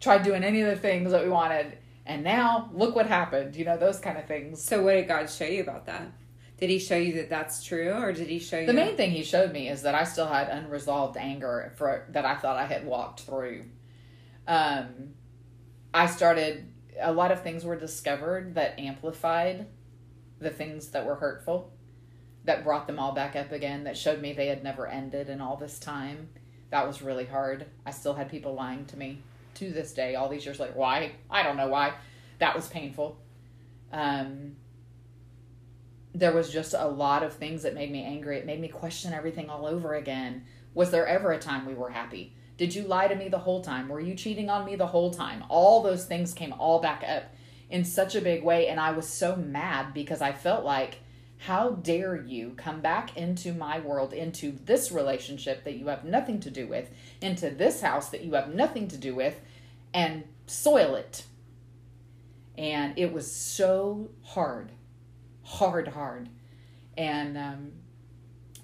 [0.00, 3.64] tried doing any of the things that we wanted, and now look what happened, you
[3.64, 4.62] know, those kind of things.
[4.62, 6.08] So what did God show you about that?
[6.58, 9.10] Did he show you that that's true or did he show you The main thing
[9.10, 12.64] he showed me is that I still had unresolved anger for that I thought I
[12.64, 13.66] had walked through.
[14.48, 15.14] Um,
[15.92, 19.66] I started a lot of things were discovered that amplified
[20.38, 21.72] the things that were hurtful,
[22.44, 25.40] that brought them all back up again, that showed me they had never ended in
[25.40, 26.28] all this time.
[26.70, 27.66] That was really hard.
[27.84, 29.22] I still had people lying to me
[29.54, 30.72] to this day, all these years later.
[30.74, 31.12] Why?
[31.30, 31.94] I don't know why.
[32.38, 33.18] That was painful.
[33.92, 34.56] Um,
[36.18, 38.38] there was just a lot of things that made me angry.
[38.38, 40.44] It made me question everything all over again.
[40.72, 42.34] Was there ever a time we were happy?
[42.56, 43.88] Did you lie to me the whole time?
[43.88, 45.44] Were you cheating on me the whole time?
[45.50, 47.24] All those things came all back up
[47.68, 48.68] in such a big way.
[48.68, 51.00] And I was so mad because I felt like,
[51.38, 56.40] how dare you come back into my world, into this relationship that you have nothing
[56.40, 56.88] to do with,
[57.20, 59.38] into this house that you have nothing to do with,
[59.92, 61.24] and soil it?
[62.56, 64.72] And it was so hard
[65.46, 66.28] hard, hard.
[66.98, 67.72] And um,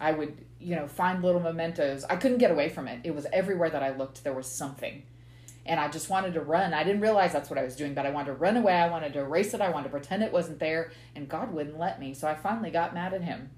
[0.01, 2.05] I would, you know, find little mementos.
[2.05, 3.01] I couldn't get away from it.
[3.05, 5.05] It was everywhere that I looked, there was something.
[5.65, 6.75] And I just wanted to run.
[6.75, 8.75] I didn't realize that's what I was doing, but I wanted to run away.
[8.75, 9.61] I wanted to erase it.
[9.61, 10.91] I wanted to pretend it wasn't there.
[11.15, 12.15] And God wouldn't let me.
[12.15, 13.51] So I finally got mad at Him.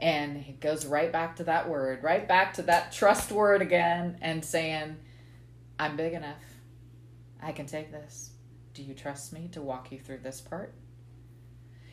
[0.00, 4.18] And it goes right back to that word, right back to that trust word again,
[4.20, 4.96] and saying,
[5.78, 6.42] I'm big enough.
[7.40, 8.30] I can take this.
[8.74, 10.74] Do you trust me to walk you through this part?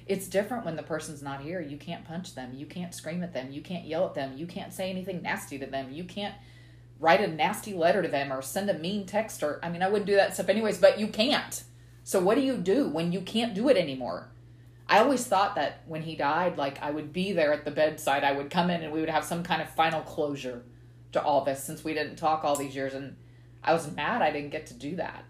[0.07, 1.59] It's different when the person's not here.
[1.59, 2.53] You can't punch them.
[2.55, 3.51] You can't scream at them.
[3.51, 4.37] You can't yell at them.
[4.37, 5.91] You can't say anything nasty to them.
[5.91, 6.35] You can't
[6.99, 9.89] write a nasty letter to them or send a mean text or I mean I
[9.89, 11.63] wouldn't do that stuff anyways, but you can't.
[12.03, 14.29] So what do you do when you can't do it anymore?
[14.89, 18.23] I always thought that when he died, like I would be there at the bedside.
[18.23, 20.63] I would come in and we would have some kind of final closure
[21.11, 23.17] to all this since we didn't talk all these years and
[23.63, 25.25] I was mad I didn't get to do that.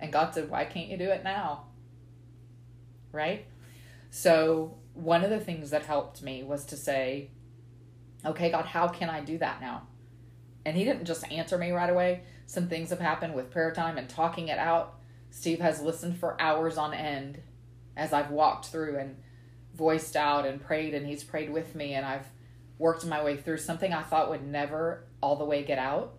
[0.00, 1.66] And God said, Why can't you do it now?
[3.12, 3.46] Right?
[4.10, 7.30] So, one of the things that helped me was to say,
[8.24, 9.86] okay, God, how can I do that now?
[10.66, 12.24] And He didn't just answer me right away.
[12.46, 14.98] Some things have happened with prayer time and talking it out.
[15.30, 17.40] Steve has listened for hours on end
[17.96, 19.16] as I've walked through and
[19.74, 22.26] voiced out and prayed, and he's prayed with me, and I've
[22.78, 26.14] worked my way through something I thought would never all the way get out.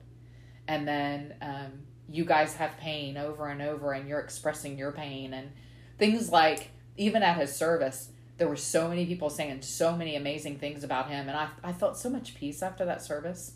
[0.68, 1.72] And then um,
[2.07, 5.51] you guys have pain over and over and you're expressing your pain and
[5.97, 8.09] things like even at his service
[8.41, 11.30] there were so many people saying so many amazing things about him.
[11.30, 13.53] And I, I felt so much peace after that service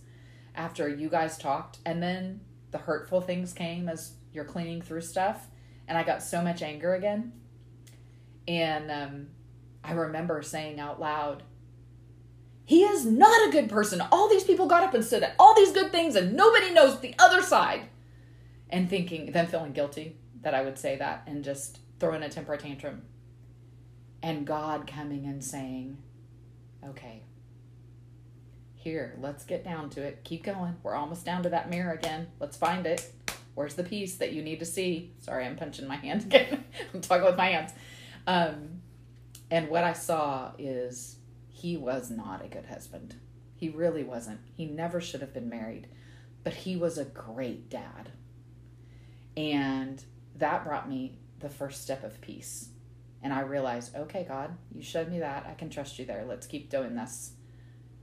[0.53, 1.79] after you guys talked.
[1.83, 5.47] And then the hurtful things came as you're cleaning through stuff.
[5.87, 7.33] And i got so much anger again.
[8.47, 9.27] And um,
[9.83, 11.41] i remember saying out loud
[12.63, 14.01] he is not a good person.
[14.11, 17.15] All these people got up and said all these good things and nobody knows the
[17.17, 17.89] other side.
[18.69, 22.55] And thinking then feeling guilty that i would say that and just throwing a temper
[22.55, 23.01] tantrum
[24.21, 25.97] and god coming and saying
[26.87, 27.23] okay
[28.85, 30.23] here, let's get down to it.
[30.23, 30.75] Keep going.
[30.83, 32.27] We're almost down to that mirror again.
[32.39, 33.11] Let's find it.
[33.55, 35.11] Where's the piece that you need to see?
[35.17, 36.63] Sorry, I'm punching my hand again.
[36.93, 37.73] I'm talking with my hands.
[38.27, 38.81] Um,
[39.49, 41.15] and what I saw is
[41.49, 43.15] he was not a good husband.
[43.55, 44.41] He really wasn't.
[44.55, 45.87] He never should have been married,
[46.43, 48.11] but he was a great dad.
[49.35, 50.03] And
[50.35, 52.69] that brought me the first step of peace.
[53.25, 55.47] And I realized, okay, God, you showed me that.
[55.49, 56.25] I can trust you there.
[56.27, 57.31] Let's keep doing this.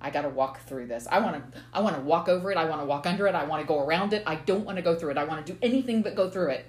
[0.01, 1.07] I got to walk through this.
[1.09, 2.57] I want to I want to walk over it.
[2.57, 3.37] I want to walk under it.
[3.37, 4.25] I want to go around it.
[4.27, 5.19] I don't want to go through it.
[5.19, 6.67] I want to do anything but go through it.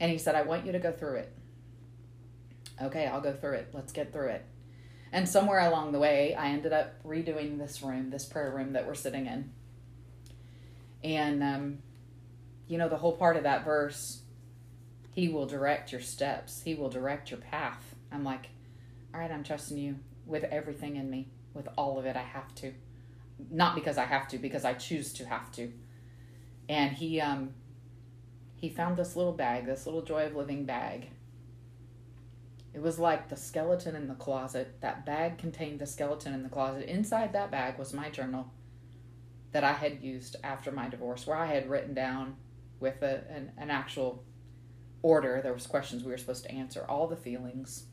[0.00, 1.34] And he said, "I want you to go through it."
[2.80, 3.68] Okay, I'll go through it.
[3.74, 4.46] Let's get through it.
[5.12, 8.86] And somewhere along the way, I ended up redoing this room, this prayer room that
[8.86, 9.52] we're sitting in.
[11.04, 11.78] And um,
[12.68, 14.21] you know, the whole part of that verse,
[15.12, 16.62] he will direct your steps.
[16.62, 17.94] He will direct your path.
[18.10, 18.48] I'm like,
[19.14, 22.16] "All right, I'm trusting you with everything in me." with all of it.
[22.16, 22.72] I have to.
[23.50, 25.72] Not because I have to, because I choose to have to.
[26.68, 27.54] And he um
[28.54, 31.10] he found this little bag, this little joy of living bag.
[32.72, 34.80] It was like the skeleton in the closet.
[34.80, 36.88] That bag contained the skeleton in the closet.
[36.88, 38.50] Inside that bag was my journal
[39.50, 42.36] that I had used after my divorce, where I had written down
[42.80, 44.24] with a, an, an actual
[45.02, 45.40] order.
[45.42, 47.84] There was questions we were supposed to answer, all the feelings,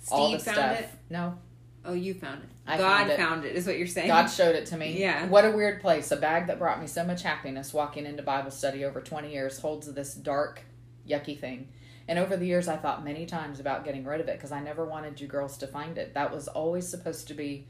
[0.00, 0.80] Steve all the found stuff.
[0.80, 0.88] it.
[1.10, 1.38] No,
[1.86, 2.48] Oh, you found it.
[2.66, 3.16] I God found it.
[3.18, 3.56] found it.
[3.56, 4.08] Is what you're saying?
[4.08, 4.98] God showed it to me.
[4.98, 5.26] Yeah.
[5.26, 6.10] What a weird place.
[6.12, 9.58] A bag that brought me so much happiness walking into Bible study over 20 years
[9.58, 10.62] holds this dark,
[11.06, 11.68] yucky thing.
[12.08, 14.60] And over the years, I thought many times about getting rid of it because I
[14.60, 16.14] never wanted you girls to find it.
[16.14, 17.66] That was always supposed to be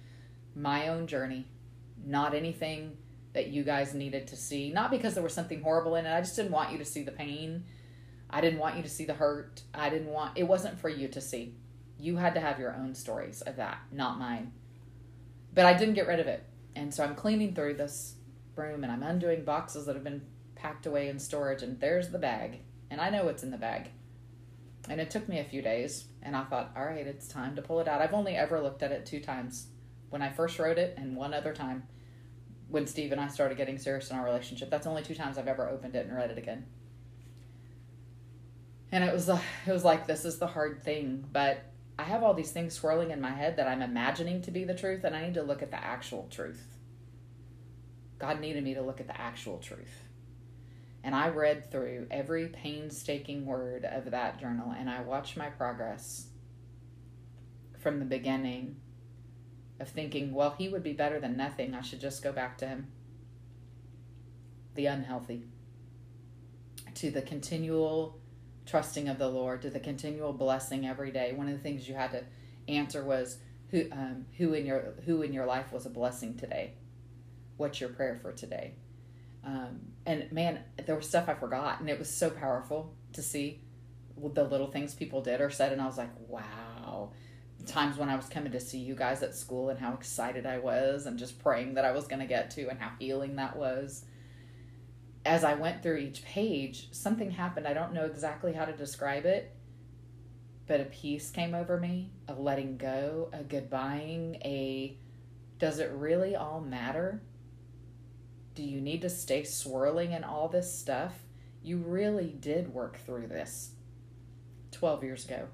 [0.55, 1.47] my own journey,
[2.05, 2.97] not anything
[3.33, 4.71] that you guys needed to see.
[4.71, 6.13] Not because there was something horrible in it.
[6.15, 7.65] I just didn't want you to see the pain.
[8.35, 9.63] I didn't want you to see the hurt.
[9.73, 11.55] I didn't want, it wasn't for you to see.
[11.99, 14.53] You had to have your own stories of that, not mine
[15.55, 16.45] but I didn't get rid of it.
[16.75, 18.17] And so I'm cleaning through this
[18.57, 20.23] room and I'm undoing boxes that have been
[20.57, 22.61] packed away in storage and there's the bag.
[22.91, 23.91] And I know what's in the bag.
[24.89, 27.63] And it took me a few days and I thought, all right, it's time to
[27.63, 28.01] pull it out.
[28.01, 29.69] I've only ever looked at it two times.
[30.11, 31.85] When I first wrote it and one other time
[32.69, 34.71] when Steve and I started getting serious in our relationship.
[34.71, 36.67] That's only two times I've ever opened it and read it again.
[38.95, 41.65] And it was uh, it was like this is the hard thing, but
[41.99, 44.75] I have all these things swirling in my head that I'm imagining to be the
[44.75, 46.65] truth, and I need to look at the actual truth.
[48.21, 50.05] God needed me to look at the actual truth.
[51.03, 56.29] And I read through every painstaking word of that journal, and I watched my progress
[57.81, 58.77] from the beginning
[59.81, 61.75] of thinking, well, he would be better than nothing.
[61.75, 62.93] I should just go back to him.
[64.77, 65.43] The unhealthy.
[66.95, 68.21] To the continual
[68.67, 71.33] trusting of the Lord, to the continual blessing every day.
[71.33, 72.25] One of the things you had to
[72.69, 73.39] answer was
[73.71, 76.75] who um, who in your who in your life was a blessing today.
[77.57, 78.75] What's your prayer for today?
[79.45, 83.61] Um, and man, there was stuff I forgot, and it was so powerful to see
[84.17, 87.11] the little things people did or said, and I was like, wow.
[87.67, 90.59] Times when I was coming to see you guys at school and how excited I
[90.59, 93.57] was, and just praying that I was going to get to, and how healing that
[93.57, 94.05] was
[95.25, 97.67] as I went through each page, something happened.
[97.67, 99.55] I don't know exactly how to describe it,
[100.67, 104.99] but a peace came over me, a letting go, a goodbying, a
[105.59, 107.23] does it really all matter?
[108.55, 111.15] Do you need to stay swirling in all this stuff?
[111.63, 113.71] You really did work through this
[114.73, 115.49] 12 years ago.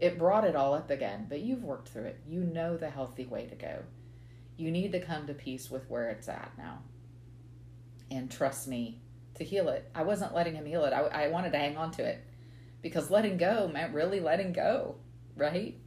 [0.00, 2.20] It brought it all up again, but you've worked through it.
[2.26, 3.82] You know the healthy way to go.
[4.56, 6.78] You need to come to peace with where it's at now
[8.12, 9.00] and trust me
[9.36, 9.90] to heal it.
[9.94, 10.92] I wasn't letting him heal it.
[10.92, 12.24] I, I wanted to hang on to it
[12.82, 14.96] because letting go meant really letting go,
[15.36, 15.78] right?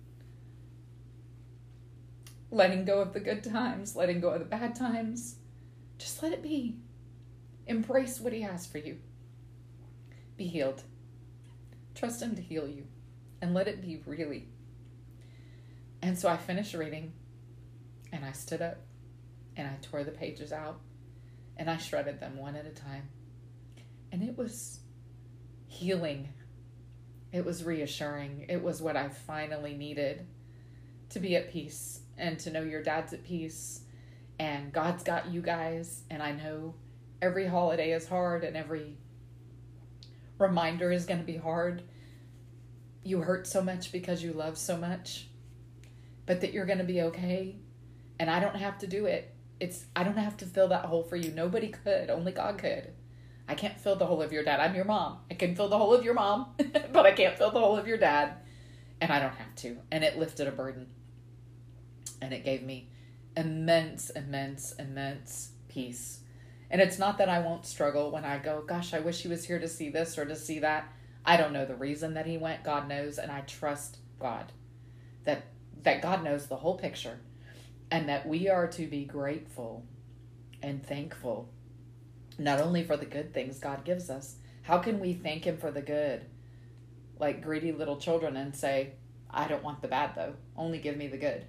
[2.51, 5.35] Letting go of the good times, letting go of the bad times.
[5.97, 6.77] Just let it be.
[7.67, 8.97] Embrace what he has for you.
[10.37, 10.83] Be healed.
[11.93, 12.85] Trust him to heal you
[13.41, 14.47] and let it be really.
[16.01, 17.13] And so I finished reading
[18.11, 18.77] and I stood up
[19.55, 20.79] and I tore the pages out
[21.57, 23.09] and I shredded them one at a time.
[24.11, 24.79] And it was
[25.67, 26.29] healing.
[27.31, 28.45] It was reassuring.
[28.49, 30.25] It was what I finally needed
[31.09, 33.81] to be at peace and to know your dad's at peace
[34.39, 36.03] and God's got you guys.
[36.09, 36.75] And I know
[37.21, 38.97] every holiday is hard and every
[40.37, 41.83] reminder is going to be hard.
[43.03, 45.27] You hurt so much because you love so much,
[46.25, 47.55] but that you're going to be okay.
[48.19, 49.34] And I don't have to do it.
[49.59, 51.31] It's I don't have to fill that hole for you.
[51.31, 52.09] Nobody could.
[52.09, 52.91] Only God could.
[53.47, 54.59] I can't fill the hole of your dad.
[54.59, 55.19] I'm your mom.
[55.29, 56.47] I can fill the hole of your mom,
[56.91, 58.37] but I can't fill the hole of your dad.
[58.99, 59.77] And I don't have to.
[59.91, 60.87] And it lifted a burden.
[62.21, 62.89] And it gave me
[63.37, 66.21] immense, immense, immense peace.
[66.71, 69.45] And it's not that I won't struggle when I go, gosh, I wish he was
[69.45, 70.91] here to see this or to see that.
[71.23, 72.63] I don't know the reason that he went.
[72.63, 74.51] God knows, and I trust God
[75.25, 75.45] that
[75.83, 77.19] that God knows the whole picture
[77.91, 79.85] and that we are to be grateful
[80.61, 81.49] and thankful
[82.37, 84.35] not only for the good things God gives us.
[84.63, 86.25] How can we thank him for the good?
[87.19, 88.93] Like greedy little children and say,
[89.29, 90.33] I don't want the bad though.
[90.57, 91.45] Only give me the good.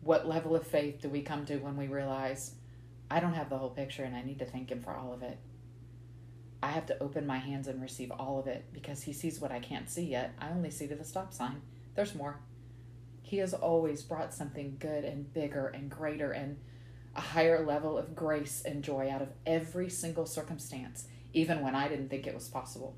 [0.00, 2.54] What level of faith do we come to when we realize
[3.10, 5.22] I don't have the whole picture and I need to thank Him for all of
[5.22, 5.38] it?
[6.62, 9.52] I have to open my hands and receive all of it because He sees what
[9.52, 10.34] I can't see yet.
[10.40, 11.62] I only see to the stop sign.
[11.94, 12.40] There's more.
[13.32, 16.58] He has always brought something good and bigger and greater and
[17.16, 21.88] a higher level of grace and joy out of every single circumstance, even when I
[21.88, 22.94] didn't think it was possible.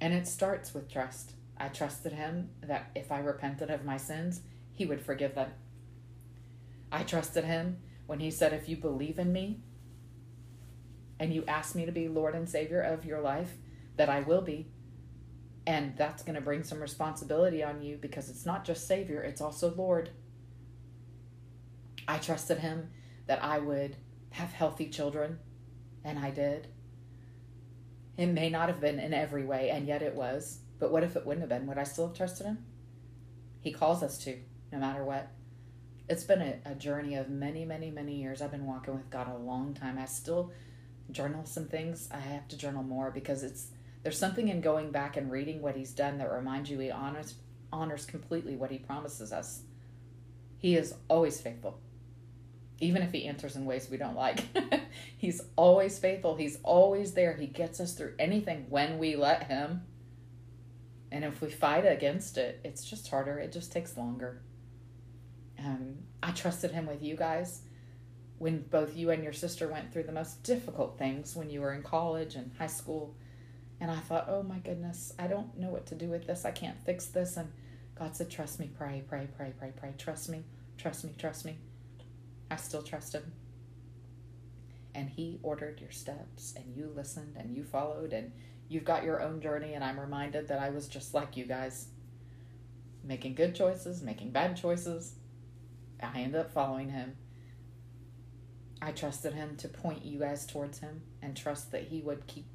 [0.00, 1.32] And it starts with trust.
[1.58, 4.40] I trusted Him that if I repented of my sins,
[4.72, 5.50] he would forgive them.
[6.90, 7.76] I trusted him
[8.06, 9.60] when he said, If you believe in me
[11.20, 13.52] and you ask me to be Lord and Savior of your life,
[13.98, 14.71] that I will be.
[15.66, 19.40] And that's going to bring some responsibility on you because it's not just Savior, it's
[19.40, 20.10] also Lord.
[22.08, 22.90] I trusted him
[23.26, 23.96] that I would
[24.30, 25.38] have healthy children,
[26.04, 26.68] and I did.
[28.16, 30.58] It may not have been in every way, and yet it was.
[30.80, 31.68] But what if it wouldn't have been?
[31.68, 32.64] Would I still have trusted him?
[33.60, 34.38] He calls us to
[34.72, 35.28] no matter what.
[36.08, 38.42] It's been a, a journey of many, many, many years.
[38.42, 39.98] I've been walking with God a long time.
[39.98, 40.50] I still
[41.10, 42.08] journal some things.
[42.10, 43.68] I have to journal more because it's
[44.02, 47.34] there's something in going back and reading what he's done that reminds you he honors
[47.72, 49.62] honors completely what he promises us.
[50.58, 51.80] He is always faithful.
[52.80, 54.44] Even if he answers in ways we don't like.
[55.16, 56.36] he's always faithful.
[56.36, 57.34] He's always there.
[57.34, 59.82] He gets us through anything when we let him.
[61.10, 63.38] And if we fight against it, it's just harder.
[63.38, 64.42] It just takes longer.
[65.58, 67.62] Um, I trusted him with you guys
[68.38, 71.72] when both you and your sister went through the most difficult things when you were
[71.72, 73.14] in college and high school.
[73.82, 76.44] And I thought, oh my goodness, I don't know what to do with this.
[76.44, 77.36] I can't fix this.
[77.36, 77.50] And
[77.98, 79.92] God said, trust me, pray, pray, pray, pray, pray.
[79.98, 80.44] Trust me,
[80.78, 81.58] trust me, trust me.
[82.48, 83.32] I still trust him.
[84.94, 88.30] And he ordered your steps, and you listened, and you followed, and
[88.68, 89.74] you've got your own journey.
[89.74, 91.88] And I'm reminded that I was just like you guys,
[93.02, 95.16] making good choices, making bad choices,
[96.00, 97.16] I ended up following him.
[98.80, 102.46] I trusted him to point you guys towards him and trust that he would keep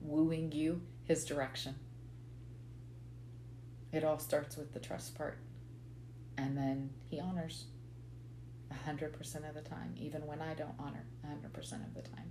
[0.00, 1.74] wooing you his direction.
[3.92, 5.38] It all starts with the trust part.
[6.36, 7.66] And then he honors
[8.86, 11.56] 100% of the time, even when I don't honor 100%
[11.86, 12.30] of the time.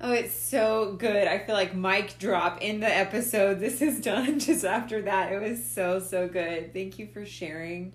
[0.00, 1.26] Oh, it's so good.
[1.26, 3.60] I feel like mic drop in the episode.
[3.60, 5.32] This is done just after that.
[5.32, 6.72] It was so, so good.
[6.72, 7.92] Thank you for sharing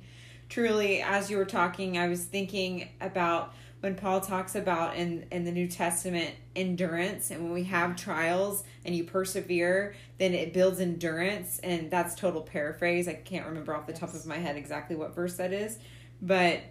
[0.53, 5.43] truly as you were talking i was thinking about when paul talks about in in
[5.43, 10.79] the new testament endurance and when we have trials and you persevere then it builds
[10.79, 13.99] endurance and that's total paraphrase i can't remember off the yes.
[13.99, 15.79] top of my head exactly what verse that is
[16.21, 16.61] but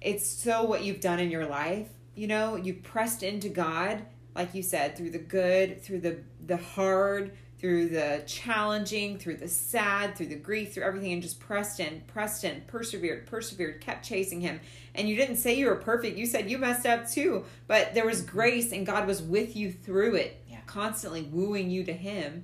[0.00, 4.04] it's so what you've done in your life you know you pressed into god
[4.36, 9.48] like you said through the good through the the hard through the challenging, through the
[9.48, 14.04] sad, through the grief, through everything, and just pressed in, pressed in, persevered, persevered, kept
[14.04, 14.60] chasing him.
[14.94, 16.18] And you didn't say you were perfect.
[16.18, 19.72] You said you messed up too, but there was grace and God was with you
[19.72, 20.58] through it, yeah.
[20.66, 22.42] constantly wooing you to him.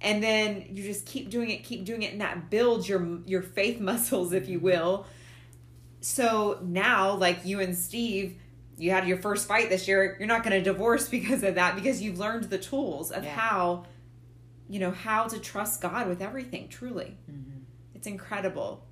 [0.00, 3.42] And then you just keep doing it, keep doing it, and that builds your your
[3.42, 5.06] faith muscles, if you will.
[6.00, 8.36] So now, like you and Steve,
[8.78, 10.16] you had your first fight this year.
[10.18, 13.30] You're not going to divorce because of that, because you've learned the tools of yeah.
[13.30, 13.84] how
[14.68, 16.68] you know how to trust God with everything.
[16.68, 17.60] Truly, mm-hmm.
[17.94, 18.86] it's incredible,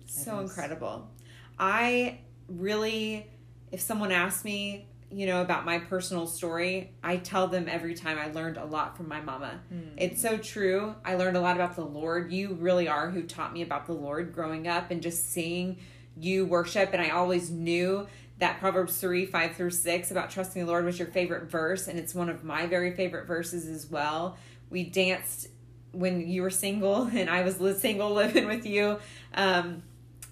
[0.00, 0.50] it so is.
[0.50, 1.10] incredible.
[1.58, 3.26] I really,
[3.72, 8.18] if someone asks me, you know, about my personal story, I tell them every time
[8.18, 9.60] I learned a lot from my mama.
[9.72, 9.92] Mm.
[9.96, 10.94] It's so true.
[11.04, 12.32] I learned a lot about the Lord.
[12.32, 15.78] You really are who taught me about the Lord growing up and just seeing
[16.16, 16.90] you worship.
[16.92, 18.06] And I always knew
[18.38, 21.98] that Proverbs 3 5 through 6 about trusting the Lord was your favorite verse, and
[21.98, 24.36] it's one of my very favorite verses as well.
[24.70, 25.48] We danced
[25.92, 28.98] when you were single, and I was single living with you.
[29.34, 29.82] Um,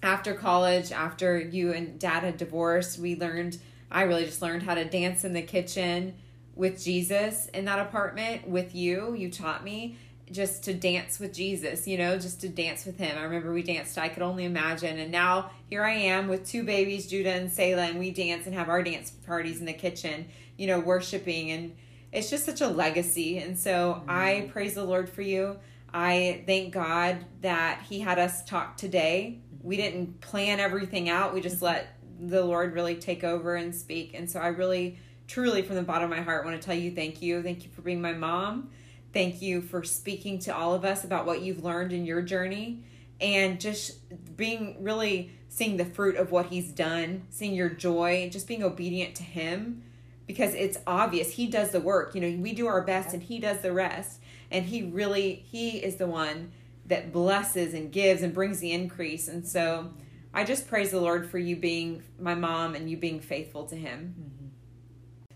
[0.03, 3.57] after college, after you and dad had divorced, we learned,
[3.91, 6.13] I really just learned how to dance in the kitchen
[6.53, 9.13] with Jesus in that apartment with you.
[9.15, 9.97] You taught me
[10.31, 13.17] just to dance with Jesus, you know, just to dance with him.
[13.17, 14.97] I remember we danced, I could only imagine.
[14.97, 18.55] And now here I am with two babies, Judah and Selah, and we dance and
[18.55, 21.51] have our dance parties in the kitchen, you know, worshiping.
[21.51, 21.75] And
[22.15, 23.39] it's just such a legacy.
[23.39, 24.09] And so mm-hmm.
[24.09, 25.57] I praise the Lord for you.
[25.93, 29.39] I thank God that He had us talk today.
[29.61, 34.13] We didn't plan everything out, we just let the Lord really take over and speak.
[34.13, 36.91] And so I really, truly, from the bottom of my heart, want to tell you
[36.91, 37.43] thank you.
[37.43, 38.69] Thank you for being my mom.
[39.11, 42.83] Thank you for speaking to all of us about what you've learned in your journey
[43.19, 43.97] and just
[44.37, 49.15] being really seeing the fruit of what he's done, seeing your joy, just being obedient
[49.15, 49.83] to him
[50.27, 52.15] because it's obvious he does the work.
[52.15, 54.19] You know, we do our best and he does the rest.
[54.51, 56.51] And he really he is the one
[56.85, 59.27] that blesses and gives and brings the increase.
[59.27, 59.91] And so
[60.33, 63.75] I just praise the Lord for you being my mom and you being faithful to
[63.75, 64.15] him.
[64.19, 64.45] Mm-hmm.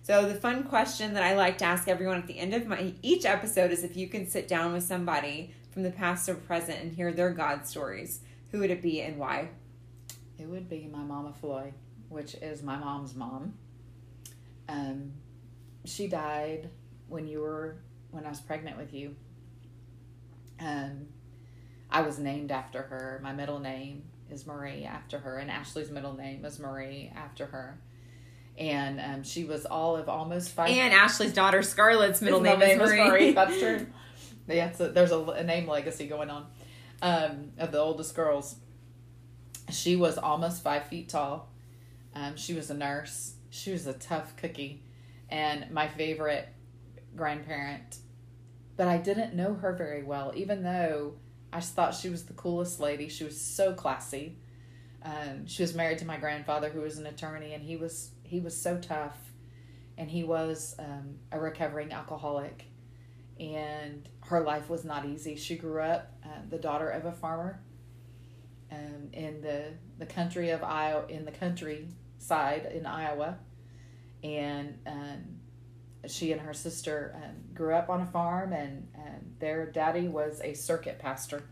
[0.03, 2.93] So the fun question that I like to ask everyone at the end of my
[3.01, 6.81] each episode is if you can sit down with somebody from the past or present
[6.81, 8.21] and hear their God stories,
[8.51, 9.49] who would it be and why?
[10.39, 11.73] It would be my mama Floy,
[12.07, 13.53] which is my mom's mom.
[14.69, 15.13] Um,
[15.83, 16.69] she died
[17.07, 17.77] when you were
[18.11, 19.15] when I was pregnant with you.
[20.59, 21.07] Um,
[21.89, 23.19] I was named after her.
[23.23, 27.79] My middle name is Marie after her, and Ashley's middle name is Marie after her
[28.59, 30.69] and um, she was all of almost five.
[30.69, 33.09] And Ashley's daughter Scarlett's middle name, name, is Marie.
[33.09, 33.31] Marie.
[33.31, 33.87] That's true.
[34.47, 36.45] yeah, so there's a, a, name legacy going on
[37.01, 38.57] um, of the oldest girls.
[39.69, 41.49] She was almost five feet tall.
[42.13, 43.33] Um, she was a nurse.
[43.49, 44.83] She was a tough cookie,
[45.29, 46.49] and my favorite
[47.15, 47.97] grandparent.
[48.77, 51.15] But I didn't know her very well, even though
[51.51, 53.09] I thought she was the coolest lady.
[53.09, 54.37] She was so classy.
[55.03, 58.39] Um, she was married to my grandfather, who was an attorney, and he was he
[58.39, 59.17] was so tough,
[59.97, 62.65] and he was um, a recovering alcoholic,
[63.39, 65.35] and her life was not easy.
[65.35, 67.61] She grew up uh, the daughter of a farmer
[68.71, 71.31] um, in the the country of Iowa, in the
[72.19, 73.37] countryside in Iowa,
[74.23, 75.23] and um,
[76.07, 80.41] she and her sister um, grew up on a farm, and, and their daddy was
[80.43, 81.43] a circuit pastor.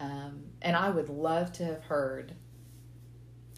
[0.00, 2.34] Um, and I would love to have heard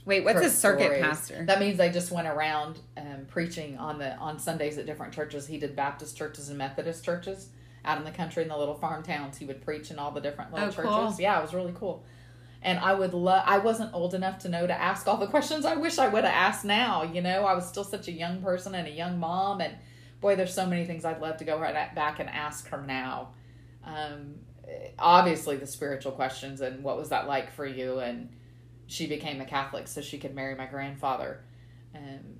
[0.05, 1.03] Wait, what's a circuit stories.
[1.03, 1.45] pastor?
[1.47, 5.47] That means they just went around um, preaching on the on Sundays at different churches.
[5.49, 7.49] He did Baptist churches and Methodist churches
[7.85, 9.37] out in the country in the little farm towns.
[9.37, 10.91] He would preach in all the different little oh, churches.
[10.93, 11.17] Cool.
[11.19, 12.05] Yeah, it was really cool.
[12.63, 13.45] And I would love.
[13.47, 15.65] I wasn't old enough to know to ask all the questions.
[15.65, 17.03] I wish I would have asked now.
[17.03, 19.77] You know, I was still such a young person and a young mom, and
[20.21, 23.31] boy, there's so many things I'd love to go right back and ask her now.
[23.85, 24.37] Um,
[24.99, 28.31] obviously, the spiritual questions and what was that like for you and
[28.87, 31.45] she became a Catholic so she could marry my grandfather.
[31.95, 32.39] And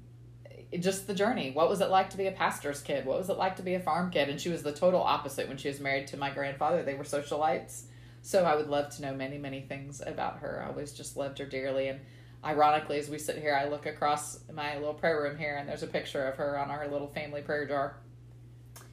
[0.81, 1.51] just the journey.
[1.53, 3.07] What was it like to be a pastor's kid?
[3.07, 4.29] What was it like to be a farm kid?
[4.29, 6.83] And she was the total opposite when she was married to my grandfather.
[6.83, 7.85] They were socialites.
[8.27, 10.61] So I would love to know many, many things about her.
[10.61, 11.87] I always just loved her dearly.
[11.87, 12.01] And
[12.45, 15.85] ironically, as we sit here, I look across my little prayer room here and there's
[15.85, 17.99] a picture of her on our little family prayer jar.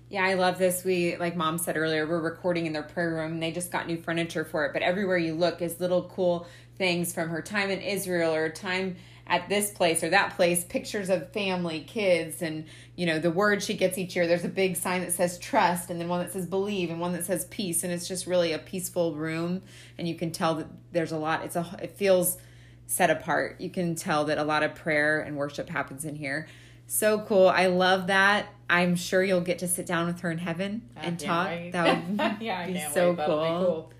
[0.07, 0.83] Yeah, I love this.
[0.83, 3.39] We, like mom said earlier, we're recording in their prayer room.
[3.39, 6.45] They just got new furniture for it, but everywhere you look is little cool
[6.77, 11.09] things from her time in Israel or time at this place or that place, pictures
[11.09, 14.27] of family, kids, and you know, the word she gets each year.
[14.27, 17.13] There's a big sign that says trust, and then one that says believe, and one
[17.13, 17.83] that says peace.
[17.83, 19.61] And it's just really a peaceful room,
[19.97, 21.43] and you can tell that there's a lot.
[21.45, 22.37] It's a it feels
[22.85, 23.59] set apart.
[23.59, 26.47] You can tell that a lot of prayer and worship happens in here.
[26.85, 27.47] So cool.
[27.47, 28.47] I love that.
[28.69, 31.47] I'm sure you'll get to sit down with her in heaven and talk.
[31.47, 31.71] Wait.
[31.71, 33.25] That would yeah, be so cool.
[33.25, 33.93] Cool.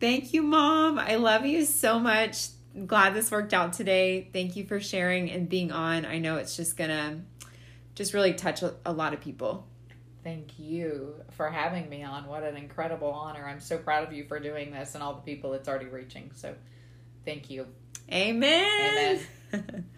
[0.00, 0.98] Thank you, Mom.
[0.98, 2.48] I love you so much.
[2.78, 4.28] I'm glad this worked out today.
[4.32, 6.04] Thank you for sharing and being on.
[6.04, 7.18] I know it's just going to
[7.96, 9.66] just really touch a lot of people.
[10.22, 12.26] Thank you for having me on.
[12.26, 13.44] What an incredible honor.
[13.44, 16.30] I'm so proud of you for doing this and all the people it's already reaching.
[16.36, 16.54] So
[17.24, 17.66] thank you.
[18.12, 19.20] Amen.
[19.52, 19.86] Amen.